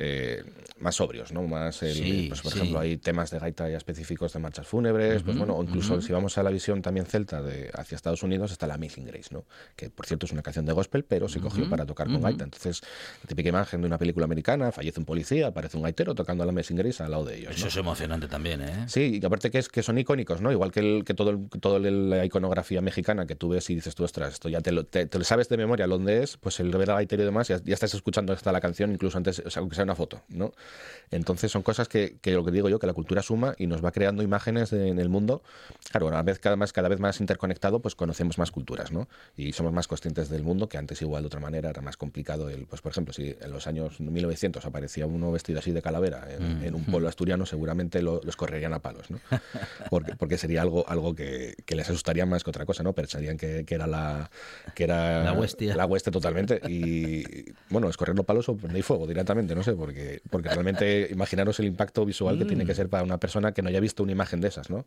eh, 0.00 0.44
más 0.78 0.94
sobrios, 0.94 1.32
¿no? 1.32 1.42
Más 1.42 1.82
el- 1.82 1.94
Sí, 1.94 2.24
pues, 2.28 2.40
por 2.40 2.52
sí. 2.52 2.58
ejemplo, 2.58 2.78
hay 2.78 2.98
temas 2.98 3.30
de 3.32 3.40
gaita 3.40 3.68
ya 3.68 3.76
específicos 3.76 4.32
de 4.32 4.38
marchas 4.38 4.64
fúnebres, 4.66 5.24
pues 5.24 5.36
Ujú, 5.36 5.38
bueno, 5.44 5.56
o 5.56 5.62
incluso 5.64 5.94
ujú. 5.94 6.02
si 6.02 6.12
vamos 6.12 6.38
a 6.38 6.44
la 6.44 6.50
visión 6.50 6.82
también 6.82 7.04
celta 7.06 7.42
de 7.42 7.70
hacia 7.74 7.96
Estados 7.96 8.22
Unidos 8.22 8.52
está 8.52 8.68
la 8.68 8.74
Amazing 8.74 9.06
Grace, 9.06 9.30
¿no? 9.32 9.44
Que 9.74 9.90
por 9.90 10.06
cierto 10.06 10.26
es 10.26 10.32
una 10.32 10.42
canción 10.42 10.64
de 10.66 10.72
gospel, 10.72 11.04
pero 11.04 11.28
se 11.28 11.40
cogió 11.40 11.62
Ujú, 11.64 11.70
para 11.70 11.84
tocar 11.84 12.06
con 12.08 12.22
gaita. 12.22 12.44
Entonces, 12.44 12.80
la 13.22 13.26
típica 13.28 13.48
imagen 13.48 13.80
de 13.80 13.88
una 13.88 13.98
película 13.98 14.24
americana, 14.24 14.70
fallece 14.70 15.00
un 15.00 15.06
policía, 15.06 15.48
aparece 15.48 15.76
un 15.76 15.82
gaitero 15.82 16.14
tocando 16.14 16.44
la 16.44 16.50
Amazing 16.52 16.76
Grace 16.76 17.02
al 17.02 17.10
lado 17.10 17.24
de 17.24 17.38
ellos. 17.38 17.56
Eso 17.56 17.64
¿no? 17.64 17.68
es 17.68 17.76
emocionante 17.76 18.28
también, 18.28 18.60
¿eh? 18.62 18.84
Sí, 18.86 19.18
y 19.20 19.26
aparte 19.26 19.50
que 19.50 19.58
es 19.58 19.68
que 19.68 19.82
son 19.82 19.98
icónicos, 19.98 20.40
¿no? 20.40 20.52
Igual 20.52 20.70
que 20.70 20.78
el, 20.80 21.04
que 21.04 21.14
todo 21.14 21.30
el, 21.30 21.48
todo 21.60 21.78
el- 21.78 22.10
la 22.10 22.24
iconografía 22.24 22.80
mexicana 22.80 23.26
que 23.26 23.34
tú 23.34 23.48
ves 23.48 23.68
y 23.70 23.74
dices 23.74 23.96
tú, 23.96 24.04
ostras, 24.04 24.34
esto 24.34 24.48
ya 24.48 24.60
te 24.60 24.70
lo, 24.70 24.84
te, 24.84 25.06
te 25.06 25.18
lo 25.18 25.24
sabes 25.24 25.48
de 25.48 25.56
memoria 25.56 25.88
dónde 25.88 26.22
es, 26.22 26.36
pues 26.36 26.60
el 26.60 26.70
ver 26.70 26.86
gaitero 26.86 27.22
y 27.22 27.26
demás, 27.26 27.48
ya, 27.48 27.60
ya 27.64 27.74
estás 27.74 27.94
escuchando 27.94 28.32
hasta 28.32 28.52
la 28.52 28.60
canción, 28.60 28.92
incluso 28.92 29.18
antes, 29.18 29.40
o 29.44 29.50
sea, 29.50 29.58
aunque 29.60 29.74
sea 29.74 29.87
una 29.88 29.94
foto, 29.96 30.22
¿no? 30.28 30.52
Entonces 31.10 31.50
son 31.50 31.62
cosas 31.62 31.88
que, 31.88 32.18
que 32.20 32.32
lo 32.32 32.44
que 32.44 32.50
digo 32.50 32.68
yo, 32.68 32.78
que 32.78 32.86
la 32.86 32.92
cultura 32.92 33.22
suma 33.22 33.54
y 33.58 33.66
nos 33.66 33.82
va 33.84 33.90
creando 33.92 34.22
imágenes 34.22 34.70
de- 34.70 34.88
en 34.88 34.98
el 34.98 35.08
mundo. 35.08 35.42
Claro, 35.90 36.06
una 36.06 36.22
vez 36.22 36.38
cada, 36.38 36.56
más, 36.56 36.72
cada 36.72 36.88
vez 36.88 37.00
más 37.00 37.20
interconectado, 37.20 37.80
pues 37.80 37.94
conocemos 37.94 38.36
más 38.38 38.50
culturas, 38.50 38.92
¿no? 38.92 39.08
Y 39.36 39.52
somos 39.54 39.72
más 39.72 39.88
conscientes 39.88 40.28
del 40.28 40.42
mundo, 40.42 40.68
que 40.68 40.76
antes 40.78 41.00
igual 41.02 41.22
de 41.22 41.26
otra 41.28 41.40
manera 41.40 41.70
era 41.70 41.80
más 41.80 41.96
complicado. 41.96 42.50
El, 42.50 42.66
pues 42.66 42.82
por 42.82 42.92
ejemplo, 42.92 43.14
si 43.14 43.34
en 43.40 43.50
los 43.50 43.66
años 43.66 44.00
1900 44.00 44.64
aparecía 44.66 45.06
uno 45.06 45.32
vestido 45.32 45.58
así 45.60 45.72
de 45.72 45.80
calavera 45.80 46.26
en, 46.30 46.62
en 46.62 46.74
un 46.74 46.84
pueblo 46.84 47.08
asturiano, 47.08 47.46
seguramente 47.46 48.02
lo- 48.02 48.20
los 48.22 48.36
correrían 48.36 48.74
a 48.74 48.80
palos, 48.80 49.10
¿no? 49.10 49.18
Porque, 49.90 50.14
porque 50.16 50.36
sería 50.36 50.60
algo, 50.62 50.86
algo 50.88 51.14
que, 51.14 51.54
que 51.64 51.74
les 51.74 51.88
asustaría 51.88 52.26
más 52.26 52.44
que 52.44 52.50
otra 52.50 52.66
cosa, 52.66 52.82
¿no? 52.82 52.92
Pensarían 52.92 53.38
que, 53.38 53.64
que 53.64 53.74
era 53.74 53.86
la 53.86 54.30
que 54.74 54.84
era 54.84 55.24
la 55.76 55.86
hueste 55.86 56.10
totalmente 56.10 56.60
y 56.68 57.52
bueno, 57.70 57.88
escorrerlo 57.88 58.24
palos 58.24 58.48
o 58.48 58.56
prender 58.56 58.82
fuego 58.82 59.06
directamente, 59.06 59.54
no 59.54 59.62
sé, 59.62 59.67
porque 59.74 60.20
porque 60.30 60.48
realmente 60.48 61.08
imaginaros 61.10 61.58
el 61.60 61.66
impacto 61.66 62.04
visual 62.04 62.38
que 62.38 62.44
tiene 62.44 62.64
que 62.64 62.74
ser 62.74 62.88
para 62.88 63.02
una 63.04 63.18
persona 63.18 63.52
que 63.52 63.62
no 63.62 63.68
haya 63.68 63.80
visto 63.80 64.02
una 64.02 64.12
imagen 64.12 64.40
de 64.40 64.48
esas, 64.48 64.70
¿no? 64.70 64.86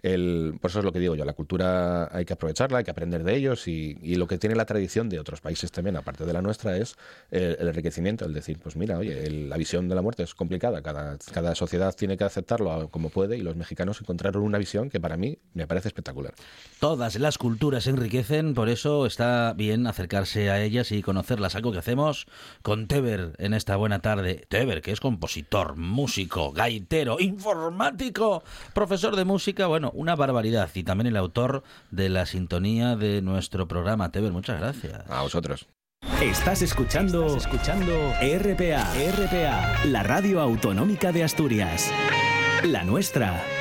Por 0.00 0.70
eso 0.70 0.78
es 0.78 0.84
lo 0.84 0.92
que 0.92 1.00
digo 1.00 1.14
yo, 1.14 1.24
la 1.24 1.32
cultura 1.32 2.08
hay 2.16 2.24
que 2.24 2.32
aprovecharla, 2.32 2.78
hay 2.78 2.84
que 2.84 2.90
aprender 2.90 3.24
de 3.24 3.34
ellos 3.34 3.66
y, 3.68 3.96
lo 4.18 4.26
que 4.26 4.38
tiene 4.38 4.56
la 4.56 4.64
tradición 4.64 5.08
de 5.08 5.20
otros 5.20 5.40
países 5.40 5.70
también, 5.70 5.96
aparte 5.96 6.24
de 6.24 6.32
la 6.32 6.42
nuestra, 6.42 6.76
es 6.76 6.96
el, 7.30 7.68
enriquecimiento, 7.68 8.24
el 8.24 8.34
decir, 8.34 8.58
pues 8.58 8.76
mira, 8.76 8.98
oye, 8.98 9.30
la 9.30 9.56
visión 9.56 9.88
de 9.88 9.94
la 9.94 10.02
muerte 10.02 10.24
es 10.24 10.34
complicada, 10.34 10.82
cada, 10.82 11.16
cada 11.32 11.54
sociedad 11.54 11.94
tiene 11.94 12.16
que 12.16 12.24
aceptarlo 12.24 12.88
como 12.90 13.10
puede 13.10 13.36
y 13.36 13.42
los 13.42 13.56
mexicanos 13.56 14.00
encontraron 14.00 14.42
una 14.42 14.58
visión 14.58 14.90
que 14.90 15.00
para 15.00 15.16
mí 15.16 15.38
me 15.54 15.66
parece 15.66 15.88
espectacular. 15.88 16.34
Todas 16.80 17.16
las 17.16 17.38
culturas 17.38 17.86
enriquecen, 17.86 18.54
por 18.54 18.68
eso 18.68 19.06
está 19.06 19.52
bien 19.56 19.86
acercarse 19.86 20.50
a 20.50 20.62
ellas 20.62 20.92
y 20.92 21.02
conocerlas. 21.02 21.54
Algo 21.54 21.72
que 21.72 21.78
hacemos 21.78 22.26
con 22.62 22.86
Teber 22.86 23.32
en 23.38 23.54
esta 23.54 23.76
buena 23.76 24.00
tarde. 24.00 24.46
Teber, 24.48 24.82
que 24.82 24.92
es 24.92 25.00
compositor, 25.00 25.76
músico, 25.76 26.52
gaitero, 26.52 27.18
informático, 27.20 28.42
profesor 28.74 29.16
de 29.16 29.24
música, 29.24 29.66
bueno, 29.66 29.87
una 29.94 30.16
barbaridad. 30.16 30.70
Y 30.74 30.84
también 30.84 31.06
el 31.06 31.16
autor 31.16 31.62
de 31.90 32.08
la 32.08 32.26
sintonía 32.26 32.96
de 32.96 33.22
nuestro 33.22 33.68
programa. 33.68 34.10
Teber, 34.10 34.32
muchas 34.32 34.60
gracias. 34.60 35.08
A 35.08 35.22
vosotros. 35.22 35.66
Estás 36.22 36.62
escuchando, 36.62 37.36
escuchando 37.36 37.92
RPA, 38.20 38.86
RPA, 39.12 39.84
la 39.86 40.02
radio 40.02 40.40
autonómica 40.40 41.12
de 41.12 41.24
Asturias. 41.24 41.92
La 42.64 42.84
nuestra. 42.84 43.57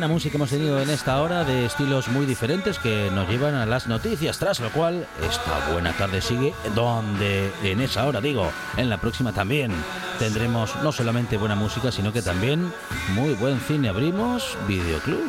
Buena 0.00 0.14
música 0.14 0.38
hemos 0.38 0.48
tenido 0.48 0.80
en 0.80 0.88
esta 0.88 1.20
hora 1.20 1.44
de 1.44 1.66
estilos 1.66 2.08
muy 2.08 2.24
diferentes 2.24 2.78
que 2.78 3.10
nos 3.12 3.28
llevan 3.28 3.54
a 3.54 3.66
las 3.66 3.86
noticias, 3.86 4.38
tras 4.38 4.58
lo 4.58 4.70
cual 4.70 5.06
esta 5.28 5.72
buena 5.74 5.92
tarde 5.92 6.22
sigue 6.22 6.54
donde 6.74 7.52
en 7.62 7.82
esa 7.82 8.06
hora 8.06 8.22
digo, 8.22 8.50
en 8.78 8.88
la 8.88 8.96
próxima 8.96 9.34
también 9.34 9.72
tendremos 10.18 10.74
no 10.82 10.90
solamente 10.90 11.36
buena 11.36 11.54
música, 11.54 11.92
sino 11.92 12.14
que 12.14 12.22
también 12.22 12.72
muy 13.14 13.34
buen 13.34 13.60
cine. 13.60 13.90
Abrimos 13.90 14.56
Videoclub. 14.66 15.20